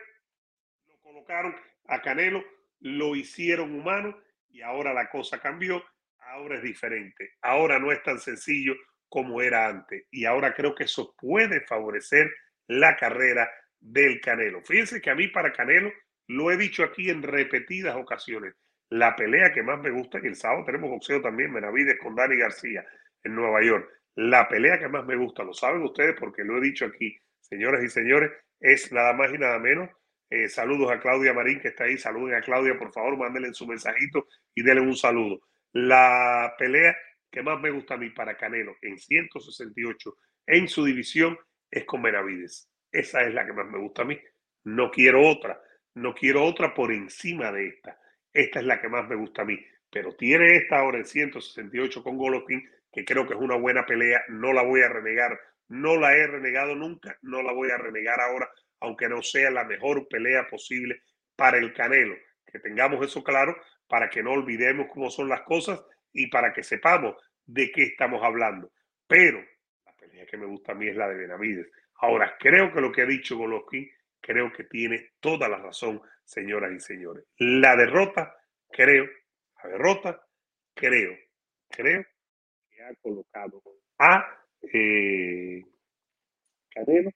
lo 0.89 0.99
colocaron 1.01 1.57
a 1.87 2.03
Canelo, 2.03 2.45
lo 2.81 3.17
hicieron 3.17 3.75
humano 3.75 4.17
y 4.51 4.63
ahora 4.63 4.93
la 4.93 5.09
cosa 5.09 5.41
cambió, 5.41 5.83
ahora 6.19 6.57
es 6.57 6.63
diferente, 6.63 7.37
ahora 7.41 7.79
no 7.79 7.91
es 7.93 8.03
tan 8.03 8.19
sencillo 8.19 8.75
como 9.11 9.43
era 9.43 9.67
antes. 9.67 10.07
Y 10.11 10.25
ahora 10.25 10.55
creo 10.55 10.75
que 10.75 10.85
eso 10.85 11.15
puede 11.19 11.61
favorecer 11.67 12.33
la 12.67 12.97
carrera 12.97 13.51
del 13.79 14.21
Canelo. 14.21 14.63
Fíjense 14.63 15.03
que 15.03 15.11
a 15.11 15.15
mí 15.15 15.29
para 15.29 15.53
Canelo, 15.53 15.93
lo 16.29 16.51
he 16.51 16.57
dicho 16.57 16.85
aquí 16.85 17.11
en 17.11 17.23
repetidas 17.23 17.97
ocasiones, 17.97 18.55
la 18.89 19.15
pelea 19.17 19.53
que 19.53 19.63
más 19.63 19.81
me 19.81 19.91
gusta, 19.91 20.21
que 20.21 20.29
el 20.29 20.37
sábado 20.37 20.65
tenemos 20.65 20.91
boxeo 20.91 21.21
también, 21.21 21.53
Benavides 21.53 21.99
con 21.99 22.15
Dani 22.15 22.37
García 22.37 22.85
en 23.23 23.35
Nueva 23.35 23.63
York. 23.63 23.89
La 24.15 24.49
pelea 24.49 24.79
que 24.79 24.89
más 24.89 25.05
me 25.05 25.17
gusta, 25.17 25.43
lo 25.43 25.53
saben 25.53 25.83
ustedes 25.83 26.15
porque 26.19 26.45
lo 26.45 26.59
he 26.59 26.61
dicho 26.61 26.87
aquí, 26.87 27.17
señores 27.41 27.85
y 27.85 27.89
señores, 27.89 28.31
es 28.59 28.93
nada 28.93 29.13
más 29.13 29.33
y 29.33 29.39
nada 29.39 29.59
menos. 29.59 29.91
Eh, 30.29 30.49
saludos 30.49 30.93
a 30.93 31.01
Claudia 31.01 31.33
Marín 31.33 31.61
que 31.61 31.69
está 31.69 31.85
ahí. 31.85 31.99
Saluden 31.99 32.35
a 32.35 32.41
Claudia, 32.41 32.79
por 32.79 32.93
favor, 32.93 33.17
mándenle 33.17 33.53
su 33.53 33.67
mensajito 33.67 34.29
y 34.55 34.63
denle 34.63 34.83
un 34.83 34.97
saludo. 34.97 35.41
La 35.73 36.55
pelea 36.59 36.97
que 37.31 37.43
más 37.43 37.61
me 37.61 37.71
gusta 37.71 37.95
a 37.95 37.97
mí 37.97 38.11
para 38.11 38.37
Canelo 38.37 38.77
en 38.83 38.99
168 38.99 40.17
en 40.47 40.69
su 40.69 40.85
división 40.85 41.39
es 41.71 41.85
con 41.85 42.03
Benavides. 42.03 42.69
Esa 42.91 43.23
es 43.23 43.35
la 43.35 43.47
que 43.47 43.53
más 43.53 43.67
me 43.67 43.79
gusta 43.79 44.03
a 44.03 44.05
mí. 44.05 44.19
No 44.65 44.91
quiero 44.91 45.27
otra. 45.27 45.61
No 45.95 46.15
quiero 46.15 46.45
otra 46.45 46.75
por 46.75 46.93
encima 46.93 47.53
de 47.53 47.69
esta. 47.69 47.99
Esta 48.33 48.61
es 48.61 48.67
la 48.67 48.81
que 48.81 48.89
más 48.89 49.09
me 49.09 49.17
gusta 49.17 49.43
a 49.43 49.45
mí. 49.45 49.59
Pero 49.91 50.15
tiene 50.17 50.57
esta 50.57 50.79
ahora 50.79 50.99
en 50.99 51.05
168 51.05 52.03
con 52.03 52.17
Golovkin, 52.17 52.69
que 52.93 53.05
creo 53.05 53.27
que 53.27 53.35
es 53.35 53.41
una 53.41 53.57
buena 53.57 53.87
pelea. 53.87 54.23
No 54.29 54.53
la 54.53 54.63
voy 54.63 54.83
a 54.83 54.89
renegar. 54.89 55.39
No 55.69 55.97
la 55.97 56.17
he 56.17 56.27
renegado 56.27 56.75
nunca. 56.75 57.17
No 57.23 57.43
la 57.43 57.53
voy 57.53 57.71
a 57.71 57.79
renegar 57.79 58.21
ahora, 58.21 58.51
aunque 58.81 59.09
no 59.09 59.23
sea 59.23 59.51
la 59.51 59.65
mejor 59.65 60.09
pelea 60.09 60.47
posible 60.49 61.03
para 61.37 61.59
el 61.59 61.73
Canelo 61.73 62.17
que 62.51 62.59
tengamos 62.59 63.05
eso 63.07 63.23
claro 63.23 63.57
para 63.89 64.11
que 64.11 64.23
no 64.23 64.33
olvidemos 64.33 64.89
cómo 64.93 65.11
son 65.11 65.29
las 65.29 65.43
cosas 65.43 65.81
y 66.13 66.29
para 66.29 66.53
que 66.53 66.63
sepamos 66.63 67.17
de 67.47 67.71
qué 67.71 67.83
estamos 67.85 68.23
hablando. 68.23 68.73
Pero 69.07 69.45
la 69.85 69.93
pelea 69.95 70.27
que 70.27 70.37
me 70.37 70.47
gusta 70.47 70.73
a 70.73 70.75
mí 70.75 70.89
es 70.89 70.97
la 70.97 71.09
de 71.09 71.17
Benavides. 71.17 71.71
Ahora, 71.97 72.37
creo 72.39 72.73
que 72.73 72.81
lo 72.81 72.93
que 72.93 73.03
ha 73.03 73.07
dicho 73.07 73.37
Golovkin, 73.37 73.91
creo 74.21 74.53
que 74.53 74.65
tiene 74.65 75.13
toda 75.21 75.49
la 75.49 75.59
razón, 75.59 76.01
señoras 76.25 76.73
y 76.73 76.81
señores. 76.81 77.25
La 77.39 77.77
derrota, 77.77 78.37
creo, 78.71 79.07
la 79.63 79.71
derrota, 79.71 80.27
creo, 80.75 81.17
creo 81.69 82.05
que 82.71 82.83
ha 82.83 82.95
colocado 83.03 83.63
a 83.99 84.47
eh, 84.63 85.63
Canelo 86.71 87.11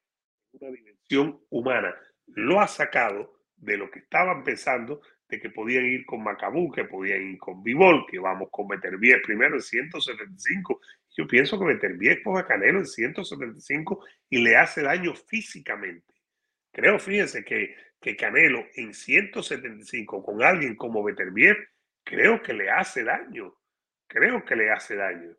una 0.52 0.70
dimensión 0.70 1.40
humana. 1.50 1.94
Lo 2.26 2.60
ha 2.60 2.68
sacado 2.68 3.40
de 3.56 3.76
lo 3.76 3.90
que 3.90 4.00
estaban 4.00 4.44
pensando 4.44 5.00
que 5.40 5.50
podían 5.50 5.84
ir 5.86 6.04
con 6.06 6.22
Macabú, 6.22 6.70
que 6.70 6.84
podían 6.84 7.22
ir 7.22 7.38
con 7.38 7.62
Bivol, 7.62 8.06
que 8.06 8.18
vamos 8.18 8.48
con 8.50 8.68
Beterbiev 8.68 9.22
primero 9.22 9.54
en 9.54 9.62
175. 9.62 10.80
Yo 11.16 11.26
pienso 11.26 11.58
que 11.58 11.66
Beterbiev 11.66 12.22
pone 12.22 12.40
a 12.40 12.46
Canelo 12.46 12.78
en 12.78 12.86
175 12.86 14.04
y 14.30 14.42
le 14.42 14.56
hace 14.56 14.82
daño 14.82 15.14
físicamente. 15.14 16.14
Creo, 16.72 16.98
fíjense, 16.98 17.44
que, 17.44 17.76
que 18.00 18.16
Canelo 18.16 18.66
en 18.74 18.92
175 18.92 20.24
con 20.24 20.42
alguien 20.42 20.74
como 20.74 21.04
Beterbiev, 21.04 21.56
creo 22.02 22.42
que 22.42 22.52
le 22.52 22.70
hace 22.70 23.04
daño. 23.04 23.54
Creo 24.06 24.44
que 24.44 24.56
le 24.56 24.70
hace 24.70 24.96
daño. 24.96 25.36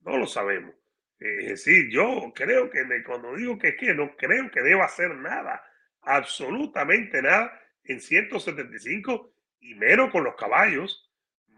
No 0.00 0.16
lo 0.16 0.26
sabemos. 0.26 0.74
Es 1.18 1.48
decir, 1.48 1.90
yo 1.90 2.32
creo 2.34 2.70
que 2.70 2.84
cuando 3.04 3.34
digo 3.34 3.58
que 3.58 3.68
es 3.68 3.76
que 3.76 3.92
no 3.92 4.14
creo 4.16 4.50
que 4.50 4.62
deba 4.62 4.84
hacer 4.84 5.14
nada, 5.16 5.62
absolutamente 6.02 7.20
nada 7.20 7.60
en 7.84 8.00
175 8.00 9.32
y 9.60 9.74
menos 9.74 10.10
con 10.10 10.24
los 10.24 10.34
caballos, 10.36 11.10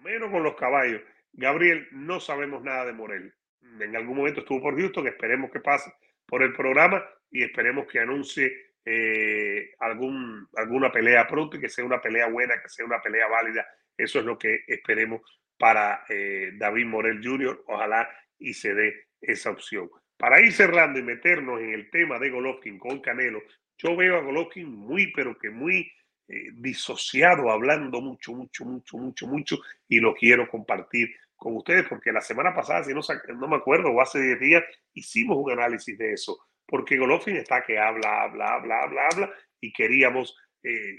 menos 0.02 0.30
con 0.30 0.42
los 0.42 0.56
caballos. 0.56 1.02
Gabriel, 1.32 1.88
no 1.92 2.20
sabemos 2.20 2.62
nada 2.62 2.86
de 2.86 2.92
Morel. 2.92 3.34
En 3.80 3.96
algún 3.96 4.16
momento 4.16 4.40
estuvo 4.40 4.62
por 4.62 4.78
Houston, 4.78 5.06
esperemos 5.06 5.50
que 5.50 5.60
pase 5.60 5.92
por 6.26 6.42
el 6.42 6.52
programa 6.52 7.04
y 7.30 7.42
esperemos 7.42 7.86
que 7.86 8.00
anuncie 8.00 8.52
eh, 8.84 9.72
algún, 9.78 10.48
alguna 10.56 10.90
pelea 10.90 11.28
pronto 11.28 11.56
y 11.56 11.60
que 11.60 11.68
sea 11.68 11.84
una 11.84 12.00
pelea 12.00 12.28
buena, 12.28 12.60
que 12.60 12.68
sea 12.68 12.84
una 12.84 13.00
pelea 13.00 13.28
válida. 13.28 13.66
Eso 13.96 14.18
es 14.18 14.24
lo 14.24 14.38
que 14.38 14.64
esperemos 14.66 15.20
para 15.58 16.04
eh, 16.08 16.52
David 16.54 16.86
Morel 16.86 17.20
Jr. 17.22 17.64
Ojalá 17.66 18.08
y 18.38 18.54
se 18.54 18.74
dé 18.74 19.08
esa 19.20 19.50
opción. 19.50 19.90
Para 20.16 20.40
ir 20.40 20.52
cerrando 20.52 20.98
y 20.98 21.02
meternos 21.02 21.60
en 21.60 21.74
el 21.74 21.90
tema 21.90 22.18
de 22.18 22.30
Golovkin 22.30 22.78
con 22.78 23.00
Canelo, 23.00 23.42
yo 23.78 23.96
veo 23.96 24.16
a 24.16 24.22
Golovkin 24.22 24.70
muy, 24.70 25.12
pero 25.12 25.38
que 25.38 25.50
muy 25.50 25.90
eh, 26.32 26.50
disociado, 26.52 27.50
hablando 27.50 28.00
mucho, 28.00 28.32
mucho, 28.32 28.64
mucho, 28.64 28.98
mucho, 28.98 29.26
mucho, 29.26 29.58
y 29.88 29.98
lo 29.98 30.14
quiero 30.14 30.48
compartir 30.48 31.12
con 31.34 31.56
ustedes, 31.56 31.88
porque 31.88 32.12
la 32.12 32.20
semana 32.20 32.54
pasada, 32.54 32.84
si 32.84 32.94
no, 32.94 33.00
no 33.36 33.48
me 33.48 33.56
acuerdo, 33.56 33.90
o 33.90 34.00
hace 34.00 34.20
10 34.20 34.38
días, 34.38 34.64
hicimos 34.94 35.38
un 35.38 35.50
análisis 35.50 35.98
de 35.98 36.12
eso, 36.12 36.38
porque 36.64 36.98
Golovkin 36.98 37.34
está 37.34 37.64
que 37.64 37.80
habla, 37.80 38.22
habla, 38.22 38.54
habla, 38.54 38.80
habla, 38.80 39.08
habla, 39.10 39.30
y 39.60 39.72
queríamos 39.72 40.36
eh, 40.62 40.98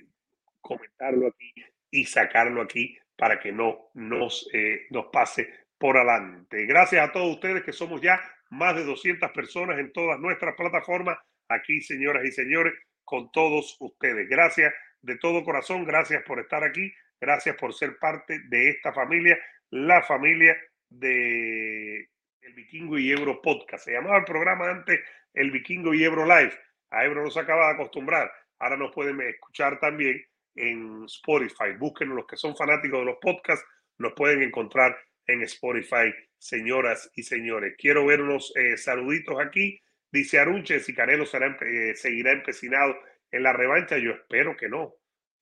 comentarlo 0.60 1.28
aquí 1.28 1.54
y 1.90 2.04
sacarlo 2.04 2.62
aquí 2.62 2.98
para 3.16 3.40
que 3.40 3.54
no 3.54 3.92
nos, 3.94 4.50
eh, 4.52 4.88
nos 4.90 5.06
pase 5.14 5.48
por 5.78 5.96
adelante. 5.96 6.66
Gracias 6.66 7.08
a 7.08 7.12
todos 7.14 7.36
ustedes 7.36 7.64
que 7.64 7.72
somos 7.72 8.02
ya 8.02 8.20
más 8.50 8.76
de 8.76 8.84
200 8.84 9.32
personas 9.32 9.80
en 9.80 9.94
todas 9.94 10.20
nuestras 10.20 10.56
plataformas, 10.56 11.18
aquí, 11.48 11.80
señoras 11.80 12.26
y 12.26 12.34
señores, 12.34 12.74
con 13.06 13.32
todos 13.32 13.78
ustedes. 13.80 14.28
Gracias 14.28 14.74
de 15.02 15.18
todo 15.18 15.44
corazón, 15.44 15.86
gracias 15.86 16.24
por 16.24 16.40
estar 16.40 16.64
aquí, 16.64 16.94
gracias 17.20 17.56
por 17.56 17.74
ser 17.74 17.98
parte 17.98 18.40
de 18.48 18.70
esta 18.70 18.94
familia, 18.94 19.40
la 19.70 20.02
familia 20.04 20.58
de 20.90 22.10
El 22.42 22.54
Vikingo 22.54 22.98
y 22.98 23.12
Ebro 23.12 23.42
Podcast. 23.42 23.86
Se 23.86 23.94
llamaba 23.94 24.18
el 24.18 24.26
programa 24.26 24.70
antes 24.70 25.00
El 25.34 25.52
Vikingo 25.52 25.94
y 25.94 26.04
Ebro 26.04 26.26
Live. 26.26 26.54
A 26.92 27.06
Ebro 27.06 27.24
nos 27.24 27.38
acaba 27.38 27.68
de 27.68 27.74
acostumbrar. 27.74 28.32
Ahora 28.60 28.78
nos 28.78 28.94
pueden 28.94 29.20
escuchar 29.22 29.80
también 29.80 30.24
en 30.56 31.06
Spotify. 31.06 31.74
Búsquenos 31.78 32.16
los 32.16 32.28
que 32.28 32.38
son 32.38 32.56
fanáticos 32.56 33.00
de 33.00 33.06
los 33.06 33.18
podcasts, 33.22 33.66
nos 33.98 34.14
pueden 34.14 34.42
encontrar 34.44 34.98
en 35.28 35.42
Spotify, 35.44 36.14
señoras 36.38 37.10
y 37.16 37.24
señores. 37.24 37.76
Quiero 37.78 38.06
ver 38.06 38.22
unos 38.22 38.54
eh, 38.56 38.78
saluditos 38.78 39.40
aquí. 39.40 39.80
Dice 40.12 40.40
Arunche, 40.40 40.80
si 40.80 40.94
Canelo 40.94 41.26
será, 41.26 41.58
eh, 41.62 41.96
seguirá 41.96 42.32
empecinado 42.32 42.98
en 43.32 43.44
la 43.44 43.54
revancha? 43.54 43.98
Yo 43.98 44.12
espero 44.12 44.56
que 44.56 44.70
no. 44.70 44.94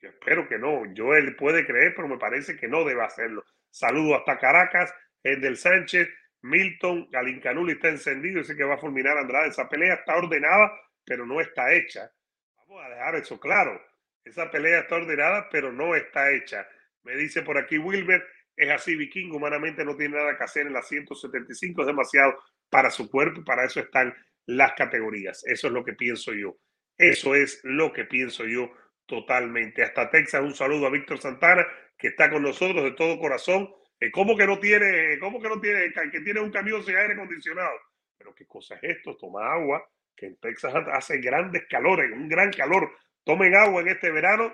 Yo 0.02 0.10
espero 0.10 0.48
que 0.48 0.58
no. 0.58 0.92
Yo 0.94 1.14
él 1.14 1.36
puede 1.36 1.66
creer, 1.66 1.94
pero 1.96 2.08
me 2.08 2.18
parece 2.18 2.56
que 2.56 2.68
no 2.68 2.84
debe 2.86 3.04
hacerlo. 3.04 3.44
Saludo 3.70 4.16
hasta 4.16 4.38
Caracas, 4.38 4.94
el 5.24 5.58
Sánchez, 5.58 6.10
Milton, 6.42 7.10
Galincanuli 7.12 7.74
está 7.74 7.90
encendido, 7.90 8.40
dice 8.40 8.56
que 8.56 8.64
va 8.64 8.76
a 8.76 8.80
fulminar 8.80 9.18
a 9.18 9.22
Andrade. 9.22 9.50
Esa 9.50 9.68
pelea 9.68 9.96
está 9.96 10.16
ordenada, 10.16 10.72
pero 11.06 11.26
no 11.26 11.42
está 11.42 11.74
hecha. 11.74 12.10
Vamos 12.56 12.84
a 12.84 12.90
dejar 12.90 13.16
eso 13.16 13.40
claro. 13.40 13.82
Esa 14.24 14.50
pelea 14.50 14.82
está 14.82 14.96
ordenada, 14.96 15.50
pero 15.52 15.72
no 15.72 15.96
está 15.96 16.32
hecha. 16.32 16.68
Me 17.04 17.16
dice 17.16 17.42
por 17.42 17.58
aquí 17.58 17.78
Wilber, 17.78 18.26
es 18.56 18.70
así, 18.70 18.96
Viking, 18.96 19.32
humanamente 19.32 19.86
no 19.86 19.96
tiene 19.96 20.18
nada 20.18 20.38
que 20.38 20.44
hacer 20.44 20.68
en 20.68 20.74
la 20.74 20.82
175, 20.82 21.82
es 21.82 21.88
demasiado 21.88 22.38
para 22.70 22.92
su 22.92 23.10
cuerpo 23.10 23.42
y 23.42 23.44
para 23.44 23.64
eso 23.64 23.80
están 23.80 24.14
las 24.46 24.74
categorías. 24.74 25.44
Eso 25.46 25.68
es 25.68 25.74
lo 25.74 25.84
que 25.84 25.94
pienso 25.94 26.34
yo. 26.34 26.58
Eso 27.00 27.34
es 27.34 27.62
lo 27.64 27.94
que 27.94 28.04
pienso 28.04 28.46
yo 28.46 28.72
totalmente. 29.06 29.82
Hasta 29.82 30.10
Texas, 30.10 30.42
un 30.42 30.54
saludo 30.54 30.86
a 30.86 30.92
Víctor 30.92 31.18
Santana, 31.18 31.66
que 31.98 32.10
está 32.10 32.30
con 32.30 32.44
nosotros 32.44 32.84
de 32.84 32.92
todo 32.92 33.18
corazón. 33.18 33.74
Eh, 34.02 34.12
¿Cómo 34.12 34.36
que 34.36 34.46
no 34.46 34.60
tiene, 34.60 35.18
cómo 35.18 35.42
que 35.42 35.48
no 35.48 35.62
tiene, 35.62 35.94
que 36.12 36.20
tiene 36.20 36.42
un 36.42 36.52
camión 36.52 36.84
sin 36.84 36.98
aire 36.98 37.14
acondicionado? 37.14 37.72
Pero 38.18 38.36
qué 38.36 38.46
cosa 38.46 38.76
es 38.76 38.98
esto, 38.98 39.16
toma 39.16 39.50
agua, 39.50 39.90
que 40.14 40.26
en 40.26 40.36
Texas 40.42 40.74
hace 40.92 41.20
grandes 41.20 41.66
calores, 41.70 42.12
un 42.12 42.28
gran 42.28 42.52
calor. 42.52 42.92
Tomen 43.24 43.56
agua 43.56 43.82
en 43.82 43.88
este 43.88 44.12
verano. 44.12 44.54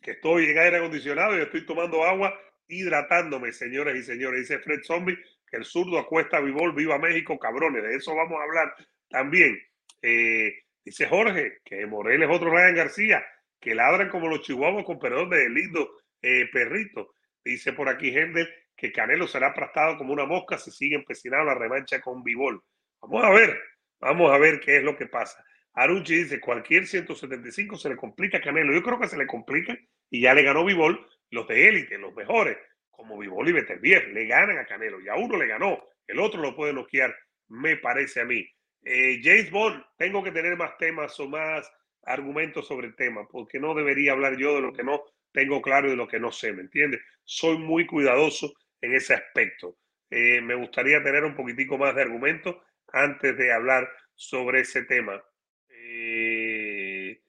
Que 0.00 0.12
estoy 0.12 0.46
en 0.46 0.58
aire 0.58 0.78
acondicionado 0.78 1.36
y 1.36 1.42
estoy 1.42 1.66
tomando 1.66 2.02
agua 2.02 2.34
hidratándome, 2.66 3.52
señores 3.52 3.94
y 3.96 4.02
señores. 4.02 4.40
Dice 4.40 4.58
Fred 4.60 4.80
Zombie 4.84 5.18
el 5.52 5.64
zurdo 5.64 5.98
acuesta 5.98 6.40
Vivol, 6.40 6.74
viva 6.74 6.98
México, 6.98 7.38
cabrones. 7.38 7.82
De 7.82 7.96
eso 7.96 8.14
vamos 8.14 8.38
a 8.40 8.44
hablar 8.44 8.74
también. 9.08 9.58
Eh, 10.02 10.52
dice 10.84 11.06
Jorge 11.06 11.58
que 11.64 11.86
Morel 11.86 12.22
es 12.22 12.30
otro 12.30 12.50
Ryan 12.50 12.74
García, 12.74 13.24
que 13.60 13.74
ladran 13.74 14.08
como 14.08 14.28
los 14.28 14.42
chihuahuas 14.42 14.84
con 14.84 14.98
perdón 14.98 15.30
de 15.30 15.48
lindo 15.48 15.90
eh, 16.22 16.48
perrito. 16.52 17.14
Dice 17.44 17.72
por 17.72 17.88
aquí 17.88 18.10
gente 18.12 18.48
que 18.76 18.92
Canelo 18.92 19.26
será 19.26 19.48
aplastado 19.48 19.96
como 19.98 20.12
una 20.12 20.24
mosca 20.24 20.58
si 20.58 20.70
sigue 20.70 20.96
empecinado 20.96 21.44
la 21.44 21.54
revancha 21.54 22.00
con 22.00 22.22
Vivol. 22.22 22.62
Vamos 23.00 23.24
a 23.24 23.30
ver, 23.30 23.60
vamos 24.00 24.30
a 24.30 24.38
ver 24.38 24.60
qué 24.60 24.78
es 24.78 24.84
lo 24.84 24.96
que 24.96 25.06
pasa. 25.06 25.44
Aruchi 25.74 26.16
dice, 26.16 26.40
cualquier 26.40 26.86
175 26.86 27.76
se 27.76 27.88
le 27.88 27.96
complica 27.96 28.38
a 28.38 28.40
Canelo. 28.40 28.72
Yo 28.72 28.82
creo 28.82 28.98
que 28.98 29.08
se 29.08 29.16
le 29.16 29.26
complica 29.26 29.76
y 30.10 30.20
ya 30.20 30.34
le 30.34 30.42
ganó 30.42 30.64
Vivol 30.64 31.06
los 31.30 31.46
de 31.46 31.68
élite, 31.68 31.98
los 31.98 32.14
mejores, 32.14 32.56
como 32.98 33.16
Vivol 33.16 33.48
y 33.48 33.52
le 33.52 34.26
ganan 34.26 34.58
a 34.58 34.66
Canelo 34.66 35.00
y 35.00 35.08
a 35.08 35.14
uno 35.14 35.38
le 35.38 35.46
ganó, 35.46 35.80
el 36.08 36.18
otro 36.18 36.42
lo 36.42 36.56
puede 36.56 36.72
bloquear, 36.72 37.14
me 37.46 37.76
parece 37.76 38.20
a 38.22 38.24
mí. 38.24 38.44
Eh, 38.84 39.20
James 39.22 39.52
Bond, 39.52 39.84
tengo 39.96 40.24
que 40.24 40.32
tener 40.32 40.56
más 40.56 40.76
temas 40.78 41.18
o 41.20 41.28
más 41.28 41.70
argumentos 42.02 42.66
sobre 42.66 42.88
el 42.88 42.96
tema, 42.96 43.28
porque 43.28 43.60
no 43.60 43.72
debería 43.72 44.12
hablar 44.12 44.36
yo 44.36 44.56
de 44.56 44.62
lo 44.62 44.72
que 44.72 44.82
no 44.82 45.04
tengo 45.30 45.62
claro 45.62 45.86
y 45.86 45.90
de 45.90 45.96
lo 45.96 46.08
que 46.08 46.18
no 46.18 46.32
sé, 46.32 46.52
¿me 46.52 46.62
entiendes? 46.62 47.00
Soy 47.22 47.56
muy 47.56 47.86
cuidadoso 47.86 48.52
en 48.80 48.92
ese 48.94 49.14
aspecto. 49.14 49.76
Eh, 50.10 50.40
me 50.40 50.56
gustaría 50.56 51.00
tener 51.00 51.22
un 51.24 51.36
poquitico 51.36 51.78
más 51.78 51.94
de 51.94 52.02
argumentos 52.02 52.56
antes 52.92 53.38
de 53.38 53.52
hablar 53.52 53.88
sobre 54.16 54.62
ese 54.62 54.82
tema. 54.82 55.22
Eh, 55.68 57.20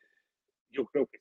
yo 0.72 0.86
creo 0.86 1.06
que 1.06 1.20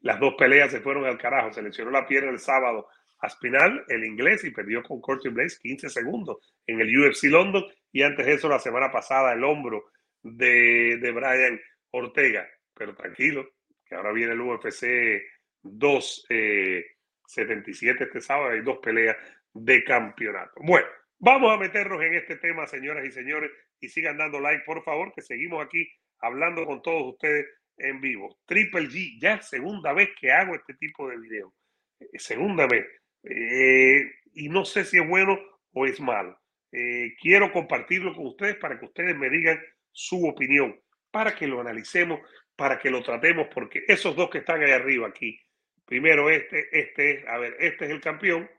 las 0.00 0.20
dos 0.20 0.34
peleas 0.34 0.70
se 0.70 0.80
fueron 0.80 1.06
al 1.06 1.18
carajo. 1.18 1.52
Se 1.52 1.62
lesionó 1.62 1.90
la 1.90 2.06
pierna 2.06 2.30
el 2.30 2.38
sábado 2.38 2.88
a 3.18 3.28
Spinal, 3.28 3.84
el 3.88 4.04
inglés, 4.04 4.44
y 4.44 4.50
perdió 4.50 4.82
con 4.82 5.00
Curtis 5.00 5.32
Blaze 5.32 5.58
15 5.62 5.88
segundos 5.88 6.36
en 6.66 6.80
el 6.80 6.96
UFC 6.96 7.24
London. 7.24 7.64
Y 7.92 8.02
antes 8.02 8.26
de 8.26 8.34
eso, 8.34 8.48
la 8.48 8.58
semana 8.58 8.92
pasada, 8.92 9.32
el 9.32 9.44
hombro 9.44 9.84
de, 10.22 10.98
de 11.00 11.12
Brian 11.12 11.60
Ortega. 11.90 12.48
Pero 12.74 12.94
tranquilo, 12.94 13.48
que 13.86 13.94
ahora 13.94 14.12
viene 14.12 14.32
el 14.32 14.40
UFC 14.40 15.22
277 15.62 18.04
este 18.04 18.20
sábado. 18.20 18.50
Hay 18.50 18.62
dos 18.62 18.78
peleas 18.78 19.16
de 19.52 19.84
campeonato. 19.84 20.60
Bueno, 20.62 20.88
vamos 21.18 21.52
a 21.52 21.56
meternos 21.56 22.02
en 22.02 22.14
este 22.14 22.36
tema, 22.36 22.66
señoras 22.66 23.06
y 23.06 23.12
señores, 23.12 23.52
y 23.80 23.88
sigan 23.88 24.18
dando 24.18 24.40
like, 24.40 24.64
por 24.64 24.82
favor, 24.82 25.12
que 25.14 25.22
seguimos 25.22 25.64
aquí 25.64 25.88
hablando 26.18 26.66
con 26.66 26.82
todos 26.82 27.14
ustedes 27.14 27.46
en 27.76 28.00
vivo. 28.00 28.38
Triple 28.46 28.88
G, 28.88 29.20
ya 29.20 29.40
segunda 29.42 29.92
vez 29.92 30.10
que 30.20 30.32
hago 30.32 30.54
este 30.54 30.74
tipo 30.74 31.08
de 31.08 31.18
video. 31.18 31.54
Eh, 32.00 32.18
segunda 32.18 32.66
vez. 32.66 32.86
Eh, 33.22 34.02
y 34.34 34.48
no 34.48 34.64
sé 34.64 34.84
si 34.84 34.98
es 34.98 35.08
bueno 35.08 35.38
o 35.72 35.86
es 35.86 36.00
malo. 36.00 36.38
Eh, 36.72 37.14
quiero 37.20 37.52
compartirlo 37.52 38.14
con 38.14 38.26
ustedes 38.26 38.56
para 38.56 38.78
que 38.78 38.86
ustedes 38.86 39.16
me 39.16 39.30
digan 39.30 39.60
su 39.92 40.26
opinión 40.26 40.78
para 41.14 41.32
que 41.32 41.46
lo 41.46 41.60
analicemos, 41.60 42.18
para 42.56 42.76
que 42.76 42.90
lo 42.90 43.00
tratemos, 43.00 43.46
porque 43.54 43.84
esos 43.86 44.16
dos 44.16 44.28
que 44.30 44.38
están 44.38 44.60
ahí 44.60 44.72
arriba 44.72 45.06
aquí, 45.06 45.40
primero 45.86 46.28
este, 46.28 46.76
este, 46.76 47.24
a 47.28 47.38
ver, 47.38 47.56
este 47.60 47.84
es 47.84 47.92
el 47.92 48.00
campeón, 48.00 48.50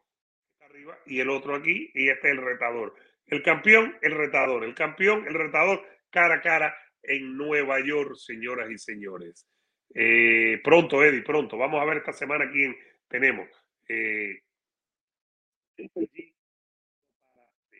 arriba, 0.61 0.97
y 1.05 1.19
el 1.19 1.29
otro 1.29 1.53
aquí, 1.53 1.91
y 1.93 2.07
este 2.07 2.29
es 2.29 2.37
el 2.37 2.41
retador. 2.41 2.95
El 3.27 3.43
campeón, 3.43 3.97
el 4.01 4.13
retador, 4.13 4.63
el 4.63 4.73
campeón, 4.73 5.27
el 5.27 5.33
retador, 5.33 5.85
cara 6.11 6.35
a 6.35 6.41
cara 6.41 6.77
en 7.07 7.37
Nueva 7.37 7.79
York, 7.85 8.15
señoras 8.15 8.69
y 8.69 8.77
señores. 8.77 9.47
Eh, 9.93 10.59
pronto, 10.63 11.03
Eddie, 11.03 11.21
pronto. 11.23 11.57
Vamos 11.57 11.81
a 11.81 11.85
ver 11.85 11.97
esta 11.97 12.13
semana 12.13 12.49
quién 12.51 12.75
tenemos. 13.07 13.47
Eh, 13.87 14.39
Triple 15.75 16.09
G 16.13 16.35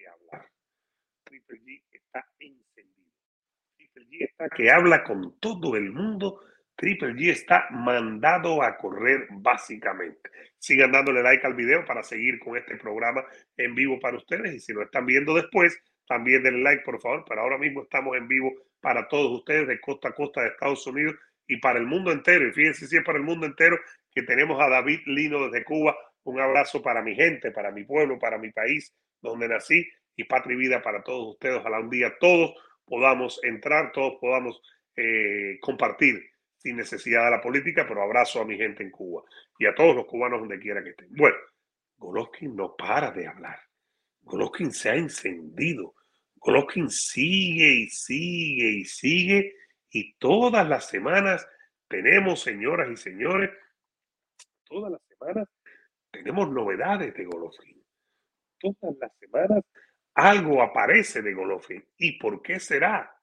hablar. 0.08 0.50
Triple 1.24 1.60
G 1.60 1.82
está 1.92 2.26
encendido. 2.40 3.12
Triple 3.76 4.06
G 4.06 4.24
está 4.24 4.50
que 4.50 4.72
habla 4.72 5.04
con 5.04 5.40
todo 5.40 5.76
el 5.76 5.92
mundo. 5.92 6.42
Triple 6.76 7.14
G 7.14 7.32
está 7.32 7.68
mandado 7.72 8.62
a 8.62 8.78
correr 8.78 9.28
básicamente. 9.32 10.30
Sigan 10.58 10.92
dándole 10.92 11.24
like 11.24 11.46
al 11.46 11.54
video 11.54 11.86
para 11.86 12.04
seguir 12.04 12.40
con 12.40 12.58
este 12.58 12.76
programa 12.78 13.24
en 13.58 13.76
vivo 13.76 14.00
para 14.00 14.18
ustedes. 14.18 14.54
Y 14.54 14.60
si 14.60 14.74
lo 14.74 14.84
están 14.84 15.06
viendo 15.06 15.34
después, 15.34 15.78
también 16.08 16.44
denle 16.44 16.64
like, 16.64 16.84
por 16.84 17.00
favor. 17.02 17.24
Pero 17.28 17.42
ahora 17.42 17.58
mismo 17.58 17.84
estamos 17.84 18.18
en 18.18 18.28
vivo 18.28 18.54
para 18.86 19.08
todos 19.08 19.40
ustedes 19.40 19.68
de 19.68 19.82
costa 19.82 20.10
a 20.10 20.14
costa 20.14 20.42
de 20.42 20.50
Estados 20.50 20.86
Unidos 20.86 21.16
y 21.48 21.58
para 21.58 21.80
el 21.80 21.88
mundo 21.88 22.12
entero. 22.12 22.48
Y 22.48 22.52
fíjense 22.52 22.86
si 22.86 22.96
es 22.96 23.04
para 23.04 23.18
el 23.18 23.24
mundo 23.24 23.48
entero 23.48 23.80
que 24.12 24.22
tenemos 24.22 24.62
a 24.62 24.70
David 24.70 25.00
Lino 25.08 25.50
desde 25.50 25.66
Cuba. 25.66 25.98
Un 26.24 26.40
abrazo 26.40 26.84
para 26.84 27.02
mi 27.02 27.16
gente, 27.16 27.50
para 27.50 27.72
mi 27.72 27.84
pueblo, 27.84 28.20
para 28.20 28.38
mi 28.38 28.52
país, 28.52 28.94
donde 29.20 29.48
nací. 29.48 29.90
Y 30.16 30.26
patria 30.26 30.54
y 30.54 30.58
vida 30.60 30.84
para 30.84 31.02
todos 31.02 31.34
ustedes. 31.34 31.56
Ojalá 31.56 31.80
un 31.80 31.90
día 31.90 32.14
todos 32.20 32.54
podamos 32.86 33.40
entrar, 33.44 33.92
todos 33.92 34.20
podamos 34.22 34.62
eh, 34.96 35.58
compartir 35.62 36.22
sin 36.56 36.78
necesidad 36.78 37.26
de 37.26 37.32
la 37.32 37.42
política, 37.42 37.88
pero 37.88 38.04
abrazo 38.04 38.40
a 38.40 38.46
mi 38.46 38.56
gente 38.56 38.84
en 38.84 38.92
Cuba 38.92 39.24
y 39.58 39.66
a 39.66 39.74
todos 39.74 39.96
los 39.96 40.06
cubanos 40.06 40.42
donde 40.42 40.60
quiera 40.60 40.84
que 40.84 40.92
estén. 40.92 41.08
Bueno, 41.10 41.38
Golovkin 41.98 42.56
no 42.56 42.76
para 42.76 43.10
de 43.10 43.26
hablar. 43.26 43.58
Golovkin 44.22 44.72
se 44.72 44.92
ha 44.92 44.96
encendido. 44.96 45.96
Golovkin 46.46 46.92
sigue 46.92 47.74
y 47.74 47.90
sigue 47.90 48.70
y 48.70 48.86
sigue 48.86 49.56
y 49.90 50.14
todas 50.18 50.68
las 50.70 50.88
semanas 50.88 51.48
tenemos, 51.88 52.42
señoras 52.42 52.88
y 52.92 52.98
señores, 52.98 53.50
todas 54.64 54.92
las 54.92 55.02
semanas 55.08 55.50
tenemos 56.12 56.52
novedades 56.52 57.16
de 57.16 57.26
Golovkin. 57.26 57.84
Todas 58.60 58.96
las 59.00 59.12
semanas 59.18 59.64
algo 60.14 60.62
aparece 60.62 61.24
de 61.24 61.34
Golovkin. 61.34 61.84
¿Y 61.98 62.20
por 62.20 62.44
qué 62.44 62.60
será? 62.60 63.20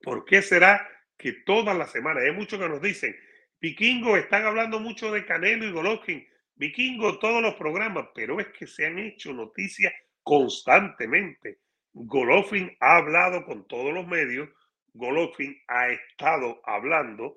¿Por 0.00 0.24
qué 0.24 0.40
será 0.40 0.88
que 1.18 1.32
todas 1.44 1.76
las 1.76 1.92
semanas, 1.92 2.24
hay 2.24 2.32
muchos 2.32 2.58
que 2.58 2.68
nos 2.70 2.80
dicen, 2.80 3.14
Vikingo, 3.60 4.16
están 4.16 4.46
hablando 4.46 4.80
mucho 4.80 5.12
de 5.12 5.26
Canelo 5.26 5.66
y 5.66 5.72
Golovkin, 5.72 6.26
Vikingo, 6.54 7.18
todos 7.18 7.42
los 7.42 7.54
programas, 7.56 8.08
pero 8.14 8.40
es 8.40 8.48
que 8.48 8.66
se 8.66 8.86
han 8.86 8.98
hecho 8.98 9.34
noticias 9.34 9.92
constantemente. 10.22 11.65
Golovkin 11.98 12.76
ha 12.80 12.98
hablado 12.98 13.46
con 13.46 13.66
todos 13.66 13.92
los 13.94 14.06
medios, 14.06 14.50
Golovkin 14.92 15.56
ha 15.66 15.88
estado 15.88 16.60
hablando, 16.64 17.36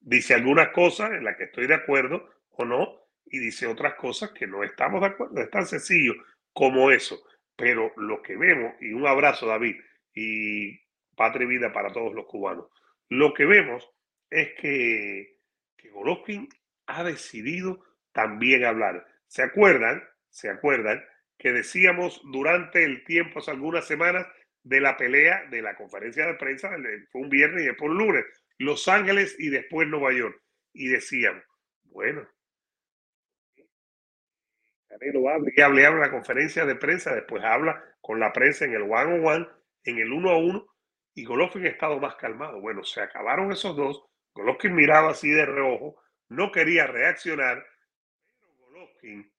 Dice 0.00 0.34
algunas 0.34 0.68
cosas 0.70 1.12
en 1.12 1.24
las 1.24 1.36
que 1.36 1.44
estoy 1.44 1.66
de 1.66 1.74
acuerdo 1.74 2.28
o 2.50 2.64
no, 2.64 3.00
y 3.24 3.38
dice 3.38 3.66
otras 3.66 3.94
cosas 3.94 4.32
que 4.32 4.46
no 4.46 4.62
estamos 4.62 5.00
de 5.00 5.06
acuerdo. 5.06 5.40
Es 5.40 5.50
tan 5.50 5.64
sencillo 5.66 6.14
como 6.52 6.90
eso. 6.90 7.22
Pero 7.56 7.92
lo 7.96 8.20
que 8.20 8.36
vemos, 8.36 8.74
y 8.80 8.92
un 8.92 9.06
abrazo, 9.06 9.46
David, 9.46 9.76
y 10.12 10.78
patria 11.16 11.44
y 11.44 11.48
vida 11.48 11.72
para 11.72 11.92
todos 11.92 12.12
los 12.12 12.26
cubanos, 12.26 12.66
lo 13.08 13.32
que 13.32 13.46
vemos 13.46 13.88
es 14.28 14.52
que, 14.60 15.38
que 15.76 15.90
ha 16.86 17.04
decidido 17.04 17.82
también 18.12 18.64
hablar. 18.64 19.06
¿Se 19.26 19.42
acuerdan? 19.42 20.02
¿Se 20.28 20.50
acuerdan? 20.50 21.02
Que 21.38 21.52
decíamos 21.52 22.20
durante 22.24 22.84
el 22.84 23.04
tiempo, 23.04 23.38
hace 23.38 23.50
algunas 23.50 23.86
semanas, 23.86 24.26
de 24.62 24.80
la 24.80 24.96
pelea 24.96 25.44
de 25.50 25.60
la 25.62 25.76
conferencia 25.76 26.26
de 26.26 26.34
prensa, 26.34 26.70
fue 27.12 27.20
un 27.20 27.28
viernes 27.28 27.62
y 27.62 27.66
después 27.66 27.90
un 27.90 27.98
lunes, 27.98 28.24
Los 28.58 28.88
Ángeles 28.88 29.36
y 29.38 29.50
después 29.50 29.86
Nueva 29.88 30.12
York. 30.12 30.40
Y 30.72 30.88
decían, 30.88 31.42
bueno, 31.84 32.26
Canelo 34.88 35.28
habla 35.28 35.50
y 35.54 35.60
habla, 35.60 35.86
habla 35.88 35.96
en 35.96 36.00
la 36.02 36.10
conferencia 36.10 36.64
de 36.64 36.76
prensa, 36.76 37.14
después 37.14 37.42
habla 37.42 37.82
con 38.00 38.20
la 38.20 38.32
prensa 38.32 38.64
en 38.64 38.74
el 38.74 38.82
one 38.82 39.14
on 39.14 39.26
one, 39.26 39.48
en 39.84 39.98
el 39.98 40.12
uno 40.12 40.30
a 40.30 40.38
uno, 40.38 40.66
y 41.14 41.24
Golovkin 41.24 41.66
ha 41.66 41.68
estado 41.68 41.98
más 41.98 42.16
calmado. 42.16 42.60
Bueno, 42.60 42.84
se 42.84 43.00
acabaron 43.00 43.52
esos 43.52 43.76
dos. 43.76 44.04
Golovkin 44.34 44.74
miraba 44.74 45.10
así 45.10 45.30
de 45.30 45.46
reojo, 45.46 46.00
no 46.28 46.50
quería 46.52 46.86
reaccionar, 46.86 47.64
pero 48.40 48.54
Golovkin, 48.56 49.32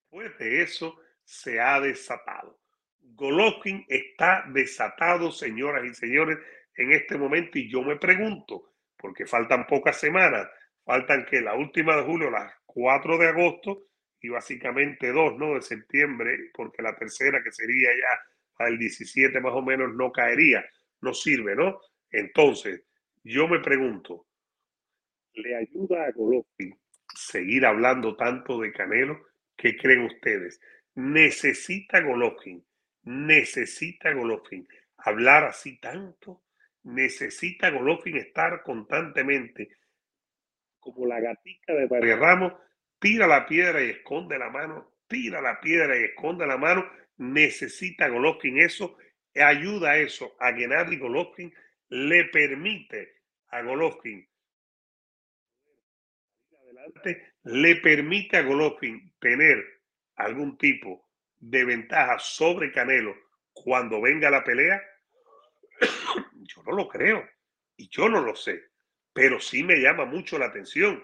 después 0.00 0.38
de 0.38 0.62
eso, 0.62 0.98
se 1.30 1.60
ha 1.60 1.80
desatado. 1.80 2.58
Golovkin 2.98 3.84
está 3.88 4.44
desatado, 4.52 5.30
señoras 5.30 5.84
y 5.84 5.94
señores, 5.94 6.38
en 6.74 6.90
este 6.90 7.16
momento. 7.16 7.56
Y 7.56 7.70
yo 7.70 7.82
me 7.82 7.96
pregunto, 7.96 8.72
porque 8.96 9.26
faltan 9.26 9.64
pocas 9.68 9.96
semanas, 9.96 10.48
faltan 10.84 11.24
que 11.24 11.40
la 11.40 11.54
última 11.54 11.96
de 11.96 12.02
julio, 12.02 12.30
las 12.30 12.52
4 12.66 13.16
de 13.16 13.28
agosto, 13.28 13.84
y 14.20 14.28
básicamente 14.28 15.12
dos, 15.12 15.38
¿no? 15.38 15.54
De 15.54 15.62
septiembre, 15.62 16.50
porque 16.52 16.82
la 16.82 16.96
tercera, 16.96 17.40
que 17.44 17.52
sería 17.52 17.90
ya 17.90 18.64
al 18.64 18.76
17 18.76 19.40
más 19.40 19.52
o 19.52 19.62
menos, 19.62 19.94
no 19.94 20.10
caería, 20.10 20.64
no 21.00 21.14
sirve, 21.14 21.54
¿no? 21.54 21.80
Entonces, 22.10 22.82
yo 23.22 23.46
me 23.46 23.60
pregunto, 23.60 24.26
¿le 25.34 25.54
ayuda 25.54 26.06
a 26.06 26.10
Golovkin 26.10 26.76
seguir 27.14 27.64
hablando 27.64 28.16
tanto 28.16 28.60
de 28.60 28.72
Canelo? 28.72 29.26
¿Qué 29.56 29.76
creen 29.76 30.06
ustedes? 30.06 30.60
¿Necesita 30.94 32.00
Golovkin 32.00 32.64
necesita 33.02 34.12
Golovkin 34.12 34.66
hablar 34.98 35.44
así 35.44 35.78
tanto, 35.78 36.42
necesita 36.82 37.70
Golovkin 37.70 38.16
estar 38.16 38.62
constantemente 38.62 39.76
como 40.78 41.06
la 41.06 41.20
gatica 41.20 41.74
de 41.74 41.88
María 41.88 42.16
Ramos, 42.16 42.54
tira 42.98 43.26
la 43.26 43.46
piedra 43.46 43.82
y 43.82 43.90
esconde 43.90 44.38
la 44.38 44.48
mano, 44.48 44.94
tira 45.06 45.40
la 45.40 45.60
piedra 45.60 45.98
y 45.98 46.04
esconde 46.04 46.46
la 46.46 46.56
mano, 46.56 46.90
necesita 47.18 48.08
Golovkin 48.08 48.60
eso, 48.60 48.96
ayuda 49.34 49.90
a 49.90 49.98
eso 49.98 50.36
a 50.40 50.52
Gennady 50.52 50.96
Golovkin, 50.96 51.52
le 51.88 52.24
permite 52.26 53.14
a 53.48 53.62
Golovkin 53.62 54.26
adelante, 56.62 57.34
le 57.44 57.76
permite 57.76 58.38
a 58.38 58.42
Golovkin 58.42 59.12
tener 59.18 59.79
algún 60.24 60.56
tipo 60.58 61.08
de 61.38 61.64
ventaja 61.64 62.18
sobre 62.18 62.72
Canelo 62.72 63.14
cuando 63.52 64.00
venga 64.00 64.30
la 64.30 64.44
pelea? 64.44 64.82
Yo 66.34 66.62
no 66.64 66.72
lo 66.72 66.88
creo 66.88 67.24
y 67.80 67.88
yo 67.88 68.10
no 68.10 68.20
lo 68.20 68.36
sé, 68.36 68.62
pero 69.14 69.40
sí 69.40 69.64
me 69.64 69.80
llama 69.80 70.04
mucho 70.04 70.38
la 70.38 70.46
atención. 70.46 71.02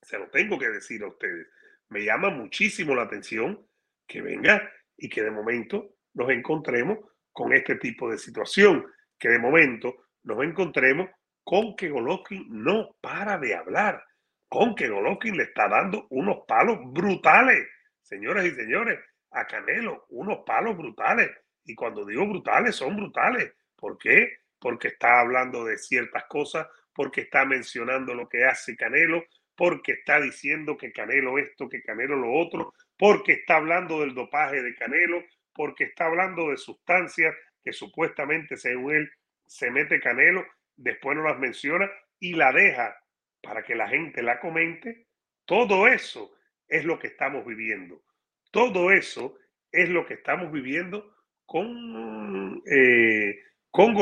Se 0.00 0.16
lo 0.16 0.30
tengo 0.30 0.56
que 0.56 0.68
decir 0.68 1.02
a 1.02 1.08
ustedes. 1.08 1.48
Me 1.88 2.04
llama 2.04 2.30
muchísimo 2.30 2.94
la 2.94 3.02
atención 3.02 3.66
que 4.06 4.22
venga 4.22 4.70
y 4.96 5.08
que 5.08 5.22
de 5.22 5.32
momento 5.32 5.96
nos 6.14 6.30
encontremos 6.30 6.98
con 7.32 7.52
este 7.52 7.76
tipo 7.76 8.08
de 8.08 8.18
situación, 8.18 8.86
que 9.18 9.28
de 9.28 9.40
momento 9.40 9.96
nos 10.22 10.42
encontremos 10.44 11.08
con 11.42 11.74
que 11.74 11.88
Golovkin 11.88 12.46
no 12.48 12.96
para 13.00 13.38
de 13.38 13.56
hablar, 13.56 14.04
con 14.48 14.76
que 14.76 14.88
Golovkin 14.88 15.36
le 15.36 15.44
está 15.44 15.68
dando 15.68 16.06
unos 16.10 16.44
palos 16.46 16.78
brutales, 16.92 17.66
señoras 18.08 18.46
y 18.46 18.50
señores 18.52 18.98
a 19.30 19.46
Canelo 19.46 20.06
unos 20.08 20.38
palos 20.46 20.76
brutales. 20.76 21.30
Y 21.64 21.74
cuando 21.74 22.06
digo 22.06 22.26
brutales, 22.26 22.76
son 22.76 22.96
brutales. 22.96 23.52
¿Por 23.76 23.98
qué? 23.98 24.38
Porque 24.58 24.88
está 24.88 25.20
hablando 25.20 25.64
de 25.64 25.76
ciertas 25.76 26.24
cosas, 26.24 26.66
porque 26.94 27.22
está 27.22 27.44
mencionando 27.44 28.14
lo 28.14 28.28
que 28.28 28.44
hace 28.44 28.74
Canelo, 28.74 29.24
porque 29.54 29.92
está 29.92 30.20
diciendo 30.20 30.76
que 30.76 30.92
Canelo 30.92 31.38
esto, 31.38 31.68
que 31.68 31.82
Canelo 31.82 32.16
lo 32.16 32.32
otro, 32.32 32.72
porque 32.96 33.32
está 33.32 33.56
hablando 33.56 34.00
del 34.00 34.14
dopaje 34.14 34.62
de 34.62 34.74
Canelo, 34.74 35.22
porque 35.52 35.84
está 35.84 36.06
hablando 36.06 36.50
de 36.50 36.56
sustancias 36.56 37.34
que 37.62 37.72
supuestamente, 37.72 38.56
según 38.56 38.94
él, 38.94 39.10
se 39.46 39.70
mete 39.70 40.00
Canelo, 40.00 40.46
después 40.76 41.16
no 41.16 41.24
las 41.24 41.38
menciona 41.38 41.90
y 42.18 42.34
la 42.34 42.52
deja 42.52 42.96
para 43.42 43.62
que 43.62 43.74
la 43.74 43.88
gente 43.88 44.22
la 44.22 44.40
comente. 44.40 45.06
Todo 45.44 45.86
eso 45.86 46.37
es 46.68 46.84
lo 46.84 46.98
que 46.98 47.08
estamos 47.08 47.44
viviendo. 47.44 48.02
Todo 48.50 48.90
eso 48.92 49.36
es 49.72 49.88
lo 49.88 50.06
que 50.06 50.14
estamos 50.14 50.50
viviendo 50.52 51.14
con, 51.44 52.62
eh, 52.66 53.40
con. 53.70 53.94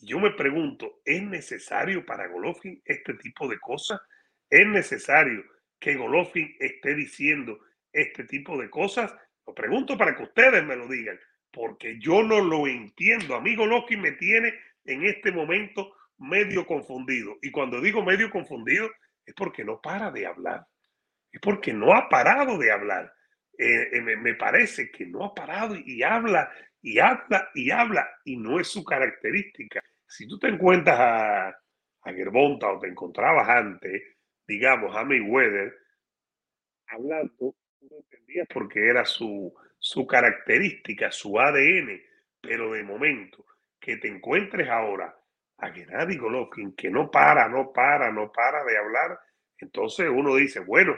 Yo 0.00 0.20
me 0.20 0.30
pregunto, 0.30 1.00
¿es 1.04 1.22
necesario 1.22 2.04
para 2.04 2.28
Golovkin 2.28 2.80
este 2.84 3.14
tipo 3.14 3.48
de 3.48 3.58
cosas? 3.58 4.00
¿Es 4.48 4.66
necesario 4.66 5.44
que 5.78 5.96
Golovkin 5.96 6.56
esté 6.60 6.94
diciendo 6.94 7.58
este 7.92 8.24
tipo 8.24 8.60
de 8.60 8.70
cosas? 8.70 9.12
Lo 9.46 9.54
pregunto 9.54 9.96
para 9.96 10.16
que 10.16 10.22
ustedes 10.22 10.64
me 10.64 10.76
lo 10.76 10.86
digan. 10.86 11.18
porque 11.50 11.98
yo 11.98 12.22
no 12.22 12.40
lo 12.40 12.66
entiendo. 12.66 13.34
Amigo 13.34 13.66
Loki 13.66 13.96
me 13.96 14.12
tiene 14.12 14.54
en 14.84 15.04
este 15.04 15.32
momento 15.32 15.94
medio 16.18 16.66
confundido. 16.66 17.38
Y 17.42 17.50
cuando 17.50 17.80
digo 17.80 18.04
medio 18.04 18.30
confundido, 18.30 18.88
es 19.24 19.34
porque 19.34 19.64
no 19.64 19.80
para 19.80 20.10
de 20.10 20.26
hablar. 20.26 20.66
Es 21.32 21.40
porque 21.40 21.72
no 21.72 21.94
ha 21.94 22.08
parado 22.08 22.58
de 22.58 22.70
hablar. 22.70 23.12
Eh, 23.58 23.88
eh, 23.92 24.00
me, 24.00 24.34
parece 24.34 24.90
que 24.90 25.06
no 25.06 25.24
ha 25.24 25.34
parado 25.34 25.74
y 25.76 26.02
habla 26.02 26.50
y 26.80 26.98
habla 27.00 27.50
y 27.54 27.70
habla 27.70 28.08
y 28.24 28.36
no 28.36 28.60
es 28.60 28.68
su 28.68 28.84
característica. 28.84 29.82
Si 30.06 30.26
tú 30.28 30.38
te 30.38 30.48
encuentras 30.48 30.98
a, 30.98 31.48
a 31.48 32.12
Gerbonta 32.12 32.70
o 32.72 32.78
te 32.78 32.88
encontrabas 32.88 33.48
antes, 33.48 34.00
digamos, 34.46 34.96
a 34.96 35.04
Mayweather, 35.04 35.74
hablando, 36.86 37.56
no 37.80 37.96
entendías 37.98 38.46
porque 38.52 38.88
era 38.88 39.04
su, 39.04 39.52
su 39.78 40.06
característica, 40.06 41.10
su 41.10 41.38
ADN, 41.38 42.00
pero 42.40 42.72
de 42.72 42.82
momento 42.82 43.44
que 43.80 43.96
te 43.96 44.08
encuentres 44.08 44.68
ahora 44.68 45.14
a 45.58 45.70
Gennady 45.70 46.16
Golovkin 46.16 46.74
que 46.74 46.90
no 46.90 47.10
para, 47.10 47.48
no 47.48 47.72
para, 47.72 48.10
no 48.12 48.30
para 48.32 48.64
de 48.64 48.78
hablar, 48.78 49.18
entonces 49.58 50.08
uno 50.08 50.36
dice, 50.36 50.60
bueno, 50.60 50.96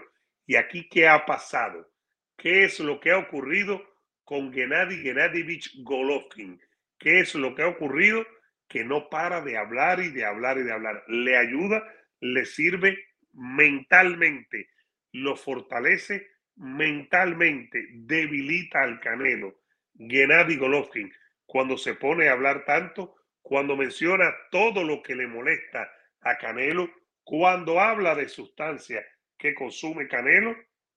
¿y 0.51 0.57
aquí 0.57 0.89
qué 0.89 1.07
ha 1.07 1.27
pasado? 1.27 1.89
¿Qué 2.37 2.65
es 2.65 2.81
lo 2.81 2.99
que 2.99 3.13
ha 3.13 3.19
ocurrido 3.19 3.81
con 4.25 4.53
Gennady 4.53 4.97
Gennadovich 4.97 5.81
Golovkin? 5.85 6.61
¿Qué 6.99 7.21
es 7.21 7.37
lo 7.37 7.55
que 7.55 7.63
ha 7.63 7.69
ocurrido? 7.69 8.27
Que 8.67 8.83
no 8.83 9.09
para 9.09 9.43
de 9.43 9.57
hablar 9.57 10.01
y 10.01 10.09
de 10.09 10.25
hablar 10.25 10.59
y 10.59 10.65
de 10.65 10.73
hablar. 10.73 11.05
Le 11.07 11.37
ayuda, 11.37 11.87
le 12.19 12.45
sirve 12.47 12.99
mentalmente, 13.33 14.71
lo 15.13 15.37
fortalece 15.37 16.27
mentalmente, 16.57 17.87
debilita 17.93 18.83
al 18.83 18.99
Canelo. 18.99 19.61
Gennady 19.95 20.57
Golovkin, 20.57 21.13
cuando 21.47 21.79
se 21.79 21.95
pone 21.95 22.29
a 22.29 22.33
hablar 22.33 22.65
tanto, 22.65 23.15
cuando 23.41 23.77
menciona 23.77 24.35
todo 24.51 24.83
lo 24.83 25.01
que 25.01 25.15
le 25.15 25.29
molesta 25.29 25.89
a 26.23 26.39
Canelo, 26.39 26.91
cuando 27.23 27.79
habla 27.79 28.17
de 28.17 28.29
sustancia 28.29 29.07
que 29.41 29.55
consume 29.55 30.07
Canelo, 30.07 30.55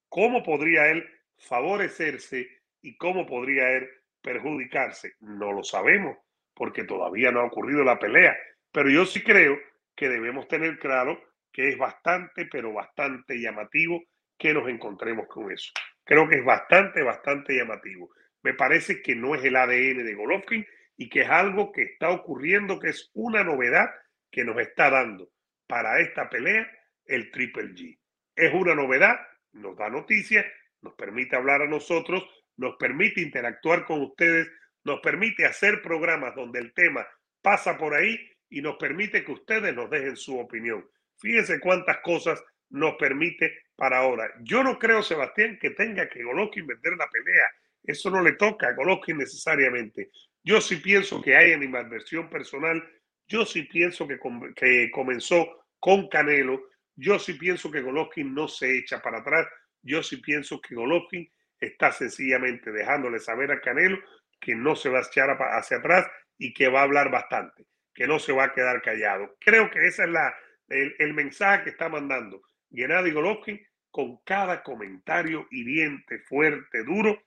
¿cómo 0.10 0.44
podría 0.44 0.92
él 0.92 1.10
favorecerse 1.38 2.48
y 2.82 2.96
cómo 2.98 3.26
podría 3.26 3.72
él 3.72 3.90
perjudicarse? 4.22 5.14
No 5.22 5.54
lo 5.54 5.64
sabemos 5.64 6.18
porque 6.54 6.84
todavía 6.84 7.32
no 7.32 7.40
ha 7.40 7.46
ocurrido 7.46 7.84
la 7.84 7.98
pelea, 7.98 8.38
pero 8.72 8.90
yo 8.90 9.06
sí 9.06 9.24
creo 9.24 9.58
que 9.96 10.10
debemos 10.10 10.48
tener 10.48 10.78
claro 10.78 11.20
que 11.52 11.70
es 11.70 11.78
bastante, 11.78 12.46
pero 12.46 12.74
bastante 12.74 13.40
llamativo 13.40 14.04
que 14.38 14.54
nos 14.54 14.68
encontremos 14.68 15.28
con 15.28 15.52
eso. 15.52 15.72
Creo 16.04 16.28
que 16.28 16.38
es 16.38 16.46
bastante, 16.46 17.02
bastante 17.02 17.56
llamativo. 17.56 18.10
Me 18.42 18.54
parece 18.54 19.02
que 19.02 19.16
no 19.16 19.36
es 19.36 19.44
el 19.46 19.56
ADN 19.56 20.04
de 20.04 20.16
Golovkin 20.16 20.66
y 20.98 21.10
que 21.10 21.22
es 21.22 21.30
algo 21.30 21.72
que 21.72 21.84
está 21.84 22.10
ocurriendo, 22.10 22.78
que 22.78 22.90
es 22.90 23.10
una 23.14 23.44
novedad 23.44 23.90
que 24.30 24.44
nos 24.44 24.60
está 24.60 24.90
dando 24.90 25.30
para 25.66 26.02
esta 26.02 26.30
pelea 26.30 26.70
el 27.06 27.32
Triple 27.32 27.70
G. 27.74 27.98
Es 28.36 28.54
una 28.54 28.76
novedad, 28.76 29.16
nos 29.54 29.78
da 29.78 29.90
noticias, 29.90 30.46
nos 30.82 30.94
permite 30.96 31.36
hablar 31.36 31.62
a 31.62 31.68
nosotros, 31.68 32.24
nos 32.58 32.76
permite 32.78 33.22
interactuar 33.22 33.86
con 33.86 34.02
ustedes, 34.02 34.50
nos 34.84 35.00
permite 35.00 35.46
hacer 35.46 35.82
programas 35.82 36.36
donde 36.36 36.60
el 36.60 36.74
tema 36.74 37.08
pasa 37.42 37.78
por 37.78 37.94
ahí 37.94 38.20
y 38.50 38.62
nos 38.62 38.76
permite 38.78 39.24
que 39.24 39.32
ustedes 39.32 39.74
nos 39.76 39.90
dejen 39.90 40.16
su 40.16 40.38
opinión. 40.40 40.86
Fíjense 41.18 41.60
cuántas 41.60 42.00
cosas 42.00 42.44
nos 42.70 42.96
permite 42.96 43.64
para 43.76 44.00
ahora. 44.00 44.30
Yo 44.42 44.64
no 44.64 44.78
creo, 44.78 45.02
Sebastián, 45.04 45.58
que 45.60 45.72
tenga 45.72 46.10
que 46.10 46.24
Golovkin 46.24 46.68
vender 46.68 46.94
la 46.98 47.10
pelea. 47.10 47.50
Eso 47.84 48.10
no 48.10 48.22
le 48.22 48.34
toca 48.34 48.68
a 48.68 48.74
Golovkin 48.74 49.18
necesariamente. 49.18 50.10
Yo 50.44 50.60
sí 50.60 50.78
pienso 50.78 51.22
que 51.22 51.36
hay 51.36 51.54
animadversión 51.54 52.30
personal. 52.30 52.84
Yo 53.28 53.46
sí 53.46 53.64
pienso 53.64 54.08
que, 54.08 54.20
que 54.56 54.92
comenzó 54.92 55.66
con 55.80 56.08
Canelo. 56.10 56.62
Yo 56.96 57.20
sí 57.20 57.34
pienso 57.34 57.72
que 57.72 57.82
Golovkin 57.82 58.34
no 58.34 58.48
se 58.48 58.78
echa 58.78 59.02
para 59.02 59.20
atrás. 59.20 59.48
Yo 59.82 60.04
sí 60.04 60.18
pienso 60.18 60.62
que 60.62 60.76
Golovkin 60.76 61.30
está 61.60 61.92
sencillamente 61.92 62.72
dejándole 62.72 63.20
saber 63.20 63.52
a 63.52 63.62
Canelo 63.62 64.00
que 64.40 64.56
no 64.56 64.76
se 64.76 64.90
va 64.90 65.00
a 65.00 65.04
echar 65.04 65.30
hacia 65.54 65.78
atrás 65.78 66.06
y 66.38 66.54
que 66.54 66.68
va 66.68 66.82
a 66.82 66.84
hablar 66.84 67.10
bastante, 67.10 67.66
que 67.94 68.08
no 68.08 68.20
se 68.20 68.34
va 68.34 68.46
a 68.46 68.54
quedar 68.54 68.82
callado. 68.82 69.36
Creo 69.40 69.70
que 69.72 69.88
ese 69.88 70.04
es 70.04 70.10
la, 70.10 70.36
el, 70.68 71.14
mensaje 71.14 71.64
que 71.64 71.70
está 71.70 71.88
mandando 71.88 72.42
Gennady 72.72 73.12
Golovkin 73.12 73.62
con 73.90 74.18
cada 74.26 74.62
comentario 74.64 75.48
hiriente, 75.52 76.20
fuerte, 76.20 76.84
duro 76.84 77.24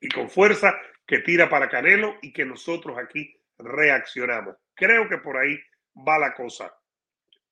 y 0.00 0.08
con 0.08 0.28
fuerza 0.28 0.78
que 1.06 1.20
tira 1.20 1.48
para 1.48 1.68
Canelo 1.68 2.16
y 2.20 2.32
que 2.32 2.44
nosotros 2.44 2.98
aquí 2.98 3.34
reaccionamos. 3.58 4.56
Creo 4.74 5.08
que 5.08 5.18
por 5.18 5.36
ahí 5.36 5.58
va 5.94 6.18
la 6.18 6.34
cosa. 6.34 6.72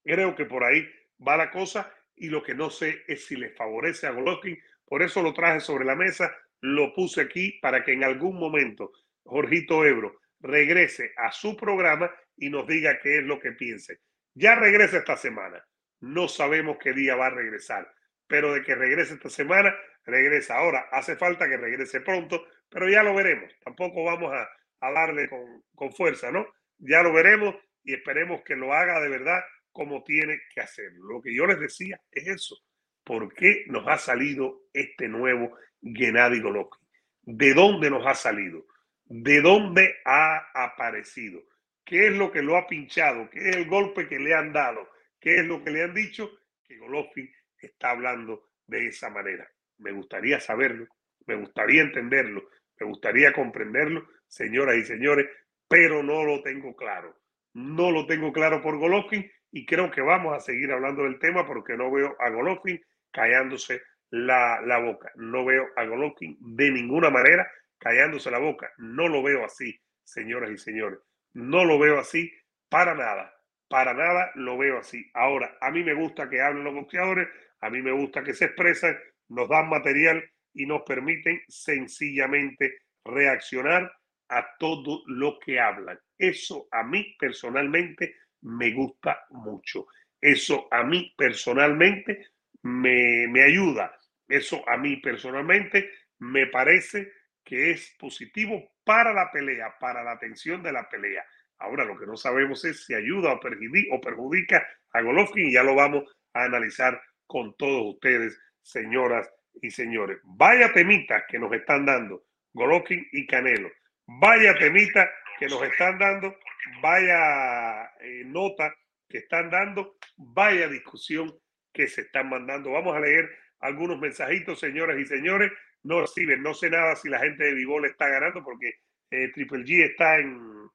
Creo 0.04 0.34
que 0.34 0.44
por 0.44 0.64
ahí 0.64 0.88
va 1.26 1.36
la 1.36 1.50
cosa 1.50 1.92
y 2.16 2.28
lo 2.28 2.42
que 2.42 2.54
no 2.54 2.70
sé 2.70 3.02
es 3.06 3.26
si 3.26 3.36
le 3.36 3.50
favorece 3.50 4.06
a 4.06 4.10
Golovkin. 4.10 4.58
Por 4.84 5.02
eso 5.02 5.22
lo 5.22 5.32
traje 5.32 5.60
sobre 5.60 5.84
la 5.84 5.94
mesa, 5.94 6.34
lo 6.60 6.94
puse 6.94 7.22
aquí 7.22 7.58
para 7.60 7.84
que 7.84 7.92
en 7.92 8.04
algún 8.04 8.38
momento 8.38 8.92
Jorgito 9.24 9.84
Ebro 9.84 10.20
regrese 10.40 11.12
a 11.16 11.32
su 11.32 11.56
programa 11.56 12.10
y 12.36 12.50
nos 12.50 12.66
diga 12.66 12.98
qué 13.00 13.18
es 13.18 13.24
lo 13.24 13.38
que 13.40 13.52
piense. 13.52 14.00
Ya 14.34 14.54
regresa 14.54 14.98
esta 14.98 15.16
semana. 15.16 15.64
No 16.00 16.26
sabemos 16.28 16.78
qué 16.80 16.92
día 16.92 17.14
va 17.14 17.26
a 17.26 17.30
regresar, 17.30 17.92
pero 18.26 18.54
de 18.54 18.62
que 18.62 18.74
regrese 18.74 19.14
esta 19.14 19.30
semana, 19.30 19.74
regresa. 20.04 20.56
Ahora, 20.56 20.88
hace 20.90 21.16
falta 21.16 21.48
que 21.48 21.56
regrese 21.56 22.00
pronto, 22.00 22.44
pero 22.68 22.88
ya 22.88 23.02
lo 23.02 23.14
veremos. 23.14 23.52
Tampoco 23.64 24.04
vamos 24.04 24.32
a, 24.32 24.48
darle 24.80 25.28
con, 25.28 25.62
con 25.76 25.92
fuerza, 25.92 26.32
¿no? 26.32 26.46
Ya 26.78 27.02
lo 27.02 27.12
veremos 27.12 27.54
y 27.84 27.94
esperemos 27.94 28.42
que 28.42 28.56
lo 28.56 28.72
haga 28.72 29.00
de 29.00 29.08
verdad 29.08 29.42
como 29.72 30.04
tiene 30.04 30.40
que 30.54 30.60
hacerlo. 30.60 31.04
Lo 31.04 31.22
que 31.22 31.34
yo 31.34 31.46
les 31.46 31.58
decía 31.58 32.00
es 32.10 32.28
eso. 32.28 32.56
¿Por 33.04 33.34
qué 33.34 33.64
nos 33.66 33.86
ha 33.88 33.98
salido 33.98 34.62
este 34.72 35.08
nuevo 35.08 35.56
Gennady 35.82 36.40
Golovkin? 36.40 36.86
¿De 37.22 37.54
dónde 37.54 37.90
nos 37.90 38.06
ha 38.06 38.14
salido? 38.14 38.66
¿De 39.04 39.40
dónde 39.40 39.96
ha 40.04 40.50
aparecido? 40.54 41.42
¿Qué 41.84 42.06
es 42.06 42.12
lo 42.12 42.30
que 42.30 42.42
lo 42.42 42.56
ha 42.56 42.66
pinchado? 42.66 43.28
¿Qué 43.30 43.50
es 43.50 43.56
el 43.56 43.66
golpe 43.66 44.08
que 44.08 44.18
le 44.18 44.34
han 44.34 44.52
dado? 44.52 44.88
¿Qué 45.20 45.36
es 45.36 45.44
lo 45.46 45.62
que 45.64 45.70
le 45.70 45.82
han 45.82 45.94
dicho? 45.94 46.30
Que 46.64 46.78
Golovkin 46.78 47.30
está 47.58 47.90
hablando 47.90 48.50
de 48.66 48.86
esa 48.86 49.10
manera. 49.10 49.50
Me 49.78 49.92
gustaría 49.92 50.38
saberlo, 50.38 50.86
me 51.26 51.36
gustaría 51.36 51.82
entenderlo, 51.82 52.48
me 52.78 52.86
gustaría 52.86 53.32
comprenderlo, 53.32 54.08
señoras 54.28 54.76
y 54.76 54.84
señores, 54.84 55.26
pero 55.68 56.02
no 56.02 56.24
lo 56.24 56.42
tengo 56.42 56.74
claro. 56.76 57.16
No 57.54 57.90
lo 57.90 58.06
tengo 58.06 58.32
claro 58.32 58.62
por 58.62 58.78
Golovkin 58.78 59.30
y 59.52 59.66
creo 59.66 59.90
que 59.90 60.00
vamos 60.00 60.34
a 60.34 60.40
seguir 60.40 60.72
hablando 60.72 61.04
del 61.04 61.18
tema 61.18 61.46
porque 61.46 61.76
no 61.76 61.90
veo 61.90 62.16
a 62.18 62.30
Golovkin 62.30 62.80
callándose 63.12 63.82
la, 64.10 64.60
la 64.62 64.78
boca. 64.78 65.12
No 65.16 65.44
veo 65.44 65.68
a 65.76 65.84
Golovkin 65.84 66.36
de 66.40 66.70
ninguna 66.70 67.10
manera 67.10 67.50
callándose 67.78 68.30
la 68.30 68.38
boca. 68.38 68.72
No 68.78 69.08
lo 69.08 69.22
veo 69.22 69.44
así, 69.44 69.78
señoras 70.02 70.50
y 70.50 70.56
señores. 70.56 70.98
No 71.34 71.64
lo 71.64 71.78
veo 71.78 71.98
así 71.98 72.32
para 72.68 72.94
nada. 72.94 73.34
Para 73.68 73.92
nada 73.92 74.32
lo 74.34 74.56
veo 74.56 74.78
así. 74.78 75.10
Ahora, 75.12 75.56
a 75.60 75.70
mí 75.70 75.84
me 75.84 75.94
gusta 75.94 76.28
que 76.28 76.40
hablen 76.40 76.64
los 76.64 76.74
boxeadores, 76.74 77.28
a 77.60 77.70
mí 77.70 77.82
me 77.82 77.92
gusta 77.92 78.24
que 78.24 78.34
se 78.34 78.46
expresen, 78.46 78.98
nos 79.28 79.48
dan 79.48 79.68
material 79.68 80.22
y 80.54 80.66
nos 80.66 80.82
permiten 80.82 81.40
sencillamente 81.48 82.78
reaccionar 83.04 83.92
a 84.28 84.46
todo 84.58 85.02
lo 85.06 85.38
que 85.38 85.60
hablan. 85.60 85.98
Eso 86.16 86.68
a 86.70 86.82
mí 86.82 87.14
personalmente 87.18 88.14
me 88.42 88.72
gusta 88.72 89.24
mucho. 89.30 89.86
Eso 90.20 90.68
a 90.70 90.84
mí 90.84 91.12
personalmente 91.16 92.28
me, 92.62 93.26
me 93.28 93.42
ayuda. 93.42 93.96
Eso 94.28 94.66
a 94.68 94.76
mí 94.76 94.96
personalmente 94.96 95.90
me 96.18 96.46
parece 96.46 97.12
que 97.44 97.72
es 97.72 97.94
positivo 97.98 98.72
para 98.84 99.12
la 99.12 99.30
pelea, 99.32 99.74
para 99.78 100.02
la 100.02 100.12
atención 100.12 100.62
de 100.62 100.72
la 100.72 100.88
pelea. 100.88 101.24
Ahora 101.58 101.84
lo 101.84 101.98
que 101.98 102.06
no 102.06 102.16
sabemos 102.16 102.64
es 102.64 102.84
si 102.84 102.94
ayuda 102.94 103.32
o 103.32 103.40
perjudica, 103.40 103.94
o 103.94 104.00
perjudica 104.00 104.66
a 104.92 105.00
Golovkin 105.00 105.46
y 105.48 105.52
ya 105.52 105.62
lo 105.62 105.74
vamos 105.74 106.04
a 106.34 106.44
analizar 106.44 107.00
con 107.26 107.56
todos 107.56 107.94
ustedes, 107.94 108.38
señoras 108.62 109.30
y 109.60 109.70
señores. 109.70 110.18
Vaya 110.24 110.72
temita 110.72 111.24
que 111.28 111.38
nos 111.38 111.52
están 111.52 111.86
dando 111.86 112.24
Golovkin 112.52 113.06
y 113.12 113.26
Canelo. 113.26 113.70
Vaya 114.06 114.54
temita 114.58 115.08
que 115.38 115.46
nos 115.46 115.62
están 115.62 115.98
dando, 115.98 116.36
vaya 116.80 117.84
eh, 118.00 118.22
nota 118.26 118.74
que 119.08 119.18
están 119.18 119.50
dando, 119.50 119.96
vaya 120.16 120.68
discusión 120.68 121.32
que 121.72 121.88
se 121.88 122.02
están 122.02 122.28
mandando. 122.28 122.72
Vamos 122.72 122.96
a 122.96 123.00
leer 123.00 123.30
algunos 123.60 123.98
mensajitos, 123.98 124.60
señoras 124.60 124.98
y 124.98 125.06
señores. 125.06 125.52
No 125.82 126.00
reciben, 126.00 126.42
no 126.42 126.54
sé 126.54 126.70
nada 126.70 126.94
si 126.96 127.08
la 127.08 127.18
gente 127.18 127.44
de 127.44 127.54
Vivol 127.54 127.86
está 127.86 128.08
ganando 128.08 128.42
porque 128.44 128.72
eh, 129.10 129.30
Triple 129.32 129.64
G 129.64 129.84
está 129.84 130.18
en, 130.18 130.70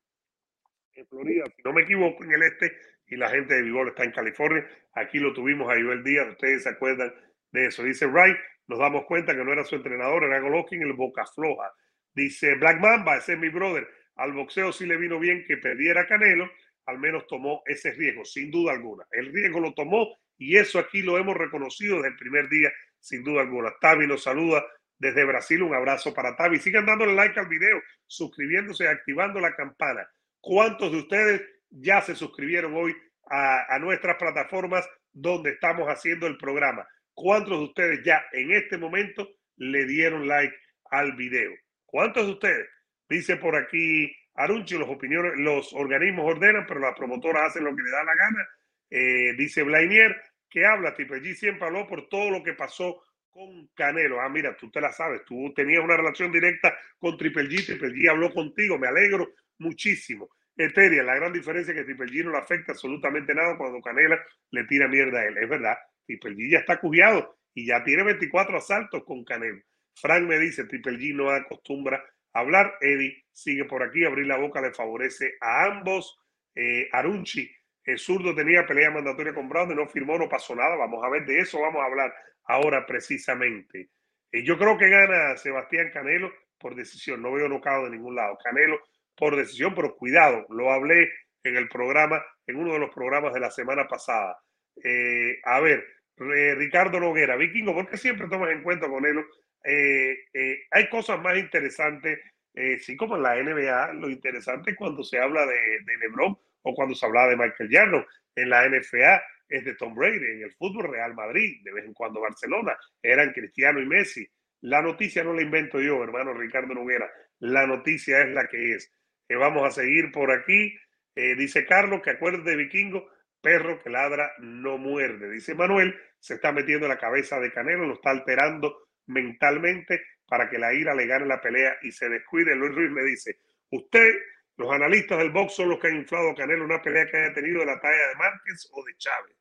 Florida, 1.09 1.45
si 1.55 1.61
no 1.63 1.73
me 1.73 1.83
equivoco, 1.83 2.23
en 2.23 2.33
el 2.33 2.43
este, 2.43 2.75
y 3.07 3.15
la 3.15 3.29
gente 3.29 3.55
de 3.55 3.61
Vigor 3.61 3.89
está 3.89 4.03
en 4.03 4.11
California. 4.11 4.67
Aquí 4.93 5.19
lo 5.19 5.33
tuvimos 5.33 5.69
a 5.69 5.75
Joel 5.75 6.03
Díaz, 6.03 6.29
ustedes 6.29 6.63
se 6.63 6.69
acuerdan 6.69 7.13
de 7.51 7.67
eso. 7.67 7.83
Dice 7.83 8.07
Wright, 8.07 8.37
nos 8.67 8.79
damos 8.79 9.05
cuenta 9.05 9.35
que 9.35 9.43
no 9.43 9.53
era 9.53 9.63
su 9.63 9.75
entrenador, 9.75 10.23
era 10.23 10.39
Golovkin 10.39 10.81
el 10.81 10.93
Boca 10.93 11.25
Floja. 11.25 11.71
Dice 12.13 12.55
Black 12.55 12.79
Mamba, 12.79 13.17
ese 13.17 13.33
es 13.33 13.39
mi 13.39 13.49
brother. 13.49 13.87
Al 14.18 14.34
boxeo 14.34 14.72
sí 14.72 14.86
le 14.86 14.97
vino 14.97 15.20
bien 15.20 15.45
que 15.47 15.57
perdiera 15.57 16.07
Canelo, 16.07 16.51
al 16.86 16.99
menos 16.99 17.28
tomó 17.28 17.61
ese 17.65 17.91
riesgo, 17.93 18.26
sin 18.26 18.51
duda 18.51 18.74
alguna. 18.74 19.05
El 19.11 19.32
riesgo 19.32 19.59
lo 19.59 19.74
tomó 19.74 20.18
y 20.38 20.57
eso 20.57 20.80
aquí 20.80 21.01
lo 21.01 21.18
hemos 21.18 21.36
reconocido 21.36 21.97
desde 21.97 22.09
el 22.09 22.15
primer 22.18 22.49
día, 22.49 22.72
sin 22.99 23.24
duda 23.24 23.41
alguna. 23.41 23.74
Tavi 23.82 24.07
nos 24.07 24.24
saluda 24.24 24.65
desde 24.97 25.26
Brasil. 25.26 25.61
Un 25.61 25.76
abrazo 25.76 26.13
para 26.13 26.36
Tavi. 26.36 26.59
Sigan 26.59 26.86
dándole 26.86 27.13
like 27.13 27.39
al 27.39 27.47
video, 27.47 27.82
suscribiéndose 28.05 28.88
activando 28.88 29.39
la 29.39 29.55
campana. 29.55 30.07
¿Cuántos 30.39 30.91
de 30.91 30.97
ustedes 30.99 31.41
ya 31.70 32.01
se 32.01 32.15
suscribieron 32.15 32.74
hoy 32.76 32.95
a 33.30 33.78
nuestras 33.80 34.15
plataformas 34.15 34.88
donde 35.11 35.51
estamos 35.51 35.88
haciendo 35.88 36.28
el 36.28 36.38
programa? 36.38 36.88
¿Cuántos 37.13 37.59
de 37.59 37.65
ustedes 37.65 38.03
ya 38.05 38.24
en 38.32 38.51
este 38.51 38.78
momento 38.78 39.28
le 39.57 39.86
dieron 39.86 40.28
like 40.28 40.55
al 40.91 41.13
video? 41.13 41.51
¿Cuántos 41.86 42.28
de 42.28 42.32
ustedes? 42.32 42.68
Dice 43.09 43.37
por 43.37 43.55
aquí 43.55 44.11
Arunchi, 44.37 44.77
los 44.77 44.89
opiniones, 44.89 45.33
los 45.37 45.73
organismos 45.73 46.25
ordenan, 46.25 46.65
pero 46.67 46.79
las 46.79 46.95
promotoras 46.95 47.47
hacen 47.47 47.63
lo 47.63 47.75
que 47.75 47.81
le 47.81 47.89
da 47.89 48.03
la 48.03 48.15
gana. 48.15 48.47
Eh, 48.89 49.33
dice 49.35 49.63
Blainier, 49.63 50.15
que 50.49 50.65
habla, 50.65 50.93
Triple 50.93 51.21
G 51.21 51.33
siempre 51.33 51.65
habló 51.65 51.87
por 51.87 52.07
todo 52.07 52.29
lo 52.29 52.43
que 52.43 52.53
pasó 52.53 53.03
con 53.31 53.67
Canelo. 53.73 54.21
Ah, 54.21 54.29
mira, 54.29 54.55
tú 54.55 54.69
te 54.69 54.79
la 54.79 54.91
sabes, 54.91 55.25
tú 55.25 55.53
tenías 55.55 55.83
una 55.83 55.97
relación 55.97 56.31
directa 56.31 56.77
con 56.99 57.17
Triple 57.17 57.49
G, 57.49 57.65
Triple 57.65 57.89
G 57.89 58.09
habló 58.09 58.31
contigo, 58.31 58.77
me 58.77 58.87
alegro 58.87 59.27
muchísimo. 59.57 60.29
Eteria, 60.55 61.03
la 61.03 61.15
gran 61.15 61.33
diferencia 61.33 61.71
es 61.71 61.79
que 61.79 61.85
Triple 61.85 62.11
G 62.11 62.23
no 62.23 62.31
le 62.31 62.37
afecta 62.37 62.71
absolutamente 62.71 63.33
nada 63.33 63.57
cuando 63.57 63.81
Canela 63.81 64.19
le 64.51 64.63
tira 64.65 64.87
mierda 64.87 65.19
a 65.19 65.25
él. 65.25 65.37
Es 65.37 65.49
verdad, 65.49 65.77
Triple 66.05 66.35
G 66.35 66.51
ya 66.51 66.59
está 66.59 66.79
cugiado 66.79 67.37
y 67.55 67.65
ya 67.65 67.83
tiene 67.83 68.03
24 68.03 68.57
asaltos 68.57 69.03
con 69.03 69.23
Canelo. 69.23 69.61
Frank 69.95 70.23
me 70.27 70.37
dice, 70.37 70.65
Triple 70.65 70.97
G 70.97 71.15
no 71.15 71.31
acostumbra 71.31 72.03
hablar. 72.39 72.77
Eddie 72.81 73.25
sigue 73.31 73.65
por 73.65 73.83
aquí, 73.83 74.05
abrir 74.05 74.27
la 74.27 74.38
boca 74.38 74.61
le 74.61 74.73
favorece 74.73 75.35
a 75.41 75.65
ambos. 75.65 76.19
Eh, 76.55 76.89
Arunchi, 76.91 77.49
el 77.83 77.99
zurdo 77.99 78.35
tenía 78.35 78.65
pelea 78.65 78.91
mandatoria 78.91 79.33
con 79.33 79.47
Brown, 79.47 79.75
no 79.75 79.88
firmó, 79.88 80.17
no 80.17 80.27
pasó 80.27 80.55
nada. 80.55 80.75
Vamos 80.75 81.03
a 81.03 81.09
ver 81.09 81.25
de 81.25 81.39
eso, 81.39 81.61
vamos 81.61 81.81
a 81.81 81.85
hablar 81.85 82.13
ahora 82.45 82.85
precisamente. 82.85 83.89
Eh, 84.31 84.43
yo 84.43 84.57
creo 84.57 84.77
que 84.77 84.89
gana 84.89 85.38
Sebastián 85.38 85.91
Canelo 85.93 86.31
por 86.57 86.75
decisión. 86.75 87.21
No 87.21 87.31
veo 87.31 87.47
nocao 87.47 87.85
de 87.85 87.91
ningún 87.91 88.15
lado. 88.15 88.38
Canelo 88.43 88.79
por 89.15 89.35
decisión, 89.35 89.73
pero 89.75 89.95
cuidado, 89.95 90.45
lo 90.49 90.71
hablé 90.71 91.09
en 91.43 91.57
el 91.57 91.69
programa, 91.69 92.23
en 92.45 92.57
uno 92.57 92.73
de 92.73 92.79
los 92.79 92.93
programas 92.93 93.33
de 93.33 93.39
la 93.39 93.51
semana 93.51 93.88
pasada. 93.88 94.38
Eh, 94.83 95.39
a 95.43 95.59
ver, 95.59 95.85
Ricardo 96.17 96.99
Noguera, 96.99 97.35
Vikingo, 97.35 97.73
¿por 97.73 97.88
qué 97.88 97.97
siempre 97.97 98.27
tomas 98.27 98.51
en 98.51 98.63
cuenta 98.63 98.88
con 98.88 99.05
él? 99.05 99.23
Eh, 99.70 100.18
eh, 100.34 100.59
hay 100.72 100.88
cosas 100.88 101.22
más 101.22 101.38
interesantes, 101.38 102.18
eh, 102.53 102.80
sí, 102.80 102.95
como 102.95 103.18
en 103.18 103.24
la 103.24 103.36
NBA, 103.36 103.93
lo 103.95 104.09
interesante 104.09 104.72
es 104.72 104.78
cuando 104.78 105.03
se 105.03 105.20
habla 105.20 105.45
de, 105.45 105.82
de, 105.84 105.97
LeBron 105.97 106.38
o 106.61 106.74
cuando 106.74 106.95
se 106.95 107.05
habla 107.05 107.28
de 107.28 107.36
Michael 107.36 107.70
Jordan. 107.70 108.05
En 108.34 108.49
la 108.49 108.65
NFA 108.70 109.22
es 109.49 109.65
de 109.65 109.76
Tom 109.76 109.93
Brady, 109.93 110.26
en 110.26 110.43
el 110.43 110.53
fútbol 110.53 110.89
Real 110.89 111.13
Madrid, 111.15 111.57
de 111.65 111.74
vez 111.74 111.84
en 111.84 111.93
cuando 111.93 112.22
Barcelona, 112.22 112.78
eran 113.03 113.34
Cristiano 113.34 113.82
y 113.82 113.86
Messi. 113.86 114.26
La 114.61 114.82
noticia 114.82 115.22
no 115.22 115.34
la 115.34 115.41
invento 115.41 115.82
yo, 115.82 116.01
hermano 116.01 116.34
Ricardo 116.34 116.74
Noguera, 116.74 117.11
la 117.39 117.68
noticia 117.68 118.22
es 118.22 118.30
la 118.30 118.47
que 118.47 118.72
es. 118.72 118.89
vamos 119.30 119.65
a 119.65 119.72
seguir 119.72 120.13
por 120.13 120.32
aquí. 120.32 120.78
dice 121.13 121.65
Carlos 121.65 122.01
que 122.01 122.11
acuerde 122.11 122.49
de 122.49 122.55
Vikingo, 122.55 123.09
perro 123.41 123.84
que 123.84 123.89
ladra 123.89 124.32
no 124.39 124.78
muerde. 124.78 125.30
Dice 125.30 125.55
Manuel, 125.55 125.93
se 126.20 126.36
está 126.36 126.53
metiendo 126.53 126.86
en 126.86 126.91
la 126.91 126.97
cabeza 126.97 127.39
de 127.39 127.51
Canelo, 127.51 127.86
lo 127.86 127.95
está 127.95 128.11
alterando 128.11 128.86
mentalmente 129.07 130.01
para 130.27 130.49
que 130.49 130.57
la 130.57 130.73
ira 130.73 130.93
le 130.93 131.07
gane 131.07 131.25
la 131.25 131.41
pelea 131.41 131.77
y 131.81 131.91
se 131.91 132.09
descuide. 132.09 132.55
Luis 132.55 132.75
Ruiz 132.75 132.91
me 132.91 133.03
dice, 133.03 133.39
usted, 133.71 134.13
los 134.57 134.71
analistas 134.71 135.17
del 135.19 135.31
box 135.31 135.55
son 135.55 135.69
los 135.69 135.79
que 135.79 135.87
han 135.87 135.95
inflado 135.95 136.31
a 136.31 136.35
Canelo 136.35 136.65
una 136.65 136.81
pelea 136.81 137.07
que 137.07 137.17
haya 137.17 137.33
tenido 137.33 137.59
de 137.61 137.65
la 137.65 137.79
talla 137.79 138.07
de 138.09 138.15
Márquez 138.15 138.69
o 138.71 138.83
de 138.83 138.97
Chávez. 138.97 139.37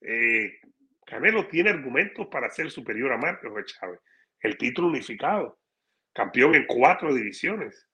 Eh, 0.00 0.60
Canelo 1.06 1.46
tiene 1.46 1.70
argumentos 1.70 2.26
para 2.26 2.50
ser 2.50 2.70
superior 2.70 3.12
a 3.12 3.18
Márquez 3.18 3.50
o 3.50 3.58
a 3.58 3.64
Chávez. 3.64 4.00
El 4.40 4.56
título 4.58 4.88
unificado, 4.88 5.60
campeón 6.12 6.54
en 6.54 6.66
cuatro 6.66 7.14
divisiones. 7.14 7.88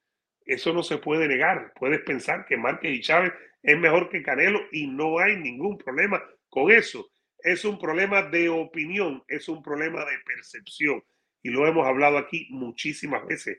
Eso 0.44 0.72
no 0.72 0.82
se 0.82 0.98
puede 0.98 1.28
negar. 1.28 1.72
Puedes 1.74 2.00
pensar 2.00 2.46
que 2.46 2.56
Márquez 2.56 2.92
y 2.92 3.00
Chávez 3.00 3.32
es 3.62 3.78
mejor 3.78 4.08
que 4.08 4.22
Canelo 4.22 4.60
y 4.72 4.86
no 4.86 5.18
hay 5.18 5.36
ningún 5.36 5.78
problema 5.78 6.22
con 6.48 6.70
eso 6.70 7.11
es 7.43 7.64
un 7.64 7.78
problema 7.78 8.22
de 8.22 8.49
opinión, 8.49 9.22
es 9.28 9.49
un 9.49 9.62
problema 9.62 10.05
de 10.05 10.18
percepción. 10.24 11.03
Y 11.43 11.51
lo 11.51 11.66
hemos 11.66 11.86
hablado 11.86 12.18
aquí 12.18 12.49
muchísimas 12.51 13.26
veces. 13.26 13.59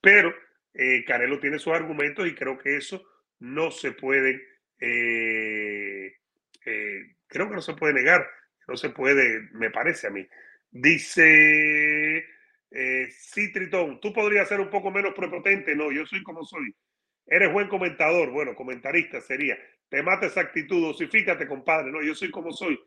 Pero 0.00 0.34
eh, 0.74 1.04
Canelo 1.04 1.38
tiene 1.40 1.58
sus 1.58 1.72
argumentos 1.72 2.26
y 2.26 2.34
creo 2.34 2.58
que 2.58 2.76
eso 2.76 3.04
no 3.38 3.70
se 3.70 3.92
puede, 3.92 4.42
eh, 4.80 6.16
eh, 6.66 7.00
creo 7.26 7.48
que 7.48 7.54
no 7.54 7.62
se 7.62 7.74
puede 7.74 7.94
negar, 7.94 8.26
no 8.68 8.76
se 8.76 8.90
puede, 8.90 9.48
me 9.52 9.70
parece 9.70 10.08
a 10.08 10.10
mí. 10.10 10.26
Dice 10.70 12.24
eh, 12.70 13.08
sí, 13.10 13.52
Tritón, 13.52 14.00
tú 14.00 14.12
podrías 14.12 14.48
ser 14.48 14.60
un 14.60 14.70
poco 14.70 14.90
menos 14.90 15.14
prepotente. 15.14 15.74
No, 15.74 15.90
yo 15.90 16.06
soy 16.06 16.22
como 16.22 16.44
soy. 16.44 16.74
Eres 17.26 17.52
buen 17.52 17.68
comentador, 17.68 18.30
bueno, 18.30 18.54
comentarista 18.54 19.20
sería. 19.20 19.58
Te 19.88 20.02
mata 20.02 20.26
esa 20.26 20.40
actitud, 20.40 20.80
dosifícate, 20.80 21.46
compadre. 21.46 21.90
No, 21.90 22.02
yo 22.02 22.14
soy 22.14 22.30
como 22.30 22.52
soy 22.52 22.78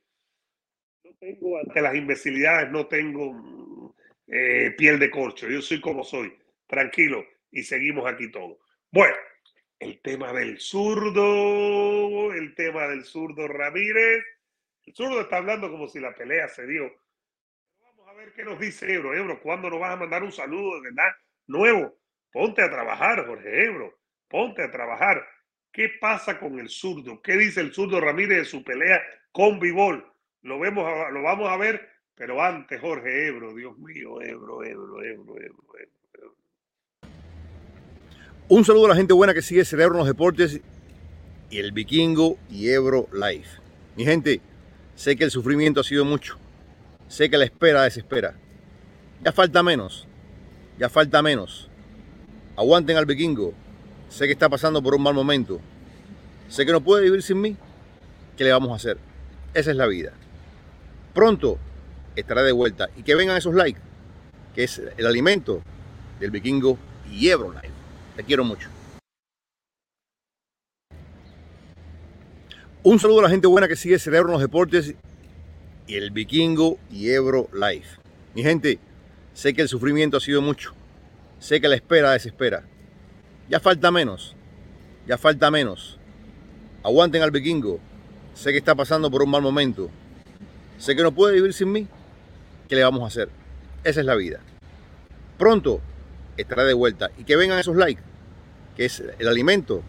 tengo 1.19 1.57
ante 1.57 1.81
las 1.81 1.95
imbecilidades, 1.95 2.71
no 2.71 2.87
tengo 2.87 3.95
eh, 4.27 4.73
piel 4.77 4.99
de 4.99 5.09
corcho. 5.09 5.49
Yo 5.49 5.61
soy 5.61 5.81
como 5.81 6.03
soy, 6.03 6.33
tranquilo, 6.67 7.25
y 7.51 7.63
seguimos 7.63 8.05
aquí 8.11 8.31
todo. 8.31 8.59
Bueno, 8.91 9.15
el 9.79 10.01
tema 10.01 10.31
del 10.33 10.59
zurdo, 10.59 12.33
el 12.33 12.55
tema 12.55 12.87
del 12.87 13.03
zurdo 13.03 13.47
Ramírez. 13.47 14.23
El 14.85 14.93
zurdo 14.93 15.21
está 15.21 15.37
hablando 15.37 15.69
como 15.71 15.87
si 15.87 15.99
la 15.99 16.13
pelea 16.13 16.47
se 16.47 16.65
dio. 16.67 16.91
Vamos 17.81 18.07
a 18.07 18.13
ver 18.13 18.33
qué 18.33 18.43
nos 18.43 18.59
dice 18.59 18.93
Ebro. 18.93 19.13
Ebro, 19.13 19.41
¿cuándo 19.41 19.69
nos 19.69 19.79
vas 19.79 19.93
a 19.93 19.97
mandar 19.97 20.23
un 20.23 20.31
saludo 20.31 20.75
de 20.75 20.89
verdad 20.89 21.11
nuevo? 21.47 21.97
Ponte 22.31 22.61
a 22.61 22.69
trabajar, 22.69 23.25
Jorge 23.25 23.65
Ebro. 23.65 23.99
Ponte 24.27 24.63
a 24.63 24.71
trabajar. 24.71 25.25
¿Qué 25.71 25.89
pasa 25.99 26.39
con 26.39 26.59
el 26.59 26.69
zurdo? 26.69 27.21
¿Qué 27.21 27.33
dice 27.35 27.61
el 27.61 27.73
zurdo 27.73 27.99
Ramírez 27.99 28.37
de 28.37 28.45
su 28.45 28.63
pelea 28.63 29.01
con 29.31 29.59
Vivol? 29.59 30.12
Lo 30.43 30.59
vemos, 30.59 30.85
lo 31.11 31.23
vamos 31.23 31.49
a 31.49 31.57
ver, 31.57 31.89
pero 32.15 32.41
antes 32.41 32.79
Jorge 32.79 33.27
Ebro, 33.27 33.53
Dios 33.55 33.77
mío, 33.77 34.21
Ebro, 34.21 34.63
Ebro, 34.63 35.01
Ebro, 35.01 35.41
Ebro, 35.41 35.63
Ebro. 35.79 36.35
Un 38.49 38.65
saludo 38.65 38.85
a 38.85 38.89
la 38.89 38.95
gente 38.95 39.13
buena 39.13 39.33
que 39.33 39.41
sigue 39.41 39.63
Cerebro 39.63 39.97
los 39.97 40.07
Deportes 40.07 40.59
y 41.49 41.57
el 41.57 41.71
Vikingo 41.71 42.37
y 42.51 42.69
Ebro 42.69 43.07
Life. 43.13 43.61
Mi 43.95 44.03
gente, 44.03 44.41
sé 44.95 45.15
que 45.15 45.23
el 45.23 45.31
sufrimiento 45.31 45.79
ha 45.79 45.83
sido 45.83 46.03
mucho. 46.03 46.37
Sé 47.07 47.29
que 47.29 47.37
la 47.37 47.45
espera 47.45 47.83
desespera. 47.83 48.35
Ya 49.23 49.31
falta 49.31 49.63
menos. 49.63 50.07
Ya 50.77 50.89
falta 50.89 51.21
menos. 51.21 51.69
Aguanten 52.57 52.97
al 52.97 53.05
Vikingo. 53.05 53.53
Sé 54.09 54.25
que 54.25 54.33
está 54.33 54.49
pasando 54.49 54.83
por 54.83 54.93
un 54.93 55.03
mal 55.03 55.13
momento. 55.13 55.61
Sé 56.49 56.65
que 56.65 56.73
no 56.73 56.83
puede 56.83 57.03
vivir 57.03 57.23
sin 57.23 57.39
mí. 57.39 57.55
¿Qué 58.35 58.43
le 58.43 58.51
vamos 58.51 58.71
a 58.71 58.75
hacer? 58.75 58.97
Esa 59.53 59.71
es 59.71 59.77
la 59.77 59.87
vida 59.87 60.13
pronto 61.13 61.57
estará 62.15 62.43
de 62.43 62.51
vuelta. 62.51 62.89
Y 62.95 63.03
que 63.03 63.15
vengan 63.15 63.37
esos 63.37 63.55
likes, 63.55 63.79
que 64.55 64.63
es 64.63 64.81
el 64.97 65.05
alimento 65.05 65.61
del 66.19 66.31
vikingo 66.31 66.77
y 67.11 67.27
Life. 67.27 67.71
Te 68.15 68.23
quiero 68.23 68.43
mucho. 68.43 68.69
Un 72.83 72.99
saludo 72.99 73.19
a 73.19 73.23
la 73.23 73.29
gente 73.29 73.47
buena 73.47 73.67
que 73.67 73.75
sigue 73.75 73.97
Cerebro 73.97 74.29
en 74.29 74.33
los 74.33 74.41
Deportes 74.41 74.93
y 75.87 75.95
el 75.95 76.11
Vikingo 76.11 76.77
y 76.91 77.09
Ebro 77.09 77.47
Life. 77.53 77.97
Mi 78.35 78.43
gente, 78.43 78.79
sé 79.33 79.53
que 79.53 79.61
el 79.61 79.69
sufrimiento 79.69 80.17
ha 80.17 80.19
sido 80.19 80.41
mucho. 80.41 80.73
Sé 81.39 81.61
que 81.61 81.67
la 81.67 81.75
espera 81.75 82.11
desespera. 82.11 82.63
Ya 83.49 83.59
falta 83.59 83.91
menos. 83.91 84.35
Ya 85.07 85.17
falta 85.17 85.49
menos. 85.51 85.97
Aguanten 86.83 87.21
al 87.21 87.31
Vikingo. 87.31 87.79
Sé 88.33 88.51
que 88.51 88.57
está 88.57 88.75
pasando 88.75 89.09
por 89.09 89.23
un 89.23 89.29
mal 89.29 89.41
momento. 89.41 89.89
Sé 90.83 90.97
que 90.97 91.01
no 91.01 91.15
puede 91.15 91.35
vivir 91.35 91.53
sin 91.53 91.71
mí. 91.71 91.87
¿Qué 92.67 92.75
le 92.75 92.83
vamos 92.83 93.03
a 93.03 93.07
hacer? 93.07 93.29
Esa 93.85 94.01
es 94.01 94.05
la 94.05 94.15
vida. 94.15 94.41
Pronto 95.37 95.79
estará 96.35 96.65
de 96.65 96.73
vuelta. 96.73 97.09
Y 97.17 97.23
que 97.23 97.37
vengan 97.37 97.57
esos 97.57 97.77
likes, 97.77 98.01
que 98.75 98.83
es 98.83 98.99
el 99.17 99.29
alimento 99.29 99.81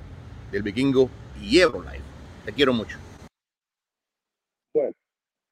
del 0.52 0.62
vikingo 0.62 1.10
y 1.42 1.58
Ebro 1.58 1.82
Life. 1.82 2.04
Te 2.44 2.52
quiero 2.52 2.72
mucho. 2.72 2.96
Bueno, 4.72 4.94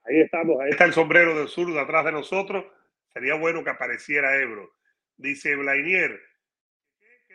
ahí 0.05 0.21
estamos. 0.21 0.61
Ahí 0.61 0.71
está 0.71 0.85
el 0.85 0.93
sombrero 0.93 1.37
del 1.37 1.49
sur 1.49 1.73
de 1.73 1.81
atrás 1.81 2.05
de 2.05 2.13
nosotros. 2.13 2.65
Sería 3.13 3.35
bueno 3.35 3.65
que 3.65 3.71
apareciera 3.71 4.41
Ebro. 4.41 4.77
Dice 5.17 5.57
Blainier. 5.57 6.21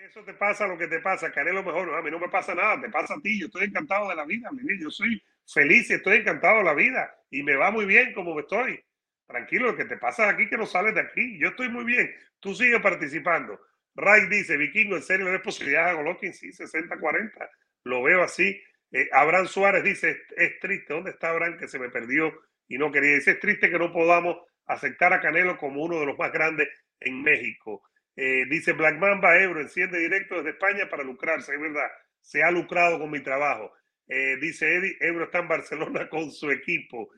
Eso 0.10 0.24
te 0.24 0.34
pasa 0.34 0.66
lo 0.66 0.78
que 0.78 0.88
te 0.88 1.02
pasa, 1.02 1.30
que 1.30 1.42
haré 1.42 1.52
lo 1.52 1.62
mejor. 1.62 1.94
a 1.94 2.02
mí 2.02 2.10
no 2.10 2.20
me 2.20 2.30
pasa 2.30 2.56
nada, 2.56 2.80
te 2.80 2.88
pasa 2.88 3.16
a 3.16 3.22
ti. 3.22 3.38
Yo 3.38 3.48
estoy 3.48 3.66
encantado 3.66 4.08
de 4.08 4.16
la 4.16 4.24
vida, 4.24 4.50
yo 4.80 4.90
soy 4.90 5.22
feliz 5.46 5.90
y 5.90 5.96
estoy 5.96 6.20
encantado 6.20 6.60
de 6.60 6.64
la 6.64 6.74
vida 6.74 7.17
y 7.30 7.44
me 7.44 7.56
va 7.56 7.72
muy 7.72 7.86
bien 7.86 8.14
como 8.14 8.40
estoy. 8.40 8.84
Tranquilo, 9.26 9.68
lo 9.68 9.76
que 9.76 9.86
te 9.86 9.98
pasa 9.98 10.30
aquí 10.30 10.48
que 10.48 10.58
no 10.58 10.66
sales 10.66 10.96
de 10.96 11.02
aquí. 11.02 11.38
Yo 11.38 11.50
estoy 11.50 11.70
muy 11.70 11.84
bien. 11.84 12.14
Tú 12.40 12.56
sigues 12.56 12.82
participando. 12.82 13.60
Ray 13.96 14.28
dice, 14.28 14.58
Vikingo, 14.58 14.96
¿en 14.96 15.02
serio 15.02 15.32
le 15.32 15.40
posibilidad 15.40 15.90
a 15.90 15.94
Golovkin? 15.94 16.34
Sí, 16.34 16.52
60-40. 16.52 17.50
Lo 17.84 18.04
veo 18.04 18.24
así. 18.24 18.62
Eh, 18.92 19.10
Abraham 19.12 19.48
Suárez 19.48 19.84
dice, 19.84 20.22
es 20.36 20.60
triste. 20.60 20.94
¿Dónde 20.94 21.12
está 21.12 21.32
Abraham 21.32 21.58
que 21.58 21.68
se 21.68 21.80
me 21.80 21.90
perdió 21.90 22.32
y 22.68 22.78
no 22.78 22.92
quería? 22.92 23.16
Dice, 23.16 23.32
es 23.32 23.40
triste 23.40 23.70
que 23.70 23.80
no 23.80 23.92
podamos 23.92 24.38
aceptar 24.66 25.14
a 25.14 25.20
Canelo 25.20 25.58
como 25.58 25.84
uno 25.84 26.00
de 26.00 26.06
los 26.06 26.18
más 26.18 26.32
grandes 26.32 26.70
en 27.00 27.22
México. 27.22 27.84
Eh, 28.16 28.46
dice 28.50 28.74
Black 28.74 28.98
Mamba, 28.98 29.40
Ebro, 29.40 29.62
enciende 29.62 30.00
directo 30.00 30.36
desde 30.38 30.52
España 30.52 30.90
para 30.90 31.04
lucrarse. 31.04 31.54
Es 31.54 31.60
verdad, 31.60 31.88
se 32.22 32.44
ha 32.44 32.52
lucrado 32.52 33.00
con 33.00 33.12
mi 33.12 33.22
trabajo. 33.22 33.72
Eh, 34.08 34.38
dice 34.40 34.76
Eddie, 34.76 34.98
Ebro 35.00 35.26
está 35.26 35.40
en 35.40 35.48
Barcelona 35.48 36.10
con 36.10 36.32
su 36.32 36.52
equipo. 36.52 37.10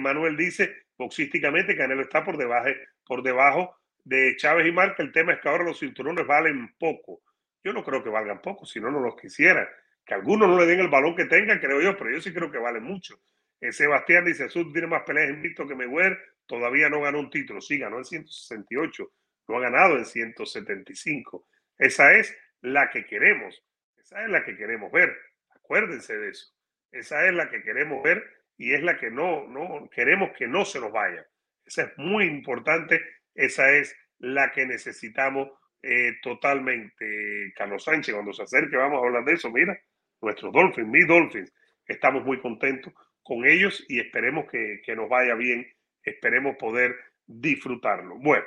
Manuel 0.00 0.36
dice, 0.36 0.84
boxísticamente 0.96 1.76
Canelo 1.76 2.02
está 2.02 2.22
por 2.22 2.36
debajo, 2.36 2.68
por 3.04 3.24
debajo 3.24 3.76
de 4.04 4.36
Chávez 4.36 4.68
y 4.68 4.72
Marca. 4.72 5.02
El 5.02 5.10
tema 5.10 5.32
es 5.32 5.40
que 5.40 5.48
ahora 5.48 5.64
los 5.64 5.80
cinturones 5.80 6.26
valen 6.26 6.74
poco. 6.78 7.22
Yo 7.64 7.72
no 7.72 7.82
creo 7.82 8.04
que 8.04 8.10
valgan 8.10 8.40
poco, 8.40 8.66
si 8.66 8.78
no, 8.78 8.90
no 8.90 9.00
los 9.00 9.16
quisiera. 9.16 9.68
Que 10.04 10.14
algunos 10.14 10.48
no 10.48 10.58
le 10.58 10.66
den 10.66 10.80
el 10.80 10.88
balón 10.88 11.16
que 11.16 11.24
tengan, 11.24 11.58
creo 11.58 11.80
yo, 11.80 11.96
pero 11.96 12.10
yo 12.10 12.20
sí 12.20 12.32
creo 12.32 12.50
que 12.50 12.58
valen 12.58 12.84
mucho. 12.84 13.18
Eh, 13.60 13.72
Sebastián 13.72 14.26
dice, 14.26 14.50
Sud 14.50 14.72
tiene 14.72 14.86
más 14.86 15.02
peleas 15.04 15.30
invicto 15.30 15.66
que 15.66 15.74
Mayweather, 15.74 16.18
todavía 16.46 16.90
no 16.90 17.00
ganó 17.00 17.20
un 17.20 17.30
título. 17.30 17.62
Sí, 17.62 17.78
ganó 17.78 17.96
en 17.98 18.04
168, 18.04 19.10
no 19.48 19.56
ha 19.56 19.60
ganado 19.60 19.96
en 19.96 20.04
175. 20.04 21.46
Esa 21.78 22.12
es 22.14 22.36
la 22.60 22.90
que 22.90 23.06
queremos, 23.06 23.64
esa 23.96 24.22
es 24.22 24.28
la 24.28 24.44
que 24.44 24.56
queremos 24.56 24.92
ver. 24.92 25.16
Acuérdense 25.64 26.16
de 26.16 26.30
eso. 26.30 26.52
Esa 26.92 27.26
es 27.26 27.34
la 27.34 27.50
que 27.50 27.62
queremos 27.62 28.02
ver 28.02 28.22
y 28.56 28.72
es 28.74 28.82
la 28.82 28.98
que 28.98 29.10
no, 29.10 29.48
no 29.48 29.88
queremos 29.90 30.30
que 30.36 30.46
no 30.46 30.64
se 30.64 30.80
nos 30.80 30.92
vaya. 30.92 31.26
Esa 31.64 31.82
es 31.82 31.92
muy 31.96 32.26
importante, 32.26 33.00
esa 33.34 33.70
es 33.72 33.96
la 34.18 34.52
que 34.52 34.66
necesitamos 34.66 35.48
eh, 35.82 36.12
totalmente. 36.22 37.52
Carlos 37.56 37.84
Sánchez, 37.84 38.14
cuando 38.14 38.32
se 38.32 38.42
acerque, 38.42 38.76
vamos 38.76 39.02
a 39.02 39.06
hablar 39.06 39.24
de 39.24 39.32
eso. 39.32 39.50
Mira, 39.50 39.78
nuestros 40.20 40.52
Dolphins, 40.52 40.88
mis 40.88 41.06
Dolphins, 41.06 41.52
estamos 41.86 42.24
muy 42.24 42.40
contentos 42.40 42.92
con 43.22 43.46
ellos 43.46 43.84
y 43.88 44.00
esperemos 44.00 44.50
que, 44.50 44.80
que 44.84 44.94
nos 44.94 45.08
vaya 45.08 45.34
bien, 45.34 45.66
esperemos 46.02 46.56
poder 46.56 46.94
disfrutarlo. 47.26 48.16
Bueno, 48.18 48.44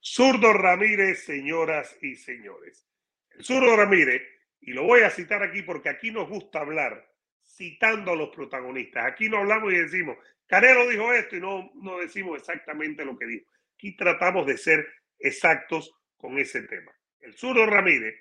Zurdo 0.00 0.52
Ramírez, 0.52 1.24
señoras 1.24 1.96
y 2.02 2.14
señores. 2.14 2.86
El 3.30 3.44
Zurdo 3.44 3.76
Ramírez, 3.76 4.22
y 4.60 4.72
lo 4.72 4.84
voy 4.84 5.00
a 5.00 5.10
citar 5.10 5.42
aquí 5.42 5.62
porque 5.62 5.88
aquí 5.88 6.10
nos 6.10 6.28
gusta 6.28 6.60
hablar 6.60 7.08
citando 7.42 8.12
a 8.12 8.16
los 8.16 8.30
protagonistas. 8.30 9.06
Aquí 9.06 9.28
no 9.28 9.38
hablamos 9.38 9.72
y 9.72 9.78
decimos, 9.78 10.16
Canelo 10.46 10.88
dijo 10.88 11.12
esto 11.12 11.36
y 11.36 11.40
no, 11.40 11.70
no 11.74 11.98
decimos 11.98 12.38
exactamente 12.38 13.04
lo 13.04 13.18
que 13.18 13.26
dijo. 13.26 13.50
Aquí 13.74 13.96
tratamos 13.96 14.46
de 14.46 14.56
ser 14.56 14.86
exactos 15.18 15.94
con 16.16 16.38
ese 16.38 16.62
tema. 16.62 16.92
El 17.20 17.34
zurdo 17.34 17.66
Ramírez, 17.66 18.14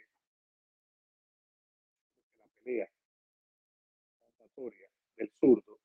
la 2.38 2.45
pelea 2.63 2.89
del 5.15 5.31
zurdo, 5.39 5.79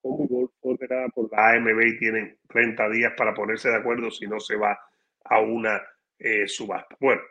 como 0.00 0.50
ordenada 0.60 1.08
por 1.08 1.30
la 1.30 1.50
AMB 1.50 1.80
y 1.86 1.98
tienen 1.98 2.38
30 2.48 2.88
días 2.90 3.12
para 3.16 3.34
ponerse 3.34 3.68
de 3.68 3.76
acuerdo 3.76 4.10
si 4.10 4.26
no 4.26 4.40
se 4.40 4.56
va 4.56 4.78
a 5.24 5.40
una 5.40 5.80
eh, 6.18 6.48
subasta. 6.48 6.96
Bueno, 7.00 7.22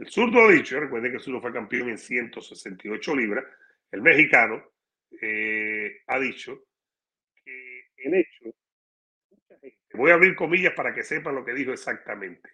el 0.00 0.08
zurdo 0.08 0.46
ha 0.46 0.50
dicho, 0.50 0.80
recuerden 0.80 1.10
que 1.10 1.18
el 1.18 1.22
zurdo 1.22 1.42
fue 1.42 1.52
campeón 1.52 1.90
en 1.90 1.98
168 1.98 3.16
libras, 3.16 3.44
el 3.92 4.00
mexicano 4.00 4.64
eh, 5.20 6.00
ha 6.06 6.18
dicho 6.18 6.64
que 7.44 7.84
el 7.98 8.14
hecho, 8.14 8.44
voy 9.92 10.10
a 10.10 10.14
abrir 10.14 10.34
comillas 10.34 10.72
para 10.72 10.94
que 10.94 11.02
sepan 11.02 11.34
lo 11.34 11.44
que 11.44 11.52
dijo 11.52 11.72
exactamente, 11.72 12.48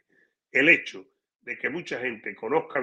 el 0.50 0.68
hecho 0.68 1.06
de 1.40 1.56
que 1.56 1.70
mucha 1.70 2.00
gente 2.00 2.34
conozca 2.34 2.80
a 2.80 2.82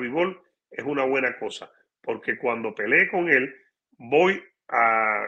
es 0.71 0.83
una 0.85 1.03
buena 1.03 1.37
cosa, 1.37 1.69
porque 1.99 2.37
cuando 2.37 2.73
peleé 2.73 3.09
con 3.09 3.29
él 3.29 3.53
voy 3.97 4.41
a, 4.69 5.25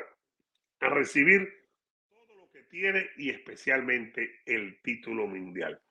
a 0.79 0.89
recibir 0.89 1.45
todo 2.07 2.35
lo 2.37 2.49
que 2.51 2.63
tiene 2.63 3.09
y 3.17 3.31
especialmente 3.31 4.39
el 4.45 4.81
título 4.81 5.27
mundial. 5.27 5.81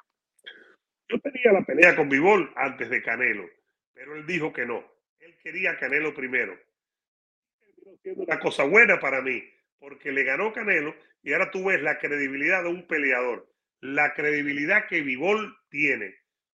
Yo 1.08 1.20
tenía 1.20 1.52
la 1.52 1.64
pelea 1.64 1.96
con 1.96 2.08
Vivol 2.08 2.52
antes 2.56 2.88
de 2.90 3.02
Canelo, 3.02 3.48
pero 3.92 4.16
él 4.16 4.26
dijo 4.26 4.52
que 4.52 4.66
no. 4.66 4.84
Él 5.18 5.36
quería 5.42 5.76
Canelo 5.78 6.14
primero 6.14 6.58
una 8.04 8.38
cosa 8.38 8.64
buena 8.64 9.00
para 9.00 9.22
mí, 9.22 9.42
porque 9.78 10.12
le 10.12 10.24
ganó 10.24 10.52
Canelo 10.52 10.94
y 11.22 11.32
ahora 11.32 11.50
tú 11.50 11.64
ves 11.64 11.82
la 11.82 11.98
credibilidad 11.98 12.62
de 12.62 12.68
un 12.68 12.86
peleador, 12.86 13.48
la 13.80 14.14
credibilidad 14.14 14.86
que 14.86 15.02
Vivol 15.02 15.56
tiene. 15.68 16.14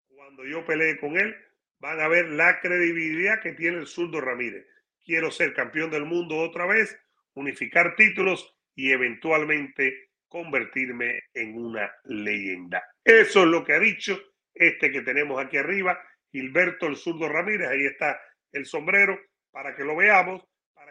Cuando 0.08 0.44
yo 0.44 0.64
peleé 0.64 0.98
con 0.98 1.16
él, 1.16 1.36
van 1.78 2.00
a 2.00 2.08
ver 2.08 2.28
la 2.28 2.60
credibilidad 2.60 3.40
que 3.40 3.52
tiene 3.52 3.78
el 3.78 3.86
zurdo 3.86 4.20
Ramírez. 4.20 4.66
Quiero 5.04 5.30
ser 5.30 5.54
campeón 5.54 5.90
del 5.90 6.04
mundo 6.04 6.36
otra 6.36 6.66
vez, 6.66 6.98
unificar 7.34 7.94
títulos 7.94 8.56
y 8.74 8.90
eventualmente 8.92 10.10
convertirme 10.28 11.20
en 11.32 11.56
una 11.56 11.92
leyenda. 12.04 12.82
Eso 13.04 13.42
es 13.42 13.46
lo 13.46 13.64
que 13.64 13.74
ha 13.74 13.78
dicho 13.78 14.20
este 14.56 14.90
que 14.90 15.02
tenemos 15.02 15.42
aquí 15.42 15.56
arriba, 15.56 16.00
Gilberto 16.30 16.86
el 16.86 16.96
zurdo 16.96 17.28
Ramírez. 17.28 17.68
Ahí 17.68 17.86
está 17.86 18.20
el 18.52 18.66
sombrero 18.66 19.18
para 19.50 19.74
que 19.74 19.84
lo 19.84 19.96
veamos 19.96 20.42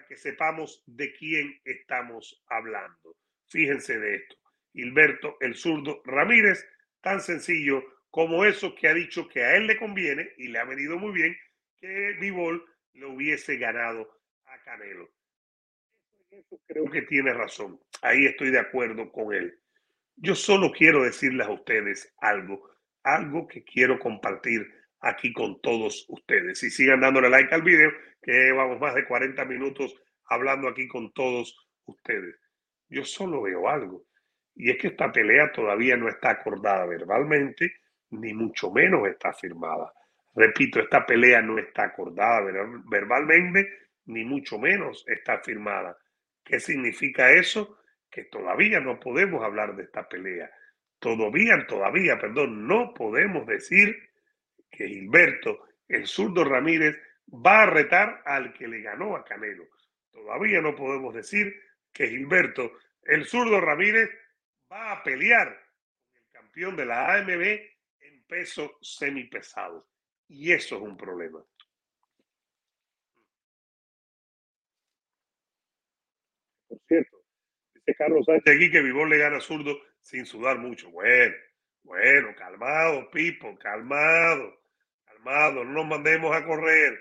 que 0.07 0.17
sepamos 0.17 0.83
de 0.85 1.13
quién 1.13 1.59
estamos 1.63 2.43
hablando. 2.47 3.15
Fíjense 3.49 3.99
de 3.99 4.15
esto. 4.15 4.35
Hilberto 4.73 5.37
el 5.39 5.55
zurdo 5.55 6.01
Ramírez, 6.05 6.65
tan 7.01 7.21
sencillo 7.21 7.83
como 8.09 8.45
eso 8.45 8.75
que 8.75 8.87
ha 8.87 8.93
dicho 8.93 9.27
que 9.27 9.43
a 9.43 9.55
él 9.55 9.67
le 9.67 9.77
conviene 9.77 10.31
y 10.37 10.47
le 10.47 10.59
ha 10.59 10.65
venido 10.65 10.97
muy 10.97 11.13
bien 11.13 11.35
que 11.77 12.13
Vivol 12.19 12.63
le 12.93 13.05
hubiese 13.05 13.57
ganado 13.57 14.19
a 14.45 14.61
Canelo. 14.63 15.09
Creo 16.67 16.89
que 16.89 17.03
tiene 17.03 17.33
razón. 17.33 17.79
Ahí 18.01 18.25
estoy 18.25 18.51
de 18.51 18.59
acuerdo 18.59 19.11
con 19.11 19.33
él. 19.33 19.59
Yo 20.17 20.35
solo 20.35 20.71
quiero 20.71 21.03
decirles 21.03 21.47
a 21.47 21.51
ustedes 21.51 22.13
algo, 22.19 22.69
algo 23.05 23.47
que 23.47 23.63
quiero 23.63 23.99
compartir 23.99 24.67
aquí 24.99 25.31
con 25.31 25.61
todos 25.61 26.05
ustedes. 26.09 26.61
Y 26.63 26.69
sigan 26.69 26.99
dándole 26.99 27.29
like 27.29 27.53
al 27.53 27.61
video, 27.61 27.91
que 28.21 28.51
vamos 28.51 28.79
más 28.79 28.95
de 28.95 29.05
40 29.05 29.45
minutos 29.45 29.95
hablando 30.25 30.67
aquí 30.67 30.87
con 30.87 31.13
todos 31.13 31.55
ustedes. 31.85 32.35
Yo 32.89 33.05
solo 33.05 33.43
veo 33.43 33.69
algo, 33.69 34.05
y 34.55 34.71
es 34.71 34.77
que 34.77 34.87
esta 34.87 35.11
pelea 35.11 35.51
todavía 35.51 35.95
no 35.95 36.09
está 36.09 36.31
acordada 36.31 36.85
verbalmente, 36.85 37.73
ni 38.09 38.33
mucho 38.33 38.71
menos 38.71 39.07
está 39.07 39.33
firmada. 39.33 39.91
Repito, 40.33 40.79
esta 40.79 41.05
pelea 41.05 41.41
no 41.41 41.57
está 41.59 41.83
acordada 41.83 42.41
verbalmente, 42.89 43.67
ni 44.05 44.23
mucho 44.23 44.57
menos 44.59 45.05
está 45.07 45.39
firmada. 45.39 45.97
¿Qué 46.43 46.59
significa 46.59 47.31
eso? 47.31 47.79
Que 48.09 48.25
todavía 48.25 48.79
no 48.79 48.99
podemos 48.99 49.43
hablar 49.43 49.75
de 49.75 49.83
esta 49.83 50.07
pelea. 50.07 50.49
Todavía, 51.05 51.67
todavía, 51.67 52.17
perdón, 52.19 52.67
no 52.67 52.91
podemos 52.91 53.45
decir 53.45 53.95
que 54.71 54.87
Gilberto, 54.87 55.67
el 55.87 56.07
zurdo 56.07 56.43
Ramírez, 56.43 56.99
va 57.31 57.61
a 57.61 57.65
retar 57.67 58.23
al 58.25 58.51
que 58.51 58.67
le 58.67 58.81
ganó 58.81 59.15
a 59.15 59.23
Canelo. 59.23 59.67
Todavía 60.09 60.61
no 60.61 60.73
podemos 60.73 61.13
decir 61.13 61.61
que 61.93 62.07
Gilberto, 62.07 62.71
el 63.03 63.23
zurdo 63.25 63.61
Ramírez, 63.61 64.09
va 64.71 64.93
a 64.93 65.03
pelear 65.03 65.49
con 65.99 66.15
el 66.15 66.27
campeón 66.31 66.75
de 66.75 66.85
la 66.87 67.13
AMB 67.13 67.43
en 67.99 68.23
peso 68.25 68.79
semipesado. 68.81 69.87
Y 70.27 70.53
eso 70.53 70.77
es 70.77 70.81
un 70.81 70.97
problema. 70.97 71.45
Por 76.67 76.79
cierto, 76.87 77.17
dice 77.75 77.95
Carlos 77.95 78.25
Sánchez 78.25 78.55
aquí 78.55 78.71
que 78.71 78.81
Vivón 78.81 79.11
le 79.11 79.19
gana 79.19 79.37
a 79.37 79.41
zurdo 79.41 79.79
sin 80.05 80.25
sudar 80.25 80.59
mucho. 80.59 80.91
Bueno, 80.91 81.35
bueno, 81.83 82.35
calmado, 82.35 83.09
Pipo, 83.09 83.57
calmado 83.57 84.55
no 85.25 85.63
nos 85.65 85.87
mandemos 85.87 86.35
a 86.35 86.45
correr, 86.45 86.99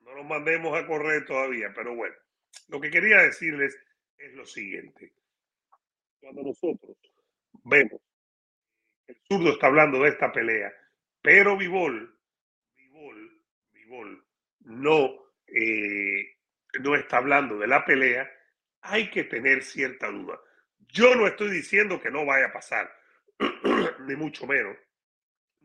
no 0.00 0.14
nos 0.16 0.26
mandemos 0.26 0.76
a 0.76 0.86
correr 0.86 1.24
todavía, 1.24 1.72
pero 1.74 1.94
bueno, 1.94 2.16
lo 2.68 2.80
que 2.80 2.90
quería 2.90 3.18
decirles 3.18 3.78
es 4.18 4.34
lo 4.34 4.44
siguiente. 4.44 5.12
Cuando 6.20 6.42
nosotros 6.42 6.96
vemos 7.64 8.00
el 9.06 9.16
zurdo 9.28 9.50
está 9.52 9.68
hablando 9.68 10.02
de 10.02 10.08
esta 10.08 10.32
pelea, 10.32 10.72
pero 11.22 11.56
Vivol, 11.56 12.18
Vivol, 12.76 13.40
Vivol 13.72 14.24
no, 14.60 15.10
eh, 15.46 16.36
no 16.80 16.96
está 16.96 17.18
hablando 17.18 17.56
de 17.58 17.66
la 17.68 17.84
pelea, 17.84 18.28
hay 18.82 19.10
que 19.10 19.24
tener 19.24 19.62
cierta 19.62 20.08
duda. 20.10 20.40
Yo 20.92 21.14
no 21.14 21.26
estoy 21.26 21.50
diciendo 21.50 22.00
que 22.00 22.10
no 22.10 22.24
vaya 22.24 22.46
a 22.46 22.52
pasar, 22.52 22.90
ni 24.06 24.16
mucho 24.16 24.46
menos 24.46 24.76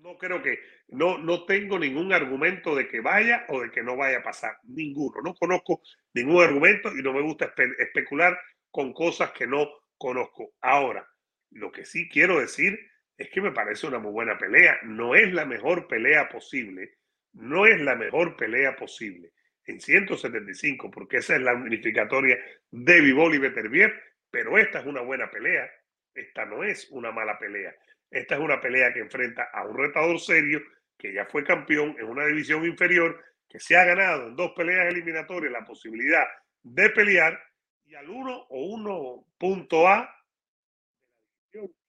no 0.05 0.17
creo 0.19 0.41
que, 0.41 0.59
no, 0.89 1.17
no 1.17 1.45
tengo 1.45 1.79
ningún 1.79 2.13
argumento 2.13 2.75
de 2.75 2.87
que 2.87 2.99
vaya 2.99 3.43
o 3.49 3.61
de 3.61 3.71
que 3.71 3.81
no 3.81 3.97
vaya 3.97 4.19
a 4.19 4.23
pasar. 4.23 4.57
Ninguno. 4.63 5.19
No 5.23 5.33
conozco 5.33 5.81
ningún 6.13 6.43
argumento 6.43 6.95
y 6.95 7.01
no 7.01 7.11
me 7.11 7.21
gusta 7.21 7.53
especular 7.79 8.37
con 8.69 8.93
cosas 8.93 9.31
que 9.31 9.47
no 9.47 9.67
conozco. 9.97 10.53
Ahora, 10.61 11.07
lo 11.49 11.71
que 11.71 11.85
sí 11.85 12.07
quiero 12.07 12.39
decir 12.39 12.79
es 13.17 13.29
que 13.31 13.41
me 13.41 13.51
parece 13.51 13.87
una 13.87 13.97
muy 13.97 14.11
buena 14.11 14.37
pelea. 14.37 14.77
No 14.83 15.15
es 15.15 15.33
la 15.33 15.45
mejor 15.45 15.87
pelea 15.87 16.29
posible, 16.29 16.97
no 17.33 17.65
es 17.65 17.81
la 17.81 17.95
mejor 17.95 18.35
pelea 18.35 18.75
posible 18.75 19.31
en 19.65 19.81
175, 19.81 20.91
porque 20.91 21.17
esa 21.17 21.35
es 21.35 21.41
la 21.41 21.55
unificatoria 21.55 22.37
de 22.69 23.01
Vivol 23.01 23.33
y 23.33 23.39
Beterbiev, 23.39 23.91
pero 24.35 24.57
esta 24.57 24.79
es 24.79 24.85
una 24.85 24.99
buena 24.99 25.31
pelea. 25.31 25.71
Esta 26.13 26.43
no 26.43 26.61
es 26.65 26.89
una 26.91 27.09
mala 27.09 27.39
pelea. 27.39 27.73
Esta 28.11 28.35
es 28.35 28.41
una 28.41 28.59
pelea 28.59 28.91
que 28.91 28.99
enfrenta 28.99 29.45
a 29.53 29.65
un 29.65 29.77
retador 29.77 30.19
serio 30.19 30.61
que 30.97 31.13
ya 31.13 31.25
fue 31.25 31.45
campeón 31.45 31.95
en 31.97 32.03
una 32.03 32.25
división 32.25 32.65
inferior, 32.65 33.23
que 33.47 33.61
se 33.61 33.77
ha 33.77 33.85
ganado 33.85 34.27
en 34.27 34.35
dos 34.35 34.51
peleas 34.51 34.87
eliminatorias 34.87 35.53
la 35.53 35.63
posibilidad 35.63 36.25
de 36.63 36.89
pelear 36.89 37.41
y 37.85 37.95
al 37.95 38.09
1 38.09 38.47
o 38.49 38.77
1.A 38.77 40.13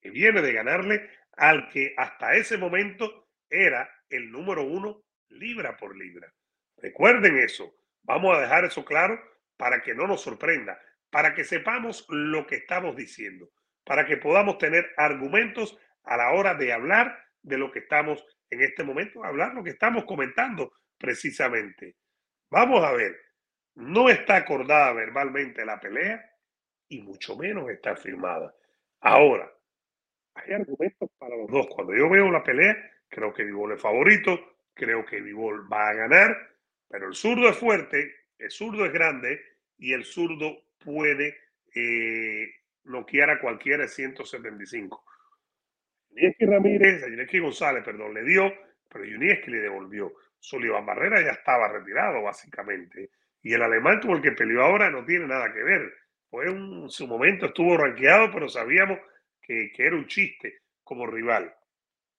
que 0.01 0.11
viene 0.11 0.41
de 0.41 0.53
ganarle 0.53 1.11
al 1.33 1.69
que 1.71 1.95
hasta 1.97 2.37
ese 2.37 2.59
momento 2.59 3.27
era 3.51 3.91
el 4.09 4.31
número 4.31 4.63
uno 4.63 5.03
libra 5.31 5.77
por 5.77 5.97
libra. 5.97 6.33
Recuerden 6.77 7.39
eso. 7.39 7.75
Vamos 8.03 8.37
a 8.37 8.41
dejar 8.41 8.67
eso 8.67 8.85
claro 8.85 9.21
para 9.57 9.83
que 9.83 9.97
no 9.97 10.07
nos 10.07 10.21
sorprenda, 10.21 10.81
para 11.11 11.35
que 11.35 11.45
sepamos 11.45 12.07
lo 12.09 12.47
que 12.47 12.57
estamos 12.57 12.97
diciendo, 12.97 13.51
para 13.85 14.07
que 14.07 14.17
podamos 14.17 14.59
tener 14.59 14.93
argumentos 14.97 15.79
a 16.05 16.17
la 16.17 16.33
hora 16.33 16.55
de 16.55 16.73
hablar 16.73 17.19
de 17.43 17.59
lo 17.59 17.71
que 17.71 17.81
estamos 17.81 18.25
en 18.51 18.63
este 18.63 18.85
momento, 18.85 19.25
hablar 19.25 19.55
lo 19.55 19.63
que 19.63 19.71
estamos 19.71 20.05
comentando 20.05 20.73
precisamente. 20.99 21.97
Vamos 22.51 22.85
a 22.85 22.93
ver, 22.93 23.17
no 23.75 24.09
está 24.09 24.37
acordada 24.37 24.93
verbalmente 24.93 25.65
la 25.65 25.81
pelea 25.81 26.25
y 26.89 27.03
mucho 27.03 27.37
menos 27.37 27.69
está 27.71 27.97
firmada. 27.97 28.55
Ahora, 29.01 29.53
hay 30.35 30.53
argumentos 30.53 31.11
para 31.19 31.37
los 31.37 31.51
dos. 31.51 31.67
Cuando 31.69 31.95
yo 31.95 32.09
veo 32.09 32.31
la 32.31 32.43
pelea, 32.43 32.77
creo 33.09 33.33
que 33.33 33.45
Vivol 33.45 33.73
es 33.73 33.81
favorito, 33.81 34.59
creo 34.75 35.05
que 35.05 35.21
Vivol 35.21 35.71
va 35.73 35.89
a 35.89 35.95
ganar, 35.95 36.37
pero 36.89 37.09
el 37.09 37.15
zurdo 37.15 37.49
es 37.49 37.57
fuerte, 37.57 38.15
el 38.39 38.51
zurdo 38.51 38.85
es 38.85 38.93
grande 38.93 39.41
y 39.79 39.93
el 39.93 40.05
zurdo 40.05 40.66
puede 40.87 41.37
eh, 41.75 42.49
noquear 42.85 43.31
a 43.31 43.41
cualquiera 43.41 43.83
de 43.83 43.89
175. 43.89 45.05
Yunieski 46.11 46.47
Ramírez, 46.47 47.03
Yunieski 47.03 47.41
González, 47.41 47.85
perdón, 47.85 48.15
le 48.15 48.23
dio, 48.23 48.53
pero 48.89 49.05
Yunieski 49.05 49.51
le 49.51 49.59
devolvió. 49.59 50.15
Sullivan 50.39 50.87
Barrera 50.87 51.21
ya 51.21 51.33
estaba 51.33 51.69
retirado, 51.69 52.23
básicamente. 52.23 53.11
Y 53.43 53.53
el 53.53 53.63
alemán 53.63 54.01
como 54.01 54.17
el 54.17 54.23
que 54.23 54.33
peleó 54.33 54.63
ahora 54.63 54.89
no 54.91 55.05
tiene 55.05 55.27
nada 55.27 55.53
que 55.53 55.63
ver. 55.63 55.93
Fue 56.31 56.49
un, 56.49 56.89
su 56.89 57.07
momento 57.07 57.47
estuvo 57.47 57.77
rankeado, 57.77 58.31
pero 58.33 58.49
sabíamos 58.49 58.99
que, 59.43 59.73
que 59.75 59.87
era 59.87 59.97
un 59.97 60.07
chiste 60.07 60.61
como 60.85 61.07
rival. 61.07 61.53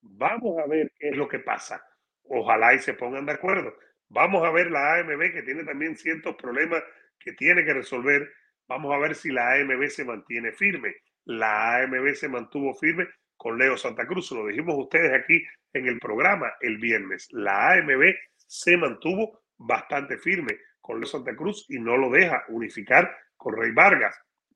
Vamos 0.01 0.59
a 0.59 0.67
ver 0.67 0.91
qué 0.99 1.09
es 1.09 1.15
lo 1.15 1.27
que 1.27 1.39
pasa. 1.39 1.83
Ojalá 2.23 2.73
y 2.73 2.79
se 2.79 2.93
pongan 2.93 3.25
de 3.25 3.33
acuerdo. 3.33 3.73
Vamos 4.09 4.45
a 4.45 4.51
ver 4.51 4.71
la 4.71 4.95
AMB 4.95 5.33
que 5.33 5.43
tiene 5.43 5.63
también 5.63 5.95
ciertos 5.97 6.35
problemas 6.35 6.83
que 7.19 7.33
tiene 7.33 7.65
que 7.65 7.73
resolver. 7.73 8.31
Vamos 8.67 8.93
a 8.93 8.97
ver 8.97 9.15
si 9.15 9.31
la 9.31 9.53
AMB 9.53 9.87
se 9.87 10.03
mantiene 10.03 10.51
firme. 10.51 10.95
La 11.25 11.77
AMB 11.77 12.13
se 12.13 12.27
mantuvo 12.27 12.73
firme 12.75 13.07
con 13.35 13.57
Leo 13.57 13.77
Santa 13.77 14.05
Cruz. 14.05 14.31
Lo 14.31 14.47
dijimos 14.47 14.75
ustedes 14.77 15.13
aquí 15.13 15.43
en 15.73 15.87
el 15.87 15.99
programa 15.99 16.53
el 16.61 16.77
viernes. 16.77 17.27
La 17.31 17.71
AMB 17.71 18.13
se 18.35 18.77
mantuvo 18.77 19.41
bastante 19.57 20.17
firme 20.17 20.59
con 20.81 20.99
Leo 20.99 21.07
Santa 21.07 21.35
Cruz 21.35 21.65
y 21.69 21.79
no 21.79 21.97
lo 21.97 22.09
deja 22.09 22.43
unificar 22.49 23.15
con 23.37 23.55
Rey 23.55 23.71
Vargas. 23.71 24.15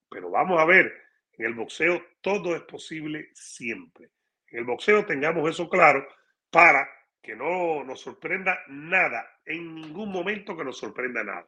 Pero 0.09 0.30
vamos 0.30 0.59
a 0.59 0.66
ver, 0.66 0.93
en 1.38 1.45
el 1.45 1.53
boxeo 1.53 2.03
todo 2.22 2.55
es 2.55 2.64
posible 2.64 3.30
siempre. 3.34 4.09
En 4.47 4.59
el 4.59 4.66
boxeo 4.66 5.05
tengamos 5.05 5.49
eso 5.49 5.70
claro 5.70 6.05
para 6.49 6.89
que 7.22 7.36
no 7.36 7.84
nos 7.84 8.01
sorprenda 8.01 8.59
nada, 8.68 9.39
en 9.45 9.76
ningún 9.76 10.12
momento 10.12 10.57
que 10.57 10.66
nos 10.66 10.78
sorprenda 10.78 11.24
nada. 11.24 11.47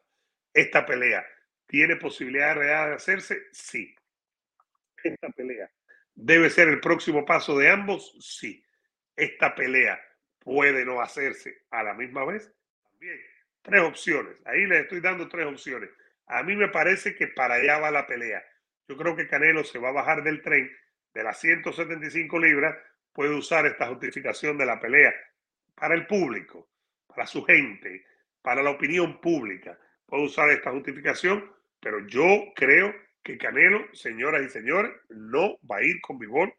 Esta 0.53 0.85
pelea 0.85 1.25
tiene 1.73 1.95
posibilidad 1.95 2.55
real 2.55 2.89
de 2.89 2.95
hacerse, 2.97 3.47
sí. 3.51 3.95
Esta 5.03 5.27
pelea 5.29 5.71
debe 6.13 6.51
ser 6.51 6.67
el 6.67 6.79
próximo 6.79 7.25
paso 7.25 7.57
de 7.57 7.71
ambos, 7.71 8.15
sí. 8.19 8.63
Esta 9.15 9.55
pelea 9.55 9.99
puede 10.37 10.85
no 10.85 11.01
hacerse 11.01 11.63
a 11.71 11.81
la 11.81 11.95
misma 11.95 12.25
vez, 12.25 12.53
también. 12.83 13.19
Tres 13.63 13.81
opciones. 13.81 14.35
Ahí 14.45 14.67
les 14.67 14.83
estoy 14.83 14.99
dando 14.99 15.27
tres 15.27 15.47
opciones. 15.47 15.89
A 16.27 16.43
mí 16.43 16.55
me 16.55 16.67
parece 16.67 17.15
que 17.15 17.29
para 17.29 17.55
allá 17.55 17.79
va 17.79 17.89
la 17.89 18.05
pelea. 18.05 18.45
Yo 18.87 18.95
creo 18.95 19.15
que 19.15 19.27
Canelo 19.27 19.63
se 19.63 19.79
va 19.79 19.89
a 19.89 19.93
bajar 19.93 20.21
del 20.21 20.43
tren 20.43 20.71
de 21.11 21.23
las 21.23 21.39
175 21.39 22.37
libras, 22.37 22.77
puede 23.11 23.33
usar 23.33 23.65
esta 23.65 23.87
justificación 23.87 24.59
de 24.59 24.67
la 24.67 24.79
pelea 24.79 25.11
para 25.73 25.95
el 25.95 26.05
público, 26.05 26.69
para 27.07 27.25
su 27.25 27.43
gente, 27.43 28.05
para 28.43 28.61
la 28.61 28.69
opinión 28.69 29.19
pública. 29.19 29.79
Puedo 30.05 30.25
usar 30.25 30.51
esta 30.51 30.69
justificación, 30.69 31.51
pero 31.83 32.07
yo 32.07 32.53
creo 32.55 32.95
que 33.21 33.37
Canelo, 33.37 33.85
señoras 33.93 34.41
y 34.43 34.49
señores, 34.49 34.91
no 35.09 35.57
va 35.69 35.77
a 35.77 35.83
ir 35.83 35.99
con 36.01 36.17
Vivol 36.17 36.53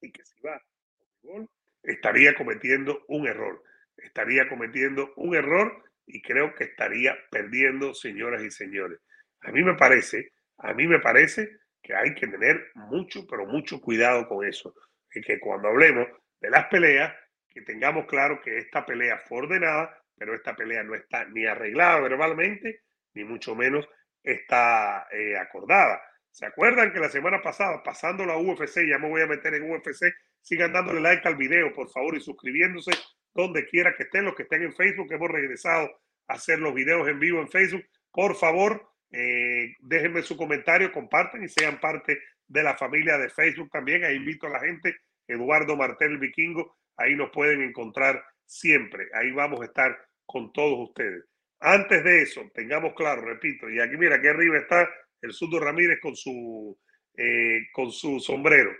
y 0.00 0.12
que 0.12 0.24
si 0.24 0.40
va 0.42 0.60
con 0.60 1.08
Vivol 1.22 1.48
estaría 1.82 2.34
cometiendo 2.34 3.02
un 3.08 3.26
error. 3.26 3.62
Estaría 3.96 4.48
cometiendo 4.48 5.12
un 5.16 5.34
error 5.34 5.82
y 6.06 6.20
creo 6.20 6.54
que 6.54 6.64
estaría 6.64 7.16
perdiendo, 7.30 7.94
señoras 7.94 8.42
y 8.42 8.50
señores. 8.50 9.00
A 9.40 9.52
mí 9.52 9.62
me 9.62 9.74
parece, 9.74 10.32
a 10.58 10.74
mí 10.74 10.86
me 10.86 11.00
parece 11.00 11.48
que 11.82 11.94
hay 11.94 12.14
que 12.14 12.26
tener 12.26 12.70
mucho, 12.74 13.26
pero 13.26 13.46
mucho 13.46 13.80
cuidado 13.80 14.28
con 14.28 14.46
eso. 14.46 14.74
Y 15.14 15.22
que 15.22 15.40
cuando 15.40 15.68
hablemos 15.68 16.06
de 16.40 16.50
las 16.50 16.66
peleas, 16.66 17.14
que 17.48 17.62
tengamos 17.62 18.06
claro 18.06 18.40
que 18.42 18.58
esta 18.58 18.84
pelea 18.84 19.18
fue 19.18 19.38
ordenada, 19.38 19.98
pero 20.16 20.34
esta 20.34 20.54
pelea 20.54 20.82
no 20.82 20.94
está 20.94 21.24
ni 21.26 21.46
arreglada 21.46 22.00
verbalmente, 22.00 22.82
ni 23.14 23.24
mucho 23.24 23.54
menos 23.54 23.86
está 24.22 25.06
eh, 25.12 25.36
acordada. 25.36 26.00
¿Se 26.30 26.46
acuerdan 26.46 26.92
que 26.92 27.00
la 27.00 27.10
semana 27.10 27.42
pasada, 27.42 27.82
pasando 27.82 28.24
la 28.24 28.38
UFC, 28.38 28.86
ya 28.88 28.98
me 28.98 29.08
voy 29.08 29.22
a 29.22 29.26
meter 29.26 29.54
en 29.54 29.70
UFC, 29.70 30.06
sigan 30.40 30.72
dándole 30.72 31.00
like 31.00 31.26
al 31.28 31.36
video, 31.36 31.72
por 31.72 31.90
favor, 31.90 32.16
y 32.16 32.20
suscribiéndose 32.20 32.92
donde 33.34 33.66
quiera 33.66 33.94
que 33.96 34.04
estén, 34.04 34.24
los 34.24 34.34
que 34.34 34.44
estén 34.44 34.62
en 34.62 34.74
Facebook, 34.74 35.12
hemos 35.12 35.30
regresado 35.30 35.90
a 36.28 36.34
hacer 36.34 36.58
los 36.58 36.74
videos 36.74 37.08
en 37.08 37.18
vivo 37.18 37.40
en 37.40 37.48
Facebook. 37.48 37.84
Por 38.10 38.34
favor, 38.36 38.88
eh, 39.10 39.74
déjenme 39.80 40.22
su 40.22 40.36
comentario, 40.36 40.92
compartan 40.92 41.44
y 41.44 41.48
sean 41.48 41.80
parte 41.80 42.18
de 42.46 42.62
la 42.62 42.76
familia 42.76 43.18
de 43.18 43.30
Facebook 43.30 43.70
también. 43.70 44.04
Ahí 44.04 44.16
invito 44.16 44.46
a 44.46 44.50
la 44.50 44.60
gente, 44.60 44.96
Eduardo 45.26 45.76
Martel 45.76 46.18
Vikingo, 46.18 46.76
Ahí 46.96 47.14
nos 47.14 47.30
pueden 47.30 47.62
encontrar 47.62 48.22
siempre. 48.46 49.08
Ahí 49.14 49.30
vamos 49.32 49.60
a 49.60 49.64
estar 49.64 49.98
con 50.26 50.52
todos 50.52 50.88
ustedes. 50.88 51.24
Antes 51.64 52.02
de 52.02 52.22
eso, 52.22 52.50
tengamos 52.52 52.92
claro, 52.94 53.22
repito, 53.22 53.70
y 53.70 53.78
aquí 53.78 53.96
mira, 53.96 54.16
aquí 54.16 54.26
arriba 54.26 54.58
está 54.58 54.90
el 55.20 55.32
Surdo 55.32 55.60
Ramírez 55.60 56.00
con 56.00 56.16
su, 56.16 56.76
eh, 57.16 57.68
con 57.72 57.92
su 57.92 58.18
sombrero. 58.18 58.72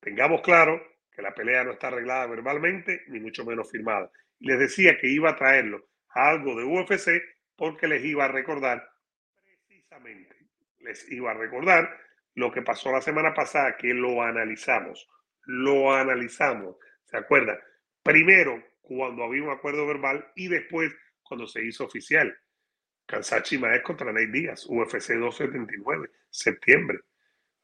Tengamos 0.00 0.42
claro 0.42 0.84
que 1.12 1.22
la 1.22 1.32
pelea 1.32 1.62
no 1.62 1.70
está 1.70 1.86
arreglada 1.86 2.26
verbalmente, 2.26 3.04
ni 3.06 3.20
mucho 3.20 3.44
menos 3.44 3.70
firmada. 3.70 4.10
Les 4.40 4.58
decía 4.58 4.98
que 4.98 5.06
iba 5.06 5.30
a 5.30 5.36
traerlo 5.36 5.86
a 6.08 6.30
algo 6.30 6.56
de 6.56 6.64
UFC 6.64 7.22
porque 7.54 7.86
les 7.86 8.04
iba 8.04 8.24
a 8.24 8.28
recordar, 8.28 8.84
precisamente, 9.44 10.34
les 10.80 11.08
iba 11.12 11.30
a 11.30 11.34
recordar 11.34 11.88
lo 12.34 12.50
que 12.50 12.62
pasó 12.62 12.90
la 12.90 13.00
semana 13.00 13.32
pasada, 13.32 13.76
que 13.76 13.94
lo 13.94 14.22
analizamos, 14.22 15.08
lo 15.44 15.94
analizamos. 15.94 16.78
¿Se 17.04 17.16
acuerda? 17.16 17.60
Primero 18.02 18.60
cuando 18.82 19.22
había 19.22 19.44
un 19.44 19.50
acuerdo 19.50 19.86
verbal 19.86 20.32
y 20.34 20.48
después 20.48 20.92
cuando 21.34 21.48
se 21.48 21.64
hizo 21.64 21.84
oficial. 21.84 22.32
Kansachi 23.06 23.58
Maez 23.58 23.82
contra 23.82 24.12
Ney 24.12 24.26
Díaz, 24.26 24.66
UFC 24.68 25.14
279, 25.14 26.08
septiembre. 26.30 27.00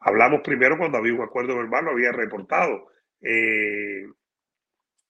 Hablamos 0.00 0.40
primero 0.42 0.76
cuando 0.76 0.98
había 0.98 1.14
un 1.14 1.22
acuerdo 1.22 1.56
verbal, 1.56 1.84
lo 1.84 1.90
había 1.92 2.10
reportado. 2.10 2.88
Eh, 3.22 4.06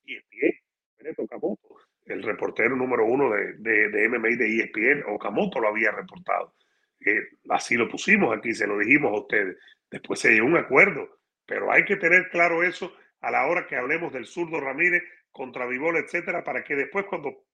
y 0.04 0.14
ESPN, 0.14 1.14
Okamoto, 1.16 1.76
el 2.04 2.22
reportero 2.22 2.76
número 2.76 3.06
uno 3.06 3.30
de, 3.30 3.54
de, 3.54 3.88
de 3.88 4.08
MMA 4.11 4.36
de 4.36 4.58
ESPN, 4.58 5.04
Okamoto 5.08 5.58
lo 5.58 5.68
había 5.68 5.90
reportado. 5.92 6.54
Eh, 7.00 7.38
así 7.48 7.76
lo 7.76 7.88
pusimos 7.88 8.36
aquí, 8.36 8.52
se 8.52 8.66
lo 8.66 8.76
dijimos 8.78 9.12
a 9.12 9.20
ustedes. 9.20 9.56
Después 9.90 10.20
se 10.20 10.32
llegó 10.32 10.46
un 10.46 10.58
acuerdo, 10.58 11.18
pero 11.46 11.72
hay 11.72 11.86
que 11.86 11.96
tener 11.96 12.28
claro 12.28 12.62
eso 12.62 12.92
a 13.20 13.30
la 13.30 13.46
hora 13.46 13.66
que 13.66 13.76
hablemos 13.76 14.12
del 14.12 14.26
zurdo 14.26 14.61
Ramírez 14.61 15.02
contra 15.30 15.66
Vivol, 15.66 15.96
etcétera, 15.96 16.44
para 16.44 16.62
que 16.62 16.76
después 16.76 17.06
cuando 17.06 17.46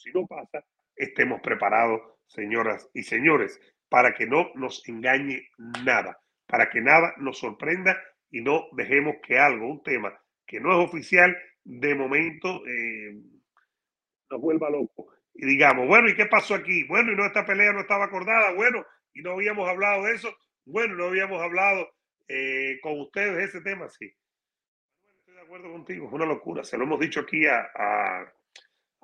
si 0.00 0.12
no 0.12 0.26
pasa, 0.26 0.64
estemos 0.94 1.40
preparados, 1.40 2.00
señoras 2.26 2.88
y 2.94 3.02
señores, 3.02 3.60
para 3.88 4.14
que 4.14 4.26
no 4.26 4.50
nos 4.54 4.86
engañe 4.88 5.48
nada, 5.84 6.18
para 6.46 6.70
que 6.70 6.80
nada 6.80 7.14
nos 7.18 7.38
sorprenda 7.38 8.00
y 8.30 8.40
no 8.40 8.66
dejemos 8.72 9.16
que 9.22 9.38
algo, 9.38 9.68
un 9.68 9.82
tema 9.82 10.18
que 10.46 10.60
no 10.60 10.72
es 10.72 10.88
oficial, 10.88 11.36
de 11.64 11.94
momento 11.94 12.62
eh, 12.66 13.16
nos 14.30 14.40
vuelva 14.40 14.70
loco. 14.70 15.12
Y 15.34 15.44
digamos, 15.44 15.86
bueno, 15.86 16.08
¿y 16.08 16.14
qué 16.14 16.26
pasó 16.26 16.54
aquí? 16.54 16.84
Bueno, 16.84 17.12
y 17.12 17.16
no, 17.16 17.26
esta 17.26 17.44
pelea 17.44 17.72
no 17.72 17.80
estaba 17.80 18.04
acordada, 18.04 18.52
bueno, 18.52 18.84
y 19.12 19.22
no 19.22 19.32
habíamos 19.32 19.68
hablado 19.68 20.04
de 20.04 20.14
eso, 20.14 20.34
bueno, 20.64 20.94
no 20.94 21.06
habíamos 21.06 21.42
hablado 21.42 21.88
eh, 22.28 22.78
con 22.80 23.00
ustedes 23.00 23.48
ese 23.48 23.60
tema, 23.60 23.88
sí. 23.88 24.10
Estoy 25.18 25.34
de 25.34 25.40
acuerdo 25.40 25.72
contigo, 25.72 26.06
es 26.06 26.12
una 26.12 26.26
locura. 26.26 26.64
Se 26.64 26.78
lo 26.78 26.84
hemos 26.84 27.00
dicho 27.00 27.20
aquí 27.20 27.46
a 27.46 28.32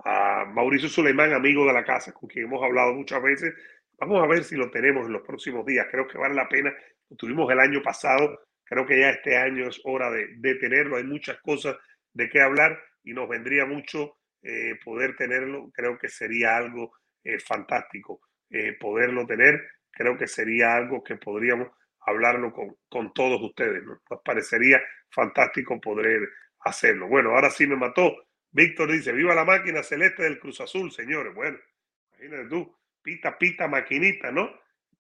Mauricio 0.05 0.89
Suleimán, 0.89 1.33
amigo 1.33 1.67
de 1.67 1.73
la 1.73 1.85
casa, 1.85 2.13
con 2.13 2.29
quien 2.29 2.47
hemos 2.47 2.63
hablado 2.63 2.95
muchas 2.95 3.23
veces. 3.23 3.55
Vamos 3.99 4.23
a 4.23 4.27
ver 4.27 4.43
si 4.43 4.57
lo 4.57 4.71
tenemos 4.71 5.07
en 5.07 5.13
los 5.13 5.23
próximos 5.23 5.65
días. 5.65 5.87
Creo 5.91 6.09
que 6.09 6.19
vale 6.19 6.35
la 6.35 6.49
pena. 6.49 6.75
Lo 7.09 7.17
tuvimos 7.17 7.51
el 7.53 7.61
año 7.61 7.83
pasado. 7.83 8.41
Creo 8.65 8.87
que 8.87 8.99
ya 8.99 9.11
este 9.11 9.37
año 9.37 9.69
es 9.69 9.81
hora 9.85 10.11
de, 10.11 10.55
tenerlo. 10.57 10.97
Hay 10.97 11.05
muchas 11.05 11.41
cosas 11.41 11.77
de 12.13 12.29
qué 12.29 12.41
hablar 12.41 12.79
y 13.05 13.13
nos 13.13 13.29
vendría 13.29 13.65
mucho 13.65 14.17
eh, 14.43 14.77
poder 14.85 15.15
tenerlo. 15.17 15.71
Creo 15.73 15.99
que 15.99 16.09
sería 16.09 16.57
algo 16.57 16.93
eh, 17.23 17.39
fantástico 17.39 18.21
eh, 18.51 18.77
poderlo 18.81 19.27
tener. 19.27 19.63
Creo 19.91 20.17
que 20.17 20.27
sería 20.27 20.75
algo 20.75 21.05
que 21.05 21.17
podríamos 21.17 21.69
hablarlo 22.05 22.53
con, 22.53 22.77
con 22.89 23.13
todos 23.13 23.41
ustedes. 23.41 23.85
Nos 23.85 24.01
parecería 24.25 24.83
fantástico 25.11 25.81
poder 25.81 26.29
hacerlo. 26.61 27.07
Bueno, 27.09 27.31
ahora 27.31 27.51
sí 27.51 27.67
me 27.67 27.77
mató. 27.77 28.17
Víctor 28.53 28.93
dice, 28.93 29.13
viva 29.13 29.35
la 29.35 29.45
máquina 29.45 29.83
celeste 29.83 30.23
del 30.23 30.39
Cruz 30.39 30.61
Azul, 30.61 30.93
señores. 30.93 31.35
Bueno, 31.35 31.59
imagínate 32.11 32.49
tú, 32.49 32.77
pita, 33.03 33.39
pita, 33.39 33.67
maquinita, 33.67 34.31
¿no? 34.31 34.51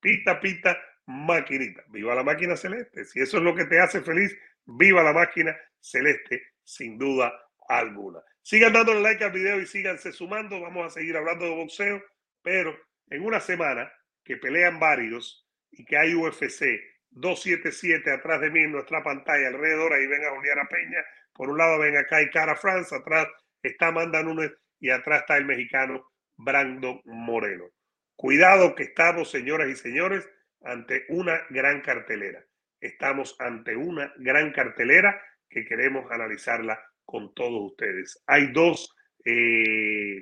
Pita, 0.00 0.40
pita, 0.40 0.78
maquinita. 1.06 1.84
Viva 1.88 2.14
la 2.14 2.22
máquina 2.22 2.56
celeste. 2.56 3.04
Si 3.04 3.20
eso 3.20 3.36
es 3.36 3.42
lo 3.42 3.54
que 3.54 3.66
te 3.66 3.78
hace 3.78 4.00
feliz, 4.00 4.36
viva 4.64 5.02
la 5.02 5.12
máquina 5.12 5.56
celeste, 5.78 6.42
sin 6.64 6.98
duda 6.98 7.32
alguna. 7.68 8.20
Sigan 8.40 8.72
dándole 8.72 9.00
like 9.00 9.22
al 9.22 9.32
video 9.32 9.60
y 9.60 9.66
síganse 9.66 10.12
sumando. 10.12 10.60
Vamos 10.60 10.86
a 10.86 10.90
seguir 10.90 11.16
hablando 11.16 11.44
de 11.44 11.54
boxeo, 11.54 12.02
pero 12.42 12.76
en 13.10 13.22
una 13.22 13.40
semana 13.40 13.92
que 14.24 14.36
pelean 14.36 14.80
varios 14.80 15.46
y 15.70 15.84
que 15.84 15.96
hay 15.96 16.14
UFC 16.14 16.64
277 17.10 18.10
atrás 18.10 18.40
de 18.40 18.50
mí 18.50 18.60
en 18.60 18.72
nuestra 18.72 19.02
pantalla 19.02 19.48
alrededor, 19.48 19.92
ahí 19.92 20.06
ven 20.06 20.24
a 20.24 20.30
Juliana 20.30 20.68
Peña, 20.68 21.04
por 21.32 21.50
un 21.50 21.58
lado 21.58 21.78
ven 21.78 21.96
acá 21.96 22.22
y 22.22 22.30
Cara 22.30 22.56
France, 22.56 22.94
atrás 22.94 23.26
está 23.62 23.88
Amanda 23.88 24.22
Nunes 24.22 24.52
y 24.80 24.90
atrás 24.90 25.20
está 25.20 25.36
el 25.36 25.46
mexicano 25.46 26.10
Brandon 26.36 27.00
Moreno. 27.04 27.68
Cuidado 28.16 28.74
que 28.74 28.84
estamos, 28.84 29.30
señoras 29.30 29.68
y 29.68 29.76
señores, 29.76 30.28
ante 30.62 31.04
una 31.08 31.40
gran 31.50 31.80
cartelera. 31.80 32.44
Estamos 32.80 33.36
ante 33.38 33.76
una 33.76 34.12
gran 34.16 34.52
cartelera 34.52 35.20
que 35.48 35.64
queremos 35.64 36.10
analizarla 36.10 36.82
con 37.04 37.34
todos 37.34 37.72
ustedes. 37.72 38.22
Hay 38.26 38.52
dos 38.52 38.94
eh, 39.24 40.20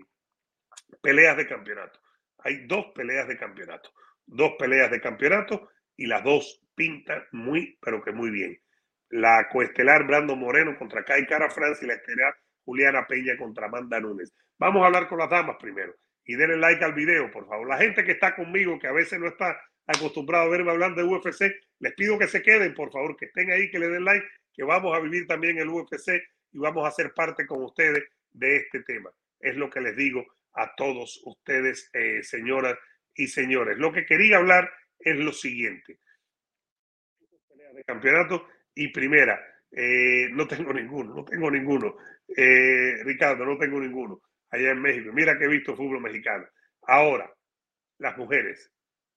peleas 1.02 1.36
de 1.36 1.46
campeonato. 1.46 2.00
Hay 2.38 2.66
dos 2.66 2.86
peleas 2.94 3.28
de 3.28 3.36
campeonato. 3.36 3.90
Dos 4.26 4.52
peleas 4.58 4.90
de 4.90 5.00
campeonato 5.00 5.70
y 5.96 6.06
las 6.06 6.24
dos 6.24 6.62
pintan 6.74 7.24
muy, 7.32 7.78
pero 7.80 8.02
que 8.02 8.12
muy 8.12 8.30
bien. 8.30 8.58
La 9.10 9.48
coestelar 9.48 10.06
Brando 10.06 10.36
Moreno 10.36 10.78
contra 10.78 11.04
Kai 11.04 11.26
Cara 11.26 11.50
France 11.50 11.84
y 11.84 11.88
la 11.88 11.94
estelar 11.94 12.34
Juliana 12.64 13.06
Peña 13.06 13.36
contra 13.36 13.66
Amanda 13.66 14.00
Núñez. 14.00 14.32
Vamos 14.58 14.82
a 14.82 14.86
hablar 14.86 15.08
con 15.08 15.18
las 15.18 15.28
damas 15.28 15.56
primero 15.58 15.94
y 16.24 16.36
denle 16.36 16.56
like 16.56 16.84
al 16.84 16.94
video, 16.94 17.30
por 17.30 17.46
favor. 17.48 17.68
La 17.68 17.78
gente 17.78 18.04
que 18.04 18.12
está 18.12 18.36
conmigo, 18.36 18.78
que 18.78 18.86
a 18.86 18.92
veces 18.92 19.18
no 19.18 19.26
está 19.26 19.60
acostumbrado 19.86 20.44
a 20.44 20.50
verme 20.50 20.70
hablar 20.70 20.94
de 20.94 21.02
UFC, 21.02 21.52
les 21.80 21.94
pido 21.94 22.18
que 22.18 22.28
se 22.28 22.42
queden, 22.42 22.74
por 22.74 22.92
favor, 22.92 23.16
que 23.16 23.24
estén 23.26 23.50
ahí, 23.50 23.70
que 23.70 23.80
le 23.80 23.88
den 23.88 24.04
like, 24.04 24.26
que 24.52 24.62
vamos 24.62 24.96
a 24.96 25.00
vivir 25.00 25.26
también 25.26 25.58
el 25.58 25.68
UFC 25.68 26.22
y 26.52 26.58
vamos 26.58 26.86
a 26.86 26.92
ser 26.92 27.12
parte 27.12 27.46
con 27.46 27.64
ustedes 27.64 28.04
de 28.30 28.56
este 28.56 28.82
tema. 28.82 29.10
Es 29.40 29.56
lo 29.56 29.68
que 29.70 29.80
les 29.80 29.96
digo 29.96 30.24
a 30.52 30.74
todos 30.76 31.20
ustedes, 31.24 31.90
eh, 31.94 32.22
señoras 32.22 32.78
y 33.14 33.26
señores. 33.26 33.78
Lo 33.78 33.92
que 33.92 34.06
quería 34.06 34.36
hablar 34.36 34.70
es 34.98 35.16
lo 35.16 35.32
siguiente. 35.32 35.98
Campeonato 37.86 38.46
y 38.74 38.88
primera, 38.88 39.40
eh, 39.70 40.28
no 40.32 40.46
tengo 40.46 40.72
ninguno, 40.72 41.14
no 41.14 41.24
tengo 41.24 41.50
ninguno. 41.50 41.96
Eh, 42.28 43.02
Ricardo, 43.04 43.44
no 43.44 43.56
tengo 43.58 43.80
ninguno. 43.80 44.20
Allá 44.50 44.70
en 44.70 44.82
México. 44.82 45.10
Mira 45.12 45.38
que 45.38 45.44
he 45.44 45.48
visto 45.48 45.76
fútbol 45.76 46.00
mexicano. 46.00 46.46
Ahora, 46.82 47.32
las 47.98 48.16
mujeres. 48.16 48.72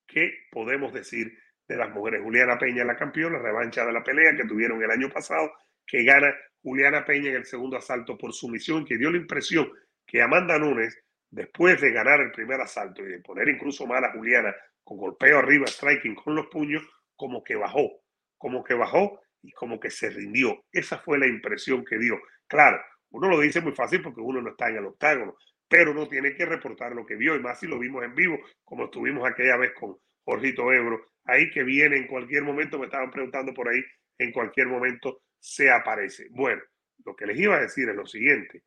¿Qué 0.06 0.32
podemos 0.52 0.94
decir 0.94 1.38
de 1.68 1.76
las 1.76 1.90
mujeres? 1.90 2.22
Juliana 2.22 2.58
Peña, 2.60 2.84
la 2.84 2.96
campeona, 2.96 3.40
revancha 3.40 3.86
de 3.86 3.94
la 3.94 4.04
pelea 4.04 4.36
que 4.36 4.46
tuvieron 4.46 4.84
el 4.84 4.92
año 4.92 5.10
pasado, 5.10 5.52
que 5.88 6.04
gana 6.04 6.34
Juliana 6.62 7.06
Peña 7.06 7.30
en 7.30 7.38
el 7.38 7.46
segundo 7.46 7.78
asalto 7.78 8.18
por 8.18 8.34
sumisión, 8.34 8.86
que 8.86 8.98
dio 8.98 9.10
la 9.10 9.18
impresión 9.18 9.72
que 10.06 10.22
Amanda 10.22 10.60
Nunes, 10.60 10.98
después 11.32 11.82
de 11.82 11.92
ganar 11.92 12.20
el 12.20 12.32
primer 12.32 12.62
asalto 12.62 13.02
y 13.02 13.08
de 13.08 13.20
poner 13.20 13.50
incluso 13.50 13.88
mal 13.88 14.04
a 14.04 14.12
Juliana 14.12 14.54
con 14.84 14.98
golpeo 14.98 15.40
arriba, 15.40 15.66
striking 15.66 16.14
con 16.14 16.36
los 16.36 16.48
puños, 16.48 16.84
como 17.16 17.44
que 17.44 17.56
bajó, 17.56 18.04
como 18.38 18.64
que 18.64 18.74
bajó 18.74 19.23
y 19.44 19.52
como 19.52 19.80
que 19.80 19.92
se 19.92 20.10
rindió. 20.10 20.66
Esa 20.72 20.98
fue 20.98 21.20
la 21.20 21.28
impresión 21.28 21.86
que 21.86 21.98
dio. 21.98 22.20
Claro, 22.48 22.82
uno 23.12 23.30
lo 23.30 23.40
dice 23.40 23.62
muy 23.62 23.74
fácil 23.74 24.02
porque 24.02 24.22
uno 24.22 24.42
no 24.42 24.50
está 24.52 24.70
en 24.70 24.78
el 24.78 24.86
octágono, 24.86 25.36
pero 25.68 25.94
no 25.94 26.08
tiene 26.08 26.36
que 26.36 26.46
reportar 26.46 26.94
lo 26.94 27.06
que 27.06 27.16
vio, 27.16 27.36
y 27.36 27.40
más 27.40 27.60
si 27.60 27.68
lo 27.68 27.78
vimos 27.78 28.04
en 28.04 28.16
vivo, 28.16 28.40
como 28.64 28.86
estuvimos 28.86 29.30
aquella 29.30 29.58
vez 29.58 29.74
con 29.74 29.98
Jorgito 30.24 30.72
Ebro, 30.72 31.06
ahí 31.26 31.50
que 31.52 31.64
viene 31.64 31.98
en 31.98 32.08
cualquier 32.08 32.44
momento, 32.44 32.80
me 32.80 32.86
estaban 32.86 33.12
preguntando 33.12 33.54
por 33.54 33.70
ahí, 33.70 33.84
en 34.18 34.32
cualquier 34.32 34.68
momento 34.68 35.22
se 35.40 35.70
aparece. 35.70 36.28
Bueno, 36.32 36.62
lo 37.06 37.16
que 37.16 37.26
les 37.26 37.38
iba 37.38 37.58
a 37.58 37.62
decir 37.62 37.90
es 37.90 37.96
lo 37.96 38.06
siguiente. 38.06 38.64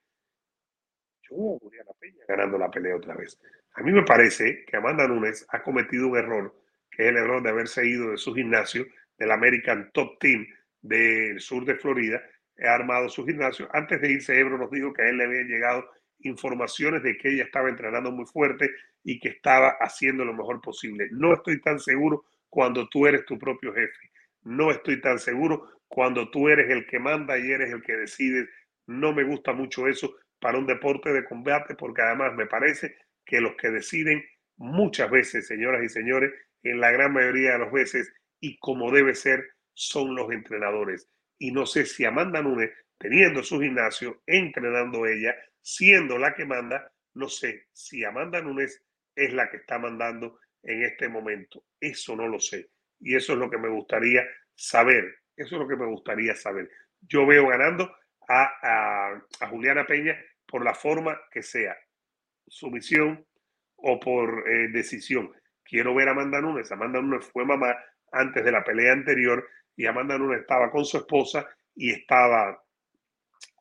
Yo 1.22 1.37
voy 1.37 1.79
a 1.79 1.85
la 1.85 1.93
Peña 1.99 2.24
ganando 2.29 2.59
la 2.59 2.70
pelea 2.70 2.97
otra 2.97 3.14
vez. 3.14 3.41
A 3.72 3.83
mí 3.83 3.93
me 3.93 4.05
parece 4.05 4.64
que 4.64 4.77
Amanda 4.77 5.09
Nunes 5.09 5.47
ha 5.49 5.62
cometido 5.62 6.09
un 6.09 6.18
error, 6.18 6.55
que 6.91 7.05
es 7.05 7.09
el 7.09 7.16
error 7.16 7.43
de 7.43 7.51
haberse 7.51 7.87
ido 7.87 8.11
de 8.11 8.16
su 8.16 8.35
gimnasio, 8.35 8.87
del 9.18 9.31
American 9.31 9.91
Top 9.93 10.18
Team 10.18 10.47
del 10.83 11.41
sur 11.41 11.64
de 11.64 11.77
Florida, 11.77 12.22
ha 12.64 12.74
armado 12.74 13.09
su 13.09 13.24
gimnasio. 13.24 13.68
Antes 13.72 14.01
de 14.01 14.12
irse, 14.12 14.39
Ebro 14.39 14.59
nos 14.59 14.70
dijo 14.70 14.93
que 14.93 15.03
a 15.03 15.09
él 15.09 15.18
le 15.18 15.24
habían 15.24 15.49
llegado 15.49 15.89
informaciones 16.20 17.03
de 17.03 17.16
que 17.16 17.31
ella 17.31 17.45
estaba 17.45 17.68
entrenando 17.68 18.11
muy 18.11 18.24
fuerte 18.27 18.70
y 19.05 19.20
que 19.20 19.29
estaba 19.29 19.77
haciendo 19.81 20.24
lo 20.24 20.35
mejor 20.35 20.61
posible. 20.61 21.09
No 21.12 21.35
estoy 21.35 21.61
tan 21.61 21.79
seguro 21.79 22.24
cuando 22.49 22.89
tú 22.89 23.07
eres 23.07 23.24
tu 23.27 23.39
propio 23.39 23.72
jefe. 23.74 24.11
No 24.43 24.70
estoy 24.70 25.01
tan 25.01 25.18
seguro 25.18 25.68
cuando 25.89 26.31
tú 26.31 26.49
eres 26.49 26.70
el 26.70 26.87
que 26.87 26.99
manda 26.99 27.39
y 27.39 27.51
eres 27.51 27.72
el 27.72 27.83
que 27.83 27.97
decide. 27.97 28.49
No 28.87 29.12
me 29.12 29.24
gusta 29.24 29.53
mucho 29.53 29.87
eso 29.87 30.14
para 30.41 30.59
un 30.59 30.66
deporte 30.66 31.12
de 31.12 31.24
combate 31.24 31.74
porque 31.74 32.03
además 32.03 32.35
me 32.35 32.47
parece 32.47 32.97
que 33.24 33.41
los 33.41 33.57
que 33.57 33.70
deciden 33.70 34.24
muchas 34.57 35.11
veces, 35.11 35.47
señoras 35.47 35.83
y 35.85 35.89
señores, 35.89 36.33
en 36.62 36.81
la 36.81 36.91
gran 36.91 37.12
mayoría 37.12 37.53
de 37.53 37.59
las 37.59 37.72
veces 37.72 38.12
y 38.41 38.59
como 38.59 38.91
debe 38.91 39.14
ser, 39.14 39.45
son 39.77 40.14
los 40.14 40.33
entrenadores. 40.33 41.09
Y 41.39 41.53
no 41.53 41.66
sé 41.66 41.85
si 41.85 42.05
Amanda 42.05 42.43
Nunes, 42.43 42.70
teniendo 42.99 43.43
su 43.43 43.61
gimnasio, 43.61 44.22
entrenando 44.27 45.07
ella, 45.07 45.37
siendo 45.61 46.18
la 46.18 46.35
que 46.35 46.47
manda, 46.47 46.91
no 47.14 47.29
sé 47.29 47.66
si 47.72 48.03
Amanda 48.05 48.41
Nunes 48.41 48.83
es 49.14 49.33
la 49.33 49.51
que 49.51 49.59
está 49.59 49.79
mandando 49.79 50.41
en 50.62 50.83
este 50.83 51.09
momento. 51.09 51.64
Eso 51.79 52.16
no 52.16 52.27
lo 52.27 52.41
sé. 52.41 52.70
Y 53.01 53.14
eso 53.14 53.35
es 53.35 53.39
lo 53.39 53.51
que 53.51 53.59
me 53.59 53.68
gustaría 53.68 54.27
saber. 54.55 55.05
Eso 55.37 55.57
es 55.57 55.61
lo 55.61 55.68
que 55.68 55.77
me 55.77 55.87
gustaría 55.87 56.35
saber. 56.35 56.70
Yo 57.03 57.27
veo 57.27 57.49
ganando 57.49 57.95
a, 58.29 59.20
Juliana 59.51 59.87
Peña 59.87 60.18
por 60.47 60.64
la 60.64 60.74
forma 60.74 61.20
que 61.31 61.43
sea, 61.43 61.77
sumisión 62.47 63.27
o 63.77 64.01
por 64.01 64.49
eh, 64.49 64.68
decisión. 64.68 65.33
Quiero 65.62 65.95
ver 65.95 66.09
a 66.09 66.12
Amanda 66.12 66.41
Nunes. 66.41 66.72
Amanda 66.72 67.01
Nunes 67.01 67.27
fue 67.27 67.45
mamá 67.45 67.77
antes 68.12 68.43
de 68.43 68.53
la 68.53 68.64
pelea 68.64 68.93
anterior 68.93 69.47
y 69.77 69.87
Amanda 69.87 70.18
Nunes 70.18 70.41
estaba 70.41 70.70
con 70.70 70.85
su 70.85 70.97
esposa 70.97 71.47
y 71.74 71.93
estaba 71.93 72.62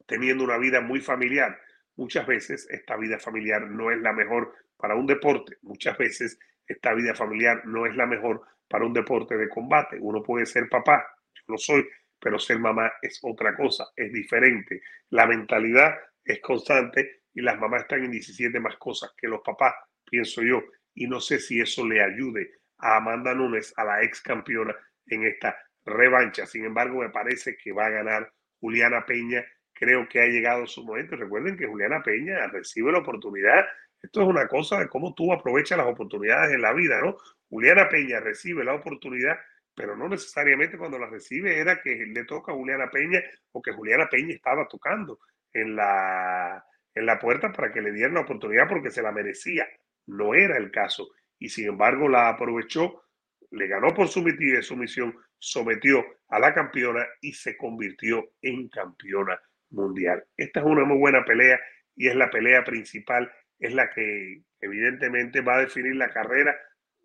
teniendo 0.06 0.44
una 0.44 0.58
vida 0.58 0.82
muy 0.82 1.02
familiar. 1.02 1.60
Muchas 1.96 2.26
veces 2.26 2.68
esta 2.70 2.96
vida 2.98 3.20
familiar 3.20 3.64
no 3.68 3.92
es 3.92 4.00
la 4.00 4.14
mejor 4.14 4.54
para 4.78 4.96
un 4.96 5.06
deporte. 5.06 5.58
Muchas 5.62 5.98
veces 5.98 6.40
esta 6.68 6.94
vida 6.94 7.14
familiar 7.14 7.66
no 7.66 7.86
es 7.86 7.96
la 7.96 8.06
mejor 8.06 8.42
para 8.68 8.86
un 8.86 8.94
deporte 8.94 9.38
de 9.38 9.50
combate. 9.50 9.98
Uno 10.00 10.24
puede 10.24 10.46
ser 10.46 10.70
papá, 10.70 11.06
yo 11.34 11.42
lo 11.48 11.58
soy, 11.58 11.88
pero 12.20 12.40
ser 12.40 12.60
mamá 12.60 12.92
es 13.02 13.20
otra 13.22 13.56
cosa, 13.56 13.86
es 13.96 14.12
diferente. 14.12 14.82
La 15.10 15.28
mentalidad 15.28 15.96
es 16.24 16.40
constante 16.42 17.24
y 17.34 17.42
las 17.42 17.60
mamás 17.60 17.84
están 17.84 18.04
en 18.04 18.12
17 18.12 18.60
más 18.60 18.78
cosas 18.78 19.14
que 19.18 19.28
los 19.28 19.42
papás, 19.42 19.74
pienso 20.04 20.42
yo. 20.42 20.64
Y 20.94 21.08
no 21.08 21.20
sé 21.20 21.40
si 21.40 21.60
eso 21.60 21.86
le 21.86 22.02
ayude 22.02 22.52
a 22.78 22.98
Amanda 22.98 23.34
Nunes, 23.34 23.74
a 23.78 23.84
la 23.84 24.04
ex 24.04 24.22
campeona, 24.22 24.76
en 25.08 25.26
esta 25.26 25.56
revancha. 25.86 26.46
Sin 26.46 26.66
embargo, 26.66 27.02
me 27.02 27.10
parece 27.10 27.56
que 27.58 27.72
va 27.72 27.88
a 27.88 27.92
ganar 27.92 28.32
Juliana 28.60 29.06
Peña. 29.06 29.46
Creo 29.74 30.08
que 30.08 30.22
ha 30.22 30.26
llegado 30.26 30.66
su 30.66 30.84
momento. 30.84 31.16
Recuerden 31.16 31.58
que 31.58 31.68
Juliana 31.68 32.02
Peña 32.04 32.48
recibe 32.48 32.92
la 32.92 33.00
oportunidad. 33.00 33.66
Esto 34.02 34.22
es 34.22 34.28
una 34.28 34.48
cosa 34.48 34.80
de 34.80 34.88
cómo 34.88 35.14
tú 35.14 35.32
aprovechas 35.34 35.78
las 35.78 35.88
oportunidades 35.88 36.54
en 36.54 36.62
la 36.62 36.74
vida, 36.74 37.00
¿no? 37.02 37.18
Juliana 37.50 37.88
Peña 37.90 38.20
recibe 38.20 38.64
la 38.64 38.74
oportunidad, 38.74 39.38
pero 39.74 39.96
no 39.96 40.08
necesariamente 40.10 40.78
cuando 40.78 40.98
la 40.98 41.08
recibe 41.08 41.60
era 41.60 41.82
que 41.82 42.06
le 42.06 42.24
toca 42.26 42.52
a 42.52 42.56
Juliana 42.56 42.90
Peña 42.90 43.22
o 43.52 43.62
que 43.62 43.72
Juliana 43.72 44.08
Peña 44.10 44.34
estaba 44.34 44.68
tocando 44.68 45.20
en 45.54 45.76
la, 45.76 46.64
en 46.94 47.06
la 47.06 47.20
puerta 47.20 47.52
para 47.52 47.72
que 47.72 47.82
le 47.82 47.92
dieran 47.92 48.16
la 48.16 48.22
oportunidad 48.22 48.68
porque 48.68 48.92
se 48.92 49.02
la 49.02 49.12
merecía. 49.12 49.68
No 50.08 50.34
era 50.34 50.58
el 50.58 50.72
caso. 50.72 51.10
Y 51.40 51.50
sin 51.50 51.68
embargo 51.68 52.08
la 52.08 52.30
aprovechó, 52.30 53.04
le 53.52 53.68
ganó 53.68 53.94
por 53.94 54.08
su 54.08 54.24
sumisión 54.62 55.16
sometió 55.38 56.04
a 56.30 56.40
la 56.40 56.54
campeona 56.54 57.06
y 57.22 57.34
se 57.34 57.56
convirtió 57.58 58.32
en 58.42 58.68
campeona 58.70 59.40
mundial. 59.70 60.24
Esta 60.38 60.60
es 60.60 60.66
una 60.66 60.86
muy 60.86 60.98
buena 60.98 61.24
pelea 61.24 61.60
y 61.96 62.08
es 62.08 62.16
la 62.16 62.30
pelea 62.30 62.64
principal, 62.64 63.32
es 63.60 63.74
la 63.74 63.90
que 63.90 64.42
evidentemente 64.60 65.42
va 65.42 65.58
a 65.58 65.62
definir 65.62 65.96
la 65.96 66.10
carrera, 66.10 66.56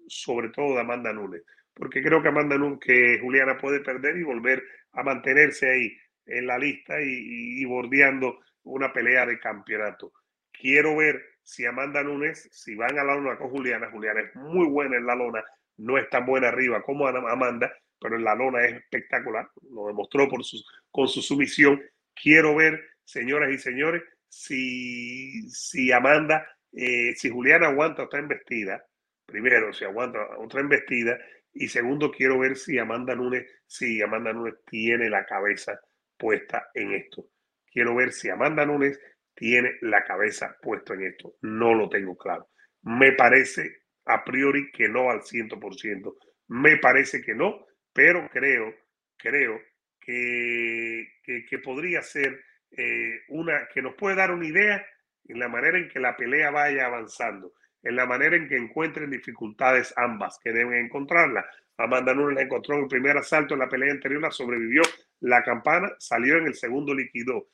sobre 0.08 0.48
todo 0.50 0.74
de 0.74 0.80
Amanda 0.80 1.12
Nunes, 1.12 1.42
porque 1.74 2.02
creo 2.02 2.22
que 2.22 2.28
Amanda 2.28 2.56
Nunes, 2.56 2.80
que 2.80 3.18
Juliana 3.20 3.58
puede 3.58 3.80
perder 3.80 4.16
y 4.16 4.22
volver 4.22 4.62
a 4.92 5.02
mantenerse 5.02 5.70
ahí 5.70 5.96
en 6.26 6.46
la 6.46 6.58
lista 6.58 7.00
y, 7.00 7.60
y 7.60 7.64
bordeando 7.64 8.40
una 8.62 8.92
pelea 8.92 9.26
de 9.26 9.38
campeonato. 9.38 10.12
Quiero 10.52 10.96
ver 10.96 11.22
si 11.42 11.66
Amanda 11.66 12.02
Nunes, 12.02 12.48
si 12.52 12.74
van 12.74 12.98
a 12.98 13.04
la 13.04 13.14
lona 13.14 13.36
con 13.36 13.50
Juliana, 13.50 13.90
Juliana 13.90 14.20
es 14.20 14.34
muy 14.36 14.66
buena 14.68 14.96
en 14.96 15.06
la 15.06 15.14
lona, 15.14 15.44
no 15.80 15.98
es 15.98 16.08
tan 16.10 16.26
buena 16.26 16.48
arriba 16.48 16.82
como 16.82 17.06
Amanda, 17.06 17.72
pero 17.98 18.16
en 18.16 18.24
la 18.24 18.34
lona 18.34 18.64
es 18.64 18.74
espectacular, 18.74 19.48
lo 19.70 19.86
demostró 19.88 20.28
con 20.28 21.08
su 21.08 21.22
sumisión. 21.22 21.82
Quiero 22.14 22.54
ver, 22.54 22.80
señoras 23.04 23.52
y 23.52 23.58
señores, 23.58 24.02
si, 24.28 25.48
si 25.50 25.92
Amanda, 25.92 26.46
eh, 26.72 27.14
si 27.16 27.28
Juliana 27.28 27.68
aguanta 27.68 28.04
otra 28.04 28.20
embestida, 28.20 28.82
primero, 29.26 29.72
si 29.72 29.84
aguanta 29.84 30.18
otra 30.38 30.60
embestida, 30.60 31.18
y 31.52 31.68
segundo, 31.68 32.10
quiero 32.10 32.38
ver 32.38 32.56
si 32.56 32.78
Amanda 32.78 33.14
Nunes, 33.14 33.44
si 33.66 34.00
Amanda 34.00 34.32
Nunes 34.32 34.54
tiene 34.66 35.10
la 35.10 35.26
cabeza 35.26 35.80
puesta 36.16 36.70
en 36.74 36.92
esto. 36.92 37.26
Quiero 37.72 37.94
ver 37.96 38.12
si 38.12 38.30
Amanda 38.30 38.64
Nunes 38.64 39.00
tiene 39.34 39.72
la 39.80 40.04
cabeza 40.04 40.56
puesta 40.62 40.94
en 40.94 41.06
esto. 41.06 41.34
No 41.42 41.74
lo 41.74 41.88
tengo 41.88 42.16
claro. 42.16 42.50
Me 42.82 43.12
parece 43.12 43.79
a 44.06 44.24
priori 44.24 44.70
que 44.72 44.88
no 44.88 45.10
al 45.10 45.22
100%. 45.22 46.14
Me 46.48 46.78
parece 46.78 47.22
que 47.22 47.34
no, 47.34 47.66
pero 47.92 48.28
creo, 48.30 48.74
creo 49.16 49.60
que, 50.00 51.06
que, 51.22 51.58
podría 51.58 52.02
ser 52.02 52.42
eh, 52.70 53.20
una, 53.28 53.68
que 53.72 53.82
nos 53.82 53.94
puede 53.94 54.16
dar 54.16 54.32
una 54.32 54.46
idea 54.46 54.84
en 55.28 55.38
la 55.38 55.48
manera 55.48 55.78
en 55.78 55.88
que 55.88 56.00
la 56.00 56.16
pelea 56.16 56.50
vaya 56.50 56.86
avanzando, 56.86 57.52
en 57.82 57.96
la 57.96 58.06
manera 58.06 58.36
en 58.36 58.48
que 58.48 58.56
encuentren 58.56 59.10
dificultades 59.10 59.94
ambas, 59.96 60.38
que 60.42 60.52
deben 60.52 60.84
encontrarla. 60.86 61.46
Amanda 61.76 62.12
Nunes 62.12 62.34
la 62.34 62.42
encontró 62.42 62.76
en 62.76 62.82
el 62.82 62.88
primer 62.88 63.16
asalto 63.16 63.54
en 63.54 63.60
la 63.60 63.68
pelea 63.68 63.92
anterior, 63.92 64.20
la 64.20 64.30
sobrevivió 64.30 64.82
la 65.20 65.42
campana, 65.42 65.92
salió 65.98 66.36
en 66.38 66.46
el 66.46 66.54
segundo 66.54 66.94
líquido. 66.94 67.48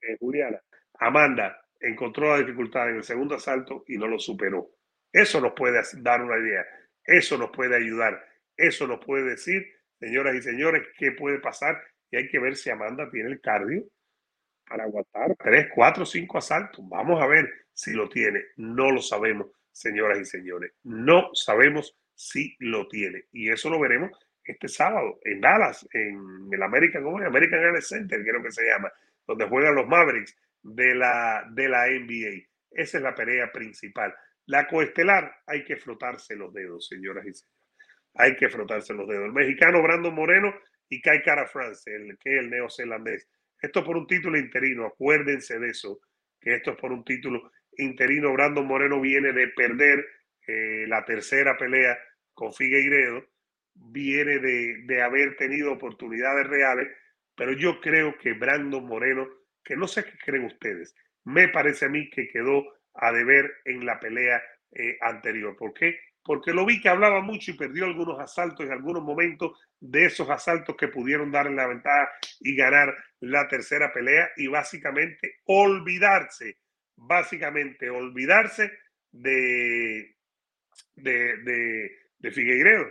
Eh, 0.00 0.16
Juliana, 0.18 0.60
Amanda 0.98 1.60
encontró 1.80 2.30
la 2.30 2.38
dificultad 2.38 2.90
en 2.90 2.96
el 2.96 3.04
segundo 3.04 3.34
asalto 3.34 3.84
y 3.88 3.96
no 3.96 4.06
lo 4.06 4.18
superó. 4.18 4.70
Eso 5.16 5.40
nos 5.40 5.52
puede 5.52 5.80
dar 6.02 6.20
una 6.20 6.36
idea, 6.36 6.66
eso 7.04 7.38
nos 7.38 7.50
puede 7.50 7.74
ayudar, 7.74 8.22
eso 8.54 8.86
nos 8.86 9.02
puede 9.02 9.24
decir, 9.24 9.66
señoras 9.98 10.34
y 10.34 10.42
señores, 10.42 10.86
qué 10.98 11.12
puede 11.12 11.38
pasar 11.38 11.82
y 12.10 12.18
hay 12.18 12.28
que 12.28 12.38
ver 12.38 12.54
si 12.54 12.68
Amanda 12.68 13.08
tiene 13.10 13.30
el 13.30 13.40
cardio 13.40 13.82
para 14.68 14.84
aguantar 14.84 15.34
tres, 15.38 15.68
cuatro, 15.74 16.04
cinco 16.04 16.36
asaltos. 16.36 16.86
Vamos 16.86 17.22
a 17.22 17.26
ver 17.26 17.50
si 17.72 17.94
lo 17.94 18.10
tiene. 18.10 18.42
No 18.56 18.90
lo 18.90 19.00
sabemos, 19.00 19.46
señoras 19.72 20.18
y 20.18 20.26
señores. 20.26 20.74
No 20.82 21.30
sabemos 21.32 21.96
si 22.14 22.54
lo 22.58 22.86
tiene. 22.86 23.24
Y 23.32 23.50
eso 23.50 23.70
lo 23.70 23.80
veremos 23.80 24.10
este 24.44 24.68
sábado 24.68 25.18
en 25.24 25.40
Dallas, 25.40 25.88
en 25.92 26.48
el 26.52 26.62
American, 26.62 27.02
¿cómo 27.02 27.20
es? 27.20 27.26
American 27.26 27.80
Center, 27.80 28.22
creo 28.22 28.42
que 28.42 28.52
se 28.52 28.68
llama, 28.68 28.92
donde 29.26 29.48
juegan 29.48 29.74
los 29.74 29.88
Mavericks 29.88 30.36
de 30.62 30.94
la, 30.94 31.48
de 31.52 31.68
la 31.70 31.86
NBA. 31.86 32.46
Esa 32.70 32.98
es 32.98 33.02
la 33.02 33.14
pelea 33.14 33.50
principal. 33.50 34.14
La 34.46 34.66
coestelar, 34.66 35.42
hay 35.46 35.64
que 35.64 35.76
frotarse 35.76 36.36
los 36.36 36.52
dedos, 36.52 36.88
señoras 36.88 37.26
y 37.26 37.34
señores. 37.34 37.56
Hay 38.14 38.36
que 38.36 38.48
frotarse 38.48 38.94
los 38.94 39.08
dedos. 39.08 39.26
El 39.26 39.32
mexicano 39.32 39.82
Brandon 39.82 40.14
Moreno 40.14 40.54
y 40.88 41.00
Kai 41.02 41.22
Cara 41.22 41.46
France, 41.46 41.94
el 41.94 42.16
que 42.18 42.36
es 42.36 42.44
el 42.44 42.50
neozelandés. 42.50 43.28
Esto 43.60 43.84
por 43.84 43.96
un 43.96 44.06
título 44.06 44.38
interino, 44.38 44.86
acuérdense 44.86 45.58
de 45.58 45.68
eso, 45.68 46.00
que 46.40 46.54
esto 46.54 46.72
es 46.72 46.76
por 46.78 46.92
un 46.92 47.04
título 47.04 47.50
interino. 47.76 48.32
Brandon 48.32 48.66
Moreno 48.66 49.00
viene 49.00 49.32
de 49.32 49.48
perder 49.48 50.06
eh, 50.46 50.86
la 50.86 51.04
tercera 51.04 51.58
pelea 51.58 51.98
con 52.32 52.52
Figueiredo, 52.52 53.26
viene 53.74 54.38
de, 54.38 54.82
de 54.84 55.02
haber 55.02 55.36
tenido 55.36 55.72
oportunidades 55.72 56.46
reales, 56.46 56.88
pero 57.34 57.52
yo 57.52 57.80
creo 57.80 58.16
que 58.18 58.32
Brandon 58.32 58.86
Moreno 58.86 59.28
que 59.66 59.76
no 59.76 59.88
sé 59.88 60.04
qué 60.04 60.16
creen 60.24 60.44
ustedes. 60.44 60.94
Me 61.24 61.48
parece 61.48 61.86
a 61.86 61.88
mí 61.88 62.08
que 62.08 62.28
quedó 62.28 62.64
a 62.98 63.12
deber 63.12 63.50
en 63.64 63.84
la 63.84 63.98
pelea 63.98 64.42
eh, 64.72 64.98
anterior. 65.00 65.56
¿Por 65.56 65.72
qué? 65.72 65.98
Porque 66.22 66.52
lo 66.52 66.66
vi 66.66 66.80
que 66.80 66.88
hablaba 66.88 67.20
mucho 67.20 67.52
y 67.52 67.56
perdió 67.56 67.84
algunos 67.84 68.18
asaltos 68.18 68.66
en 68.66 68.72
algunos 68.72 69.02
momentos 69.02 69.58
de 69.78 70.06
esos 70.06 70.28
asaltos 70.28 70.76
que 70.76 70.88
pudieron 70.88 71.30
darle 71.30 71.54
la 71.54 71.68
ventaja 71.68 72.10
y 72.40 72.56
ganar 72.56 72.96
la 73.20 73.46
tercera 73.46 73.92
pelea 73.92 74.30
y 74.36 74.48
básicamente 74.48 75.36
olvidarse, 75.44 76.58
básicamente 76.96 77.88
olvidarse 77.88 78.72
de, 79.12 80.16
de, 80.96 81.36
de, 81.38 81.98
de 82.18 82.30
Figueiredo. 82.32 82.86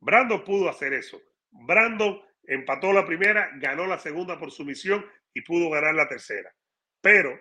Brandon 0.00 0.44
pudo 0.44 0.68
hacer 0.68 0.92
eso. 0.92 1.20
Brandon 1.50 2.20
empató 2.44 2.92
la 2.92 3.06
primera, 3.06 3.50
ganó 3.54 3.86
la 3.86 3.98
segunda 3.98 4.38
por 4.38 4.50
sumisión 4.50 5.04
y 5.32 5.40
pudo 5.40 5.70
ganar 5.70 5.94
la 5.94 6.08
tercera. 6.08 6.54
Pero 7.00 7.38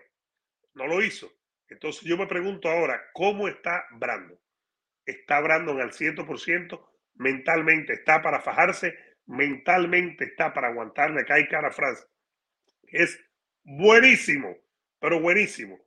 no 0.76 0.88
lo 0.88 1.04
hizo. 1.04 1.32
Entonces 1.70 2.04
yo 2.04 2.18
me 2.18 2.28
pregunto 2.28 2.70
ahora, 2.70 3.02
¿cómo 3.14 3.48
está 3.48 3.86
Brandon? 3.92 4.38
¿Está 5.06 5.40
Brandon 5.40 5.82
al 5.82 5.92
100%? 5.92 6.88
Mentalmente 7.16 7.94
está 7.94 8.22
para 8.22 8.42
fajarse, 8.42 8.98
mentalmente 9.26 10.26
está 10.26 10.54
para 10.54 10.68
aguantarle 10.68 11.26
hay 11.34 11.48
cara 11.48 11.70
a. 11.70 12.08
Es 12.84 13.20
buenísimo, 13.64 14.56
pero 15.00 15.20
buenísimo. 15.20 15.80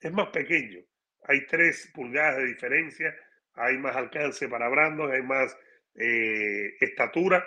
Es 0.00 0.12
más 0.12 0.28
pequeño. 0.28 0.80
Hay 1.24 1.46
tres 1.46 1.90
pulgadas 1.94 2.36
de 2.38 2.46
diferencia, 2.46 3.14
hay 3.54 3.76
más 3.78 3.96
alcance 3.96 4.48
para 4.48 4.68
Brandon, 4.68 5.10
hay 5.12 5.22
más 5.22 5.56
eh, 5.94 6.76
estatura, 6.80 7.44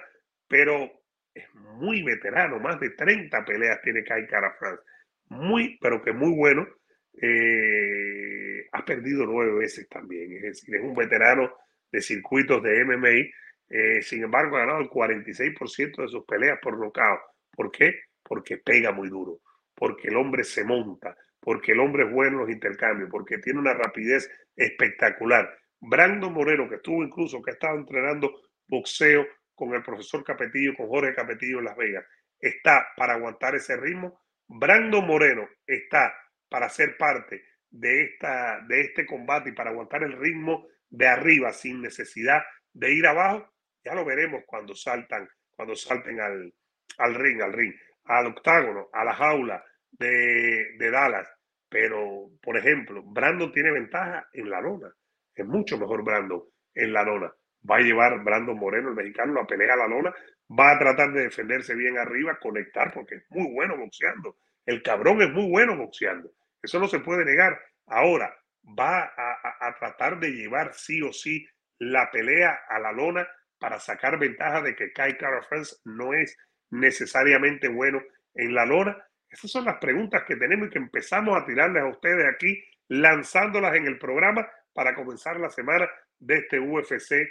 pero 0.47 0.91
es 1.33 1.45
muy 1.55 2.03
veterano, 2.03 2.59
más 2.59 2.79
de 2.79 2.89
30 2.91 3.45
peleas 3.45 3.81
tiene 3.81 4.03
Kai 4.03 4.27
Cara 4.27 4.53
France. 4.59 4.83
Muy, 5.29 5.77
pero 5.81 6.01
que 6.01 6.11
muy 6.11 6.35
bueno. 6.35 6.67
Eh, 7.13 8.67
ha 8.71 8.85
perdido 8.85 9.25
nueve 9.25 9.59
veces 9.59 9.87
también, 9.89 10.31
es 10.33 10.41
decir, 10.41 10.75
es 10.75 10.81
un 10.81 10.95
veterano 10.95 11.53
de 11.91 12.01
circuitos 12.01 12.63
de 12.63 12.85
MMA. 12.85 13.29
Eh, 13.69 14.01
sin 14.01 14.23
embargo, 14.23 14.57
ha 14.57 14.61
ganado 14.61 14.79
el 14.79 14.89
46% 14.89 16.01
de 16.01 16.07
sus 16.07 16.25
peleas 16.25 16.59
por 16.61 16.77
nocaut. 16.77 17.19
¿Por 17.51 17.71
qué? 17.71 18.01
Porque 18.23 18.57
pega 18.57 18.91
muy 18.91 19.09
duro, 19.09 19.39
porque 19.75 20.07
el 20.07 20.17
hombre 20.17 20.43
se 20.43 20.63
monta, 20.63 21.15
porque 21.39 21.73
el 21.73 21.79
hombre 21.79 22.03
es 22.05 22.11
bueno 22.11 22.37
en 22.37 22.41
los 22.43 22.49
intercambios, 22.49 23.09
porque 23.09 23.37
tiene 23.39 23.59
una 23.59 23.73
rapidez 23.73 24.29
espectacular. 24.55 25.57
Brando 25.79 26.29
Moreno, 26.29 26.69
que 26.69 26.75
estuvo 26.75 27.03
incluso, 27.03 27.41
que 27.41 27.51
estaba 27.51 27.75
entrenando 27.75 28.31
boxeo 28.67 29.25
con 29.55 29.73
el 29.73 29.83
profesor 29.83 30.23
Capetillo, 30.23 30.75
con 30.75 30.87
Jorge 30.87 31.13
Capetillo 31.13 31.59
en 31.59 31.65
Las 31.65 31.77
Vegas, 31.77 32.05
está 32.39 32.87
para 32.95 33.13
aguantar 33.13 33.55
ese 33.55 33.75
ritmo. 33.77 34.21
Brando 34.47 35.01
Moreno 35.01 35.47
está 35.65 36.13
para 36.51 36.67
ser 36.67 36.97
parte 36.97 37.45
de, 37.69 38.03
esta, 38.03 38.59
de 38.67 38.81
este 38.81 39.05
combate 39.05 39.49
y 39.49 39.53
para 39.53 39.69
aguantar 39.69 40.03
el 40.03 40.19
ritmo 40.19 40.67
de 40.89 41.07
arriba 41.07 41.53
sin 41.53 41.81
necesidad 41.81 42.43
de 42.73 42.93
ir 42.93 43.07
abajo. 43.07 43.49
Ya 43.85 43.95
lo 43.95 44.03
veremos 44.03 44.43
cuando 44.45 44.75
saltan, 44.75 45.29
cuando 45.55 45.75
salten 45.75 46.19
al, 46.19 46.53
al 46.97 47.15
ring, 47.15 47.41
al 47.41 47.53
ring, 47.53 47.73
al 48.03 48.27
octágono, 48.27 48.89
a 48.91 49.05
la 49.05 49.13
jaula 49.13 49.63
de, 49.91 50.75
de 50.77 50.91
Dallas. 50.91 51.27
Pero, 51.69 52.29
por 52.43 52.57
ejemplo, 52.57 53.01
Brandon 53.01 53.53
tiene 53.53 53.71
ventaja 53.71 54.27
en 54.33 54.49
la 54.49 54.59
lona. 54.59 54.93
Es 55.33 55.45
mucho 55.45 55.77
mejor 55.77 56.03
Brandon 56.03 56.43
en 56.75 56.91
la 56.91 57.03
lona 57.03 57.33
va 57.69 57.77
a 57.77 57.81
llevar 57.81 58.23
Brandon 58.23 58.57
Moreno, 58.57 58.89
el 58.89 58.95
mexicano, 58.95 59.33
la 59.33 59.45
pelea 59.45 59.73
a 59.73 59.77
la 59.77 59.87
lona, 59.87 60.13
va 60.49 60.71
a 60.71 60.79
tratar 60.79 61.11
de 61.13 61.23
defenderse 61.23 61.75
bien 61.75 61.97
arriba, 61.97 62.37
conectar, 62.39 62.91
porque 62.93 63.15
es 63.15 63.23
muy 63.29 63.51
bueno 63.53 63.77
boxeando. 63.77 64.37
El 64.65 64.81
cabrón 64.81 65.21
es 65.21 65.31
muy 65.31 65.49
bueno 65.49 65.77
boxeando. 65.77 66.31
Eso 66.61 66.79
no 66.79 66.87
se 66.87 66.99
puede 66.99 67.25
negar. 67.25 67.59
Ahora, 67.87 68.35
va 68.63 69.03
a, 69.03 69.75
tratar 69.79 70.19
de 70.19 70.31
llevar 70.31 70.73
sí 70.73 71.01
o 71.01 71.11
sí 71.11 71.45
la 71.79 72.09
pelea 72.11 72.59
a 72.69 72.79
la 72.79 72.91
lona 72.91 73.27
para 73.57 73.79
sacar 73.79 74.19
ventaja 74.19 74.61
de 74.61 74.75
que 74.75 74.91
Kai 74.91 75.17
Cara 75.17 75.41
France 75.43 75.75
no 75.85 76.13
es 76.13 76.37
necesariamente 76.69 77.67
bueno 77.67 78.01
en 78.35 78.53
la 78.53 78.65
lona. 78.65 78.97
Esas 79.29 79.51
son 79.51 79.65
las 79.65 79.77
preguntas 79.77 80.23
que 80.27 80.35
tenemos 80.35 80.67
y 80.67 80.71
que 80.71 80.79
empezamos 80.79 81.37
a 81.37 81.45
tirarles 81.45 81.83
a 81.83 81.87
ustedes 81.87 82.25
aquí, 82.33 82.63
lanzándolas 82.87 83.75
en 83.75 83.87
el 83.87 83.97
programa 83.97 84.47
para 84.73 84.93
comenzar 84.93 85.39
la 85.39 85.49
semana 85.49 85.89
de 86.19 86.37
este 86.37 86.59
UFC 86.59 87.27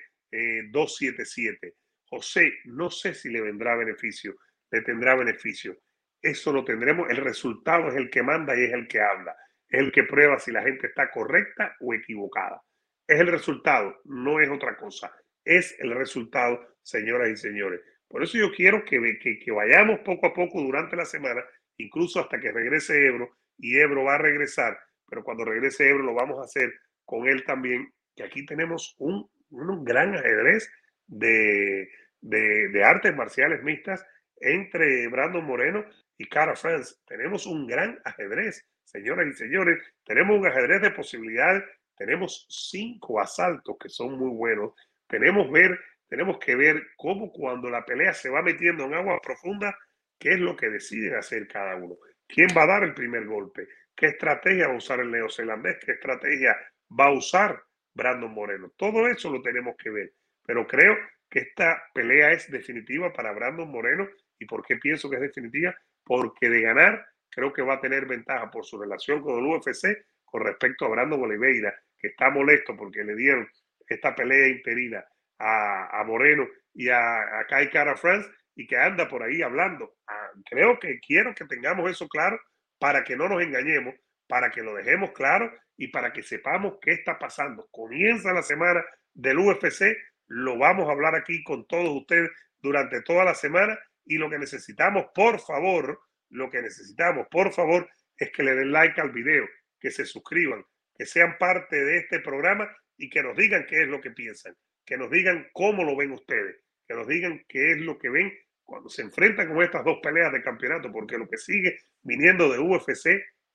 277. 0.70 1.66
Eh, 1.66 1.74
José, 2.08 2.52
no 2.64 2.90
sé 2.90 3.14
si 3.14 3.30
le 3.30 3.40
vendrá 3.40 3.76
beneficio, 3.76 4.34
le 4.70 4.82
tendrá 4.82 5.14
beneficio. 5.14 5.76
Eso 6.22 6.52
lo 6.52 6.64
tendremos. 6.64 7.08
El 7.10 7.16
resultado 7.16 7.88
es 7.88 7.96
el 7.96 8.10
que 8.10 8.22
manda 8.22 8.56
y 8.56 8.64
es 8.64 8.72
el 8.72 8.88
que 8.88 9.00
habla. 9.00 9.34
Es 9.68 9.80
el 9.80 9.92
que 9.92 10.04
prueba 10.04 10.38
si 10.38 10.50
la 10.50 10.62
gente 10.62 10.88
está 10.88 11.10
correcta 11.10 11.76
o 11.80 11.94
equivocada. 11.94 12.62
Es 13.06 13.20
el 13.20 13.28
resultado, 13.28 14.00
no 14.04 14.40
es 14.40 14.48
otra 14.50 14.76
cosa. 14.76 15.12
Es 15.44 15.76
el 15.80 15.92
resultado, 15.92 16.60
señoras 16.82 17.30
y 17.30 17.36
señores. 17.36 17.80
Por 18.08 18.22
eso 18.22 18.36
yo 18.36 18.50
quiero 18.52 18.84
que, 18.84 18.98
que, 19.20 19.52
vayamos 19.52 20.00
poco 20.00 20.26
a 20.26 20.34
poco 20.34 20.60
durante 20.60 20.96
la 20.96 21.04
semana, 21.04 21.42
incluso 21.76 22.20
hasta 22.20 22.40
que 22.40 22.50
regrese 22.50 23.06
Ebro 23.06 23.36
y 23.56 23.78
Ebro 23.78 24.04
va 24.04 24.16
a 24.16 24.18
regresar, 24.18 24.76
pero 25.08 25.22
cuando 25.22 25.44
regrese 25.44 25.88
Ebro 25.88 26.02
lo 26.02 26.14
vamos 26.14 26.40
a 26.40 26.44
hacer 26.44 26.72
con 27.04 27.28
él 27.28 27.44
también, 27.44 27.92
que 28.16 28.24
aquí 28.24 28.44
tenemos 28.44 28.96
un, 28.98 29.30
un 29.50 29.84
gran 29.84 30.16
ajedrez 30.16 30.68
de, 31.06 31.88
de, 32.20 32.84
artes 32.84 33.14
marciales 33.14 33.62
mixtas 33.62 34.04
entre 34.40 35.06
Brandon 35.08 35.44
Moreno 35.44 35.84
y 36.16 36.26
Cara 36.28 36.56
France. 36.56 36.96
Tenemos 37.06 37.46
un 37.46 37.66
gran 37.66 38.00
ajedrez, 38.04 38.66
señoras 38.84 39.28
y 39.28 39.34
señores, 39.34 39.78
tenemos 40.04 40.38
un 40.38 40.46
ajedrez 40.46 40.82
de 40.82 40.90
posibilidades, 40.90 41.62
tenemos 41.96 42.46
cinco 42.48 43.20
asaltos 43.20 43.76
que 43.78 43.88
son 43.88 44.18
muy 44.18 44.30
buenos, 44.30 44.72
tenemos, 45.06 45.50
ver, 45.50 45.78
tenemos 46.08 46.38
que 46.38 46.56
ver 46.56 46.82
cómo 46.96 47.30
cuando 47.30 47.68
la 47.68 47.84
pelea 47.84 48.14
se 48.14 48.30
va 48.30 48.42
metiendo 48.42 48.84
en 48.84 48.94
agua 48.94 49.20
profunda, 49.22 49.76
qué 50.18 50.30
es 50.30 50.38
lo 50.40 50.56
que 50.56 50.70
deciden 50.70 51.14
hacer 51.16 51.46
cada 51.46 51.76
uno. 51.76 51.96
¿Quién 52.26 52.48
va 52.56 52.62
a 52.62 52.68
dar 52.68 52.84
el 52.84 52.94
primer 52.94 53.26
golpe? 53.26 53.68
¿Qué 53.94 54.06
estrategia 54.06 54.68
va 54.68 54.74
a 54.74 54.78
usar 54.78 55.00
el 55.00 55.10
neozelandés? 55.10 55.78
¿Qué 55.84 55.92
estrategia 55.92 56.56
va 56.98 57.06
a 57.06 57.12
usar 57.12 57.62
Brandon 57.92 58.32
Moreno? 58.32 58.72
Todo 58.76 59.08
eso 59.08 59.30
lo 59.30 59.42
tenemos 59.42 59.76
que 59.76 59.90
ver. 59.90 60.12
Pero 60.46 60.66
creo 60.66 60.96
que 61.28 61.40
esta 61.40 61.82
pelea 61.92 62.32
es 62.32 62.50
definitiva 62.50 63.12
para 63.12 63.32
Brandon 63.32 63.70
Moreno. 63.70 64.08
¿Y 64.40 64.46
por 64.46 64.64
qué 64.64 64.76
pienso 64.76 65.08
que 65.08 65.16
es 65.16 65.22
definitiva? 65.22 65.76
Porque 66.02 66.48
de 66.48 66.62
ganar, 66.62 67.06
creo 67.28 67.52
que 67.52 67.62
va 67.62 67.74
a 67.74 67.80
tener 67.80 68.06
ventaja 68.06 68.50
por 68.50 68.64
su 68.64 68.80
relación 68.80 69.22
con 69.22 69.38
el 69.38 69.46
UFC 69.46 70.04
con 70.24 70.42
respecto 70.42 70.86
a 70.86 70.88
Brandon 70.88 71.22
Oliveira, 71.22 71.74
que 71.98 72.08
está 72.08 72.30
molesto 72.30 72.76
porque 72.76 73.04
le 73.04 73.14
dieron 73.14 73.48
esta 73.86 74.14
pelea 74.14 74.48
interina 74.48 75.04
a, 75.38 76.00
a 76.00 76.04
Moreno 76.04 76.48
y 76.72 76.88
a, 76.88 77.40
a 77.40 77.46
Kai 77.46 77.68
Cara 77.70 77.96
France 77.96 78.28
y 78.54 78.66
que 78.66 78.76
anda 78.76 79.08
por 79.08 79.22
ahí 79.22 79.42
hablando. 79.42 79.96
Ah, 80.06 80.30
creo 80.48 80.78
que 80.78 81.00
quiero 81.00 81.34
que 81.34 81.44
tengamos 81.44 81.90
eso 81.90 82.08
claro 82.08 82.40
para 82.78 83.04
que 83.04 83.16
no 83.16 83.28
nos 83.28 83.42
engañemos, 83.42 83.94
para 84.26 84.50
que 84.50 84.62
lo 84.62 84.74
dejemos 84.74 85.10
claro 85.12 85.52
y 85.76 85.88
para 85.88 86.12
que 86.12 86.22
sepamos 86.22 86.78
qué 86.80 86.92
está 86.92 87.18
pasando. 87.18 87.68
Comienza 87.70 88.32
la 88.32 88.42
semana 88.42 88.82
del 89.12 89.38
UFC, 89.38 89.96
lo 90.28 90.56
vamos 90.56 90.88
a 90.88 90.92
hablar 90.92 91.14
aquí 91.14 91.42
con 91.42 91.66
todos 91.66 91.90
ustedes 91.90 92.30
durante 92.60 93.02
toda 93.02 93.24
la 93.24 93.34
semana 93.34 93.78
y 94.04 94.16
lo 94.18 94.28
que 94.30 94.38
necesitamos, 94.38 95.06
por 95.14 95.40
favor, 95.40 96.00
lo 96.30 96.50
que 96.50 96.62
necesitamos, 96.62 97.26
por 97.30 97.52
favor, 97.52 97.88
es 98.16 98.30
que 98.30 98.42
le 98.42 98.54
den 98.54 98.72
like 98.72 99.00
al 99.00 99.10
video, 99.10 99.46
que 99.78 99.90
se 99.90 100.04
suscriban, 100.04 100.64
que 100.94 101.06
sean 101.06 101.36
parte 101.38 101.82
de 101.82 101.98
este 101.98 102.20
programa 102.20 102.70
y 102.96 103.08
que 103.08 103.22
nos 103.22 103.36
digan 103.36 103.66
qué 103.66 103.82
es 103.82 103.88
lo 103.88 104.00
que 104.00 104.10
piensan, 104.10 104.54
que 104.84 104.96
nos 104.96 105.10
digan 105.10 105.48
cómo 105.52 105.84
lo 105.84 105.96
ven 105.96 106.12
ustedes, 106.12 106.62
que 106.86 106.94
nos 106.94 107.06
digan 107.06 107.44
qué 107.48 107.72
es 107.72 107.78
lo 107.78 107.98
que 107.98 108.10
ven 108.10 108.32
cuando 108.64 108.88
se 108.88 109.02
enfrentan 109.02 109.48
con 109.48 109.62
estas 109.62 109.84
dos 109.84 109.98
peleas 110.02 110.32
de 110.32 110.42
campeonato, 110.42 110.92
porque 110.92 111.18
lo 111.18 111.28
que 111.28 111.38
sigue 111.38 111.80
viniendo 112.02 112.52
de 112.52 112.60
UFC 112.60 113.06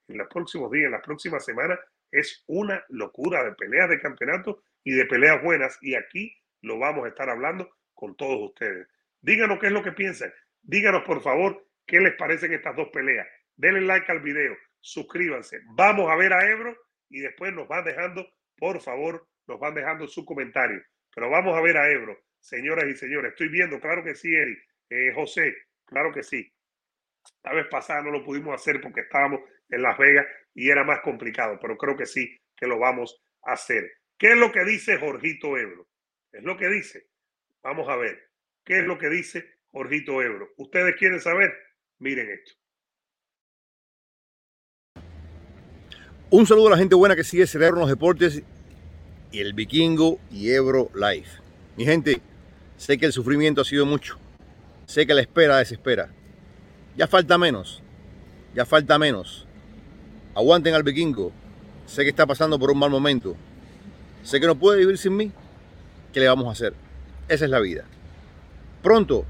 en 0.07 0.17
los 0.17 0.27
próximos 0.27 0.69
días, 0.71 0.87
en 0.87 0.91
las 0.91 1.03
próximas 1.03 1.45
semanas, 1.45 1.79
es 2.11 2.43
una 2.47 2.83
locura 2.89 3.43
de 3.43 3.53
peleas 3.53 3.89
de 3.89 3.99
campeonato 3.99 4.63
y 4.83 4.91
de 4.91 5.05
peleas 5.05 5.41
buenas. 5.41 5.77
Y 5.81 5.95
aquí 5.95 6.35
lo 6.61 6.79
vamos 6.79 7.05
a 7.05 7.09
estar 7.09 7.29
hablando 7.29 7.69
con 7.93 8.15
todos 8.15 8.49
ustedes. 8.49 8.87
Díganos 9.25 9.57
qué 9.57 9.67
es 9.67 9.73
lo 9.73 9.81
que 9.81 9.91
piensan. 9.91 10.31
Díganos, 10.61 11.01
por 11.03 11.19
favor, 11.19 11.67
qué 11.87 11.99
les 11.99 12.13
parecen 12.13 12.53
estas 12.53 12.75
dos 12.75 12.89
peleas. 12.93 13.27
Denle 13.55 13.81
like 13.81 14.11
al 14.11 14.19
video, 14.19 14.55
suscríbanse. 14.79 15.61
Vamos 15.73 16.11
a 16.11 16.15
ver 16.15 16.31
a 16.31 16.47
Ebro 16.47 16.77
y 17.09 17.21
después 17.21 17.51
nos 17.51 17.67
van 17.67 17.83
dejando, 17.85 18.23
por 18.55 18.79
favor, 18.81 19.27
nos 19.47 19.59
van 19.59 19.73
dejando 19.73 20.07
su 20.07 20.23
comentario. 20.25 20.79
Pero 21.11 21.31
vamos 21.31 21.57
a 21.57 21.61
ver 21.61 21.75
a 21.75 21.89
Ebro, 21.89 22.15
señoras 22.39 22.85
y 22.85 22.93
señores. 22.93 23.31
Estoy 23.31 23.49
viendo, 23.49 23.79
claro 23.79 24.03
que 24.03 24.13
sí, 24.13 24.31
Eric. 24.31 24.59
Eh, 24.91 25.11
José, 25.15 25.55
claro 25.85 26.13
que 26.13 26.21
sí. 26.21 26.47
La 27.43 27.53
vez 27.53 27.65
pasada 27.65 28.03
no 28.03 28.11
lo 28.11 28.23
pudimos 28.23 28.53
hacer 28.53 28.79
porque 28.79 29.01
estábamos 29.01 29.39
en 29.69 29.81
Las 29.81 29.97
Vegas 29.97 30.27
y 30.53 30.69
era 30.69 30.83
más 30.83 30.99
complicado, 30.99 31.57
pero 31.59 31.77
creo 31.77 31.97
que 31.97 32.05
sí 32.05 32.39
que 32.55 32.67
lo 32.67 32.77
vamos 32.77 33.25
a 33.41 33.53
hacer. 33.53 33.91
¿Qué 34.19 34.33
es 34.33 34.37
lo 34.37 34.51
que 34.51 34.63
dice 34.65 34.99
Jorgito 34.99 35.57
Ebro? 35.57 35.87
Es 36.31 36.43
lo 36.43 36.55
que 36.55 36.69
dice. 36.69 37.07
Vamos 37.63 37.89
a 37.89 37.95
ver. 37.95 38.34
¿Qué 38.65 38.79
es 38.79 38.85
lo 38.85 38.97
que 38.97 39.09
dice 39.09 39.45
Jorgito 39.71 40.23
Ebro? 40.23 40.49
¿Ustedes 40.57 40.95
quieren 40.97 41.21
saber? 41.21 41.53
Miren 41.99 42.27
esto. 42.31 42.51
Un 46.31 46.47
saludo 46.47 46.67
a 46.67 46.71
la 46.71 46.77
gente 46.77 46.95
buena 46.95 47.15
que 47.15 47.23
sigue 47.23 47.45
Cerebro 47.45 47.81
los 47.81 47.89
Deportes 47.89 48.41
y 49.31 49.39
el 49.39 49.53
Vikingo 49.53 50.19
y 50.31 50.49
Ebro 50.49 50.89
Live. 50.95 51.27
Mi 51.77 51.85
gente, 51.85 52.21
sé 52.75 52.97
que 52.97 53.05
el 53.05 53.13
sufrimiento 53.13 53.61
ha 53.61 53.65
sido 53.65 53.85
mucho. 53.85 54.17
Sé 54.87 55.05
que 55.05 55.13
la 55.13 55.21
espera 55.21 55.57
desespera. 55.57 56.09
Ya 56.97 57.05
falta 57.05 57.37
menos. 57.37 57.83
Ya 58.55 58.65
falta 58.65 58.97
menos. 58.97 59.45
Aguanten 60.33 60.73
al 60.73 60.83
vikingo. 60.83 61.31
Sé 61.85 62.03
que 62.03 62.09
está 62.09 62.25
pasando 62.25 62.57
por 62.57 62.71
un 62.71 62.79
mal 62.79 62.89
momento. 62.89 63.35
Sé 64.23 64.39
que 64.39 64.47
no 64.47 64.55
puede 64.55 64.79
vivir 64.79 64.97
sin 64.97 65.15
mí. 65.15 65.31
¿Qué 66.11 66.19
le 66.19 66.27
vamos 66.27 66.47
a 66.47 66.51
hacer? 66.51 66.73
Esa 67.27 67.45
es 67.45 67.51
la 67.51 67.59
vida. 67.59 67.85
Pronto 68.85 69.25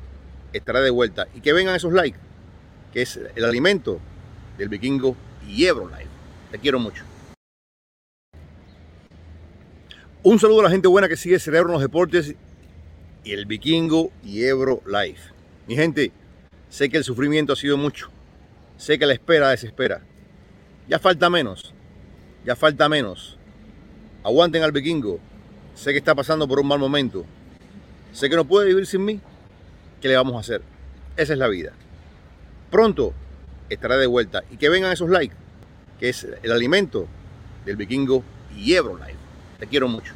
estará 0.51 0.81
de 0.81 0.89
vuelta. 0.89 1.29
Y 1.33 1.39
que 1.39 1.53
vengan 1.53 1.75
esos 1.75 1.93
likes, 1.93 2.19
que 2.91 3.03
es 3.03 3.17
el 3.35 3.45
alimento 3.45 4.01
del 4.57 4.67
vikingo 4.67 5.15
y 5.47 5.63
Ebro 5.63 5.87
Live. 5.87 6.09
Te 6.51 6.59
quiero 6.59 6.77
mucho. 6.77 7.05
Un 10.23 10.39
saludo 10.39 10.59
a 10.59 10.63
la 10.63 10.71
gente 10.71 10.89
buena 10.89 11.07
que 11.07 11.15
sigue 11.15 11.39
Cerebro 11.39 11.69
en 11.69 11.73
los 11.75 11.81
Deportes 11.81 12.35
y 13.23 13.31
el 13.31 13.45
Vikingo 13.45 14.11
y 14.25 14.43
Ebro 14.43 14.81
Live. 14.85 15.19
Mi 15.67 15.77
gente, 15.77 16.11
sé 16.67 16.89
que 16.89 16.97
el 16.97 17.05
sufrimiento 17.05 17.53
ha 17.53 17.55
sido 17.55 17.77
mucho. 17.77 18.09
Sé 18.75 18.99
que 18.99 19.05
la 19.05 19.13
espera 19.13 19.51
desespera. 19.51 20.01
Ya 20.89 20.99
falta 20.99 21.29
menos. 21.29 21.73
Ya 22.43 22.57
falta 22.57 22.89
menos. 22.89 23.37
Aguanten 24.21 24.63
al 24.63 24.73
vikingo. 24.73 25.21
Sé 25.75 25.93
que 25.93 25.99
está 25.99 26.13
pasando 26.13 26.45
por 26.45 26.59
un 26.59 26.67
mal 26.67 26.79
momento. 26.79 27.23
Sé 28.11 28.29
que 28.29 28.35
no 28.35 28.43
puede 28.43 28.67
vivir 28.67 28.85
sin 28.85 29.05
mí. 29.05 29.21
¿Qué 30.05 30.09
le 30.09 30.17
vamos 30.17 30.35
a 30.35 30.41
hacer? 30.41 30.61
Esa 31.17 31.33
es 31.33 31.39
la 31.39 31.47
vida. 31.47 31.71
Pronto 32.69 33.11
estará 33.69 33.97
de 33.97 34.05
vuelta. 34.05 34.43
Y 34.51 34.57
que 34.57 34.69
vengan 34.69 34.91
esos 34.91 35.09
likes, 35.09 35.33
que 35.99 36.09
es 36.09 36.27
el 36.43 36.51
alimento 36.51 37.07
del 37.65 37.75
vikingo 37.75 38.23
y 38.55 38.75
Ebro 38.75 38.97
Live. 38.97 39.17
Te 39.57 39.65
quiero 39.65 39.87
mucho. 39.87 40.13